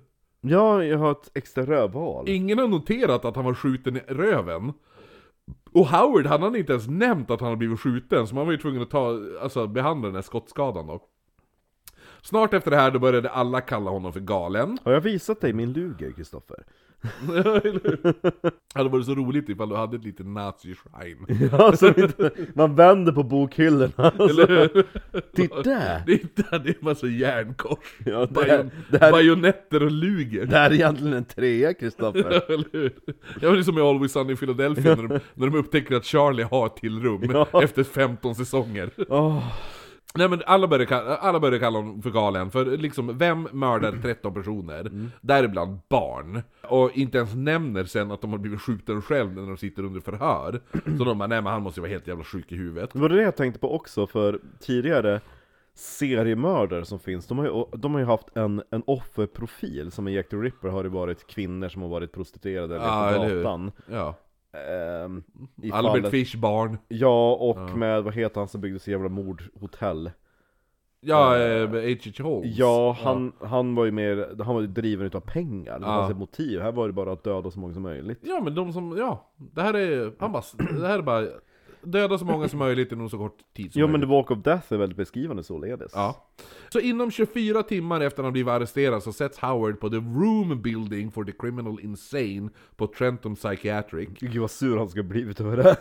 [0.48, 2.28] Ja, jag har ett extra rövhål.
[2.28, 4.72] Ingen har noterat att han var skjuten i röven.
[5.72, 8.52] Och Howard han hade inte ens nämnt att han hade blivit skjuten, så man var
[8.52, 11.02] ju tvungen att ta, alltså, behandla den här skottskadan då.
[12.22, 14.78] Snart efter det här då började alla kalla honom för galen.
[14.84, 16.64] Har jag visat dig min luger, Kristoffer?
[17.26, 21.50] Det hade varit så roligt ifall du hade ett litet nazi-shrine.
[21.54, 21.94] Alltså,
[22.54, 24.42] man vänder på bokhyllorna alltså.
[24.42, 24.86] Eller hur?
[25.34, 25.62] Titta!
[26.06, 29.82] Det är inte det är en massa järnkors, Ja, det, bajon, här, det, här, bajonetter
[29.82, 30.46] och luger.
[30.46, 32.52] det här är egentligen en trea, Kristoffer.
[32.52, 32.92] Eller hur?
[33.40, 36.04] Ja det är som i Always Sunny i Philadelphia när de, när de upptäcker att
[36.04, 37.62] Charlie har ett till rum Ja.
[37.62, 38.90] efter 15 säsonger.
[39.08, 39.44] Åh,
[40.14, 43.92] Nej men alla började, kalla, alla började kalla honom för galen, för liksom, vem mördar
[44.02, 44.90] 13 personer?
[45.20, 46.42] Däribland barn.
[46.62, 50.00] Och inte ens nämner sen att de har blivit skjuten själv när de sitter under
[50.00, 50.60] förhör.
[50.98, 52.90] Så de bara, nej men han måste ju vara helt jävla sjuk i huvudet.
[52.92, 55.20] Det var det jag tänkte på också, för tidigare
[55.74, 60.14] seriemördare som finns, de har ju, de har ju haft en, en offerprofil, som i
[60.14, 63.72] Jack the Ripper har det varit kvinnor som har varit prostituerade eller Ja, på gatan.
[63.90, 64.14] Ja.
[65.62, 66.78] I Albert fallet- Fish barn.
[66.88, 70.10] Ja, och med, vad heter han som byggde så jävla mordhotell?
[71.00, 72.22] Ja, eh, H.H.
[72.24, 72.58] Holmes.
[72.58, 75.98] Ja, han, han var ju mer, han var ju driven utav pengar, det Ja.
[75.98, 78.54] fanns ett motiv, här var det bara att döda så många som möjligt Ja men
[78.54, 79.30] de som, ja.
[79.36, 80.42] Det här är, han bara,
[80.80, 81.26] det här är bara
[81.86, 84.08] döda så många som möjligt inom så kort tid som Ja men möjligt.
[84.08, 86.28] The Walk of Death är väldigt beskrivande således Ja.
[86.68, 91.10] Så inom 24 timmar efter han blivit arresterad så sätts Howard på The Room Building
[91.12, 94.08] for the Criminal Insane på Trenton Psychiatric.
[94.20, 95.76] Gud vad sur han ska blivit över det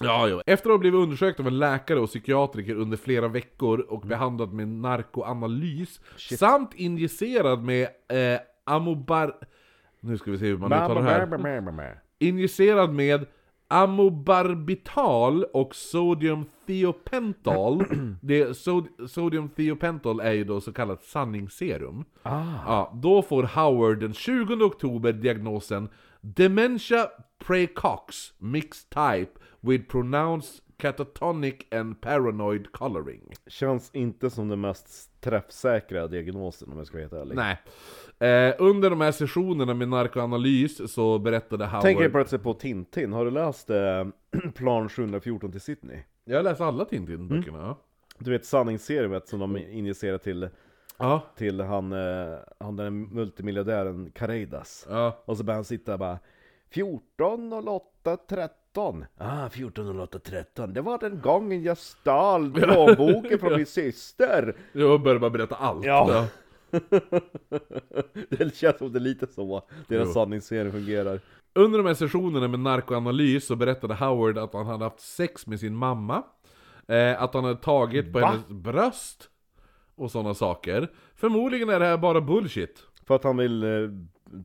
[0.00, 0.42] Ja, ja.
[0.46, 4.52] Efter att ha blivit undersökt av en läkare och psykiatriker under flera veckor och behandlad
[4.52, 6.00] med narkoanalys
[6.38, 9.36] samt injicerad med eh, amobar...
[10.00, 12.00] Nu ska vi se hur man uttalar det här.
[12.18, 13.26] Injicerad med
[13.72, 17.84] amobarbital och sodium thiopental.
[18.20, 22.04] det, sod, sodium thiopental är ju då så kallat sanningsserum.
[22.22, 25.88] Ja, då får Howard den 20 oktober diagnosen
[26.20, 33.32] Dementia precox mixed type with pronounced catatonic and paranoid coloring.
[33.46, 37.58] Känns inte som den mest träffsäkra diagnosen om jag ska vara helt ärlig Nej.
[38.18, 41.82] Eh, under de här sessionerna med narkoanalys så berättade Howard...
[41.82, 44.06] Tänker plötsligt på Tintin, har du läst eh,
[44.54, 45.98] Plan 714 till Sydney?
[46.24, 47.58] Jag läser alla Tintin-böckerna.
[47.58, 47.78] ja.
[48.18, 50.48] Du vet sanningsserumet som de injicerar till,
[50.98, 55.22] Ja, till han, eh, han den multimiljardären Careidas ja.
[55.24, 56.18] Och så börjar han sitta bara
[56.70, 58.56] 14 och 8 13
[59.18, 64.56] Ah 14 och 8 13 Det var den gången jag stal plånboken från min syster
[64.72, 65.84] Jag börjar bara berätta allt.
[65.84, 66.26] Ja.
[68.28, 71.20] Det känns som det är lite så deras sanningsserie fungerar
[71.54, 75.60] Under de här sessionerna med narkoanalys så berättade Howard att han hade haft sex med
[75.60, 76.22] sin mamma.
[76.88, 78.26] Eh, att han hade tagit på Va?
[78.26, 79.28] hennes bröst.
[79.94, 80.90] Och sådana saker.
[81.14, 82.86] Förmodligen är det här bara bullshit.
[83.06, 83.68] För att han vill eh,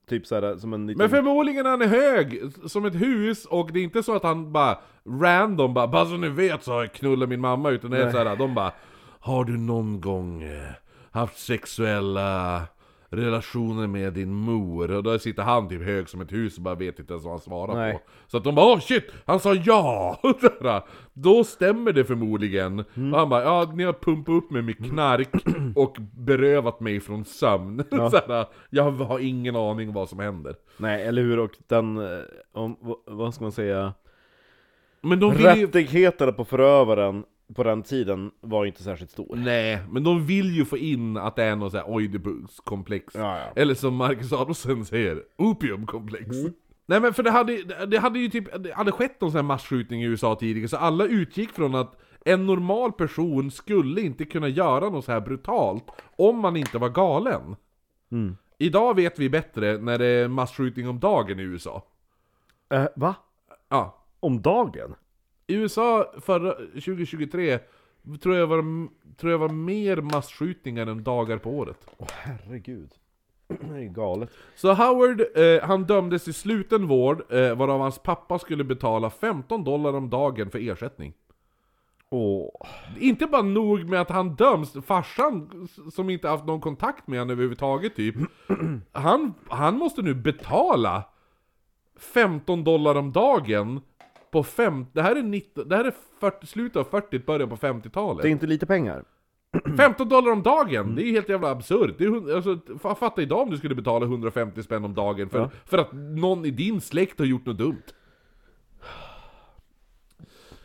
[0.10, 3.80] typ såhär som en liten Men förmodligen är han hög som ett hus och det
[3.80, 4.78] är inte så att han bara
[5.22, 8.12] random bara, bara så ni vet så har jag knullat min mamma utan det är
[8.12, 8.72] såhär, de bara
[9.20, 10.72] Har du någon gång eh,
[11.12, 12.62] haft sexuella
[13.10, 14.92] relationer med din mor?
[14.92, 17.34] Och då sitter han typ hög som ett hus och bara vet inte ens vad
[17.34, 17.94] han svarar Nej.
[17.94, 20.20] på Så att de bara åh shit, han sa ja!
[21.14, 23.14] Då stämmer det förmodligen Mm.
[23.14, 25.30] Och han bara ja, ni har pumpat upp mig med knark
[25.76, 31.22] och berövat mig från sömn Sådär, Jag har ingen aning vad som händer Nej eller
[31.22, 32.20] hur och den, eh,
[32.54, 33.94] om, vad- ska man säga
[35.02, 35.46] Men de vill.
[35.46, 37.24] Rättigheterna på förövaren
[37.56, 41.36] på den tiden var inte särskilt stor Nej, men de vill ju få in att
[41.36, 43.16] det är något såhär Oidipus-komplex.
[43.16, 43.52] Ja, ja.
[43.56, 46.28] Eller som Marcus Adolfsson säger, opiumkomplex.
[46.86, 49.44] Nej men för det hade, det hade ju typ, det hade skett någon sån här
[49.44, 54.48] massskjutning i USA tidigare, så alla utgick från att en normal person skulle inte kunna
[54.48, 55.84] göra något så här brutalt
[56.16, 57.56] om man inte var galen.
[58.12, 58.38] Mm.
[58.58, 61.84] Idag vet vi bättre när det är massskjutning om dagen i USA.
[62.70, 63.16] eh, Va?
[63.70, 64.04] Ja.
[64.20, 64.96] Om dagen?
[65.48, 67.60] I USA förra 2023
[68.22, 68.88] tror jag var,
[69.18, 71.78] tror jag var mer massskjutningar än dagar på året.
[71.98, 72.92] Åh herregud
[73.48, 78.40] Det är galet Så Howard, eh, han dömdes till sluten vård, eh, varav hans pappa
[78.40, 81.14] skulle betala 15 dollar om dagen för ersättning.
[82.10, 82.52] Åh,
[83.00, 87.32] Inte bara nog med att han döms, farsan som inte haft någon kontakt med honom
[87.32, 88.16] överhuvudtaget typ,
[88.92, 91.04] han, han måste nu betala
[92.00, 93.82] 15 dollar om dagen
[94.38, 94.86] på fem...
[94.94, 98.22] Det här är, 19, det här är 40, slutet av 40 början på 50-talet.
[98.22, 99.04] Det är inte lite pengar.
[99.78, 100.96] 15 dollar om dagen!
[100.96, 101.96] Det är ju helt jävla absurt.
[101.98, 105.30] Det är, hund- alltså, fa- fatta idag om du skulle betala 150 spänn om dagen
[105.30, 105.50] för, Ja.
[105.66, 107.82] för att någon i din släkt har gjort något dumt.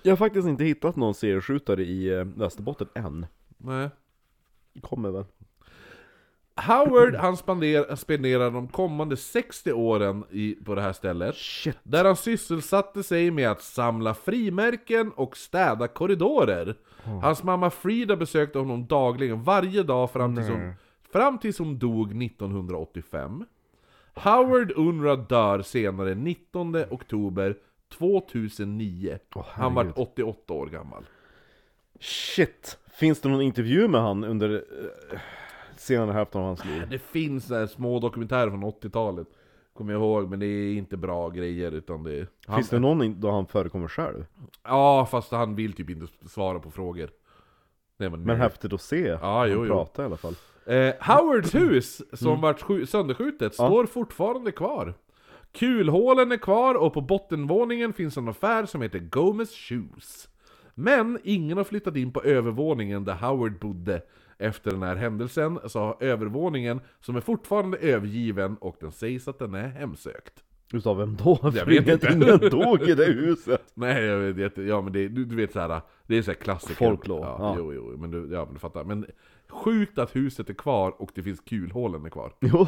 [0.02, 3.26] Jag har faktiskt inte hittat någon serieskjutare i eh, Västerbotten än.
[3.58, 3.88] Nej.
[4.80, 5.24] Kommer väl.
[6.56, 11.34] Howard han spenderar, spenderar de kommande 60 åren i, på det här stället.
[11.34, 11.78] Shit.
[11.82, 16.74] Där han sysselsatte sig med att samla frimärken och städa korridorer.
[17.22, 20.74] Hans mamma Frida besökte honom dagligen varje dag fram tills, hon,
[21.12, 23.44] fram tills hon dog 1985.
[24.14, 27.56] Howard Unra dör senare 19 oktober
[27.98, 29.18] 2009.
[29.46, 29.92] han var herregud.
[29.96, 31.04] 88 år gammal.
[32.00, 32.78] Shit.
[32.92, 35.20] Finns det någon intervju med han under eh,
[35.82, 36.82] senare hälften av hans liv?
[36.90, 39.26] Det finns där små dokumentärer från 80-talet.
[39.74, 42.26] Kommer jag ihåg, men det är inte bra grejer utan det...
[42.46, 44.24] Han, Finns det någon då han förekommer själv?
[44.64, 47.10] Ja, fast han vill typ inte svara på frågor.
[47.96, 49.72] Nej, men, Men häftigt att se Ja, jo, han jo.
[49.74, 50.34] prata i alla fall.
[50.66, 53.66] Eh, Howards hus, som vart skju- sönderskjutet, Ja.
[53.68, 54.94] står fortfarande kvar.
[55.52, 60.28] Kulhålen är kvar och på bottenvåningen finns en affär som heter Gomez Shoes.
[60.74, 64.02] Men ingen har flyttat in på övervåningen där Howard bodde.
[64.42, 69.38] Efter den här händelsen så har övervåningen, som är fortfarande övergiven och den sägs att
[69.38, 70.44] den är hemsökt.
[70.72, 71.38] Utav vem då?
[71.42, 72.12] Jag För vet inte.
[72.12, 73.62] Ingen dog i det huset.
[73.74, 76.74] Nej, jag vet jätte, ja men det, du, du vet såhär, det är såhär klassiker.
[76.74, 77.54] Folklore, Ja, ja.
[77.58, 78.84] Jo, jo, men du, ja men du fattar.
[78.84, 79.06] Men
[79.48, 82.32] sjukt att huset är kvar och det finns kulhålen är kvar.
[82.40, 82.66] Jo.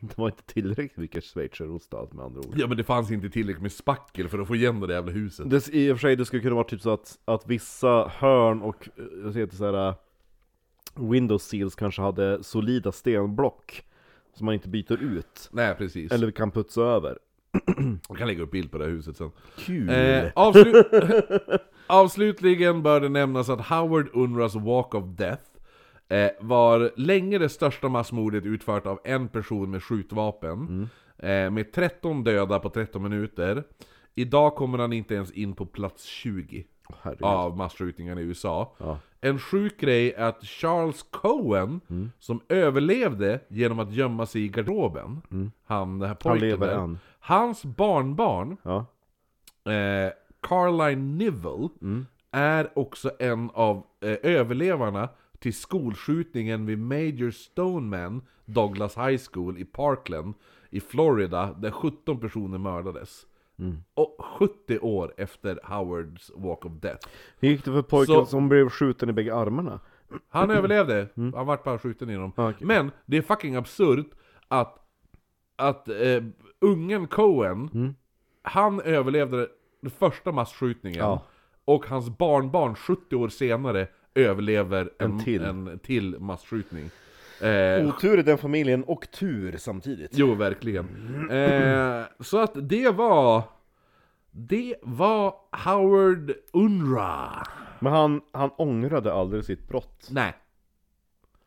[0.00, 2.54] Det var inte tillräckligt mycket schweizerost allt med andra ord.
[2.56, 5.12] Ja men det fanns inte tillräckligt med spackel för att få igen det där jävla
[5.12, 5.50] huset.
[5.50, 8.62] Det, I och för sig, det skulle kunna vara typ så att, att vissa hörn
[8.62, 9.94] och, eh, jag ser inte såhär
[10.98, 13.84] Windows seals kanske hade solida stenblock
[14.34, 16.12] Som man inte byter ut Nej precis.
[16.12, 17.18] Eller kan putsa över
[18.08, 19.30] Jag kan lägga upp bild på det här huset sen.
[19.56, 19.90] Kul!
[19.90, 20.82] Eh, avslu
[21.86, 25.44] Avslutligen bör det nämnas att Howard Unras Walk of Death
[26.08, 30.88] eh, var länge det största massmordet utfört av en person med skjutvapen.
[31.18, 33.64] Eh, med 13 döda på 13 minuter.
[34.14, 36.64] Idag kommer han inte ens in på plats 20
[37.02, 37.22] Herregud.
[37.22, 38.72] av massskjutningarna i USA.
[38.78, 38.98] Ja.
[39.20, 41.80] En sjuk grej är att Charles Cohen,
[42.18, 45.22] som överlevde genom att gömma sig i garderoben,
[45.64, 48.86] han, den här pojken lever där, hans barnbarn, Ja,
[49.72, 51.68] eh, Carline Nivel,
[52.30, 55.08] är också en av eh, överlevarna
[55.38, 60.34] till skolskjutningen vid Major Stoneman Douglas High School i Parkland
[60.70, 63.26] i Florida, där 17 personer mördades.
[63.94, 67.08] Och 70 år efter Howards Walk of Death.
[67.40, 69.80] hur gick det för pojken Så- som blev skjuten i bägge armarna?
[70.28, 72.32] Han överlevde, han vart bara skjuten i dem.
[72.36, 72.66] Ja, okej.
[72.66, 74.06] Men det är fucking absurt
[74.48, 74.78] att,
[75.56, 76.22] att eh,
[76.60, 77.94] ungen Cohen,
[78.42, 79.48] han överlevde
[79.80, 80.98] den första massskjutningen.
[80.98, 81.22] Ja.
[81.64, 85.42] Och hans barnbarn 70 år senare överlever en, En till.
[85.44, 86.90] en till massskjutning.
[87.40, 90.86] Eh, Otur i den familjen och tur samtidigt jo, verkligen.
[91.30, 93.42] Eh, så att det var...
[94.30, 95.34] Det var
[95.64, 97.46] Howard Unra.
[97.78, 100.34] Men han, han ångrade aldrig sitt brott Nej.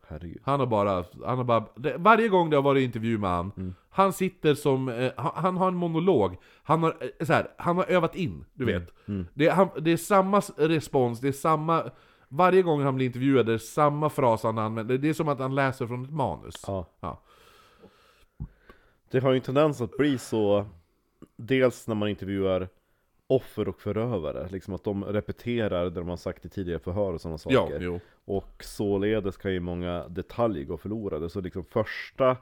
[0.07, 3.29] Herregud Han har bara, han har bara det, varje gång det har varit intervju med
[3.29, 7.47] han, han sitter som, eh, han, han har en monolog, han har, eh, så här,
[7.57, 8.93] han har övat in, du vet.
[9.33, 11.83] Det, är, han, det är samma respons, det är samma,
[12.29, 15.39] varje gång han blir intervjuad, det är samma fras han använder, det är som att
[15.39, 16.63] han läser från ett manus.
[16.67, 16.85] Ja.
[16.99, 17.21] Ja.
[19.11, 20.65] Det har ju en tendens att bli så
[21.35, 22.69] Dels när man intervjuar
[23.27, 27.21] offer och förövare, liksom att de repeterar det de har sagt i tidigare förhör och
[27.21, 27.99] sådana Ja, saker jo.
[28.25, 32.37] Och således kan ju många detaljer gå förlorade, så liksom första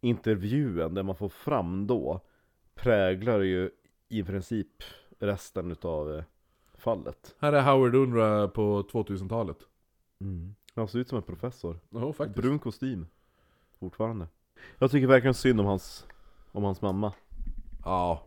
[0.00, 2.20] intervjun, där man får fram då
[2.74, 3.70] Präglar ju
[4.08, 4.82] i princip
[5.18, 6.24] resten utav eh,
[6.90, 9.56] fallet Här är Howard Unra på 2000-talet.
[10.74, 12.36] Han ser ut som en professor Ja, faktiskt.
[12.42, 13.06] Brun kostym
[13.80, 14.26] Fortfarande
[14.78, 16.06] Jag tycker verkligen synd om hans,
[16.52, 17.12] om hans mamma
[17.84, 18.22] Ja.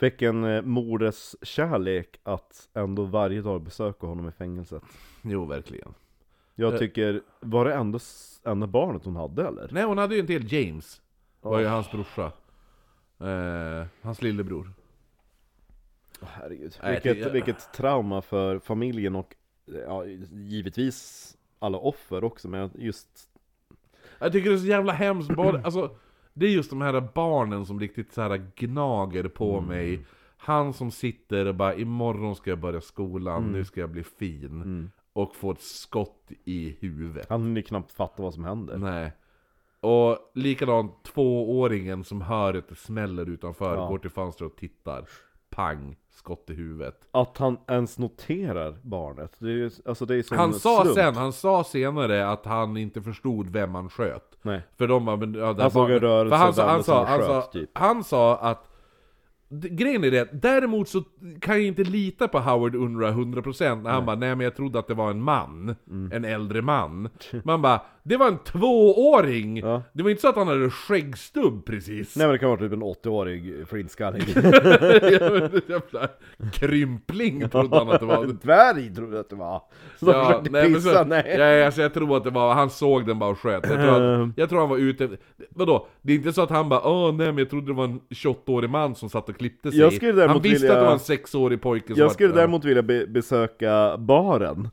[0.00, 4.82] Vilken eh, moders kärlek att ändå varje dag besöka honom i fängelset
[5.22, 5.94] Jo, verkligen.
[6.54, 6.78] Jag Eh.
[6.78, 7.98] tycker, var det enda,
[8.44, 9.68] enda barnet hon hade eller?
[9.72, 11.02] Nej, hon hade ju en till, James.
[11.40, 11.70] Var ju Åh.
[11.72, 12.32] hans brorsa.
[13.20, 14.72] Eh, hans lillebror.
[16.22, 19.34] Herregud, Nej, jag vilket, tycker- vilket trauma för familjen och
[19.86, 23.08] ja, givetvis alla offer också, men just
[24.18, 25.90] Jag tycker det är så jävla hemskt, både, alltså
[26.34, 30.06] Det är just de här barnen som riktigt så här gnager på mig.
[30.36, 34.90] Han som sitter och bara imorgon ska jag börja skolan, nu ska jag bli fin.
[35.12, 37.26] Och får ett skott i huvudet.
[37.28, 38.78] Han hinner knappt fatta vad som händer.
[38.78, 39.12] Nej.
[39.80, 43.88] Och likadant tvååringen som hör att det smäller utanför, Ja.
[43.88, 45.04] går till fönstret och tittar.
[45.50, 47.00] Pang, skott i huvudet.
[47.10, 50.82] Att han ens noterar barnet, det är ju, alltså det är som Han en sa
[50.82, 50.96] slump.
[50.98, 54.38] sen, han sa senare att han inte förstod vem han sköt.
[54.42, 54.62] Nej.
[54.78, 57.06] För de men, ja, Han såg var- en rörelse, för han sa, han sa, och
[57.06, 57.70] han sa, sköt, typ.
[57.74, 58.64] han sa att
[59.50, 61.02] D- Grejen är det, däremot så
[61.40, 64.78] kan jag inte lita på Howard Unra 100% när han bara nej men jag trodde
[64.78, 66.12] att det var en man, Mm.
[66.12, 67.08] en äldre man.
[67.44, 69.56] Man bara, det var en tvååring!
[69.56, 69.82] Ja.
[69.92, 72.16] Det var inte så att han hade skäggstubb precis.
[72.16, 74.22] Nej men det kan vara typ en 80-årig flintskallig.
[75.68, 76.08] Jävla
[76.52, 78.26] krympling trodde han att det var.
[78.26, 79.62] Dvärg trodde jag att det var.
[79.98, 81.34] Som Ja, försökte nej, pissa, så, nej.
[81.38, 83.64] ja, alltså, jag tror att det var, han såg den bara och sköt.
[83.70, 84.30] Jag tror, Ehm.
[84.30, 85.08] att, jag tror han var ute
[85.50, 85.86] Vadå?
[86.02, 88.00] Det är inte så att han bara åh nej men jag trodde det var en
[88.10, 89.80] 28-årig man som satt och klippte sig.
[89.80, 92.36] Han visste vilja- att det var en 6-årig pojke som Jag var- skulle ja.
[92.36, 94.68] däremot vilja be besöka baren.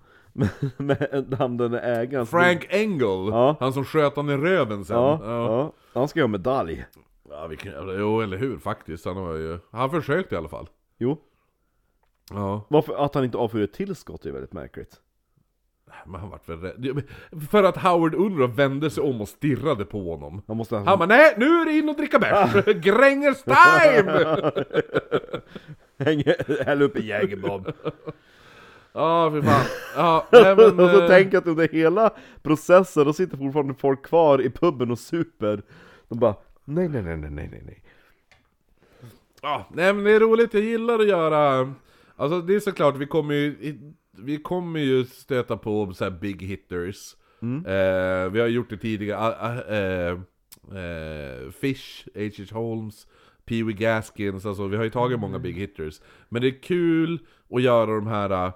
[0.78, 2.26] Med, han den ägaren.
[2.26, 3.56] Frank Engel, Ja.
[3.60, 4.98] han som sköt han i röven sen.
[4.98, 5.72] Ja, ja.
[5.94, 6.86] Han ska ju ha medalj.
[7.30, 9.06] ja vilken jävla, jo eller hur faktiskt.
[9.06, 10.70] Han, var ju, han försökte i alla fall.
[10.98, 11.18] Jo.
[12.32, 14.95] Ja, Varför att han inte avfyrar ett tillskott är väldigt märkligt.
[16.06, 17.02] men han vart väl rädd.
[17.52, 20.41] För att Howard Unruh vände sig om och stirrade på honom.
[20.48, 22.66] Han måste Han bara nej, nu är det in och dricka bärs!
[22.84, 24.52] Gränges time!
[25.99, 26.34] hänga,
[26.66, 27.72] hälla upp en jägerbob.
[28.96, 29.66] Ja, för fan.
[29.96, 32.10] Ja, nej, men, och så eh, tänk att under hela
[32.44, 35.62] processen, då sitter fortfarande folk kvar i puben och super.
[36.08, 36.36] De bara,
[36.66, 37.84] nej nej nej nej nej nej
[39.42, 41.74] ja, nej men det är roligt, jag gillar att göra...
[42.16, 43.78] Alltså det är såklart, vi kommer ju,
[44.12, 47.16] vi kommer ju stöta på så här big hitters.
[47.42, 50.12] Eh, vi har gjort det tidigare, ah, ah, eh,
[50.82, 52.60] eh, Fish, H.H.
[52.60, 53.08] Holmes,
[53.46, 56.02] Pee Wee Gaskins, alltså vi har ju tagit många big hitters.
[56.30, 57.20] Men det är kul
[57.50, 58.54] att göra de här eh,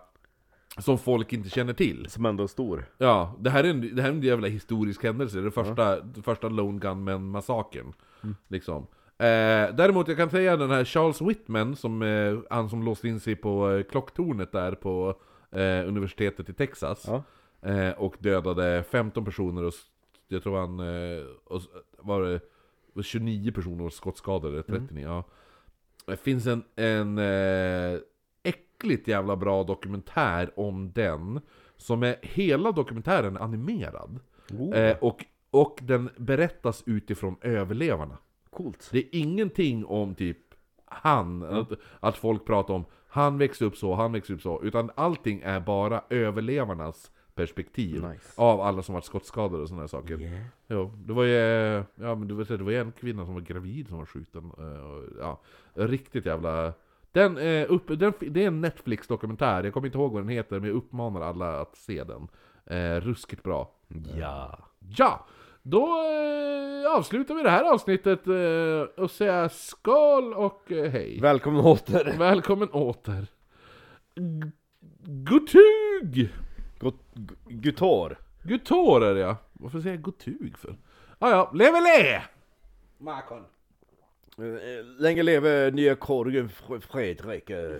[0.80, 2.10] som folk inte känner till.
[2.10, 2.86] Som ändå är stor.
[2.98, 6.22] Ja, det här är en, det här är en jävla historisk händelse, det första, det
[6.22, 7.94] första Lone Gunman-massakern.
[8.48, 8.88] Liksom.
[9.18, 13.20] Eh, däremot, jag kan säga den här Charles Whitman, som, eh, han som låste in
[13.20, 15.16] sig på eh, klocktornet där på
[15.52, 17.06] eh, universitetet i Texas.
[17.08, 17.24] Ja.
[17.70, 19.74] Eh, och dödade 15 personer och
[20.28, 21.62] jag tror han eh, och,
[22.00, 22.40] var det
[22.94, 25.24] var 29 personer och skottskadade, 39, ja.
[26.06, 28.00] Det finns en, en eh,
[28.80, 31.42] äckligt jävla bra dokumentär om den,
[31.78, 34.20] som är hela dokumentären animerad.
[34.54, 38.18] Oh, Eh, och, och den berättas utifrån överlevarna.
[38.50, 38.90] Coolt.
[38.92, 40.38] Det är ingenting om typ
[40.86, 41.68] han, att,
[42.00, 45.60] att folk pratar om han växte upp så, han växte upp så, utan allting är
[45.60, 48.42] bara överlevarnas perspektiv Nice.
[48.42, 50.22] av alla som varit skottskadade och sådana saker.
[50.22, 50.46] Yeah.
[50.68, 51.36] Jo, det var ju,
[51.96, 54.52] ja men du vet, det var ju en kvinna som var gravid som var skjuten.
[54.58, 55.40] eh, Ja,
[55.74, 56.74] riktigt jävla...
[57.12, 60.60] Den, eh, upp, den, det är en Netflix-dokumentär, jag kommer inte ihåg vad den heter,
[60.60, 62.28] men jag uppmanar alla att se den.
[62.66, 63.72] Eh, ruskigt bra.
[64.20, 64.60] Ja.
[64.98, 65.26] Ja!
[65.62, 71.20] Då eh, avslutar vi det här avsnittet eh, och säger skål och eh, hej.
[71.22, 72.16] Välkommen åter.
[72.18, 73.28] Välkommen åter.
[74.16, 74.52] G-
[75.06, 76.30] Gutug!
[76.80, 78.18] Got- gu- Gutor.
[78.44, 79.36] Gutor är det ja.
[79.54, 80.76] Varför säger jag gotug för?
[81.20, 82.24] Ah, ja, levele!
[82.98, 83.44] Makon.
[84.42, 87.50] Eh, Länge leve nya korgen Fr- Fredrik.
[87.50, 87.76] eh.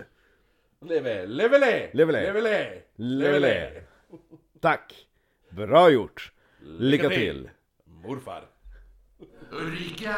[0.84, 1.90] Leve, levele!
[1.92, 2.22] Levele.
[2.22, 2.82] Levele!
[2.96, 3.82] Levele.
[4.60, 5.06] Tack.
[5.50, 6.32] Bra gjort.
[6.78, 7.50] Lycka till.
[7.84, 8.42] Morfar.
[9.50, 10.16] Ulrika!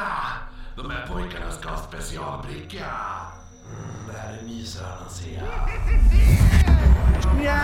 [0.76, 2.84] De här pojkarna ska ha specialbricka.
[3.66, 5.42] Mm, det här är mysröran ser jag.
[7.44, 7.60] Ja,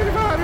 [0.00, 0.36] en bra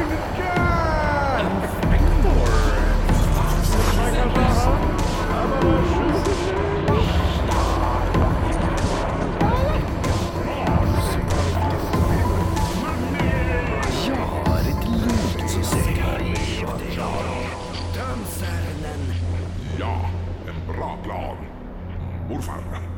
[22.40, 22.62] plan.
[22.62, 22.91] Morfar.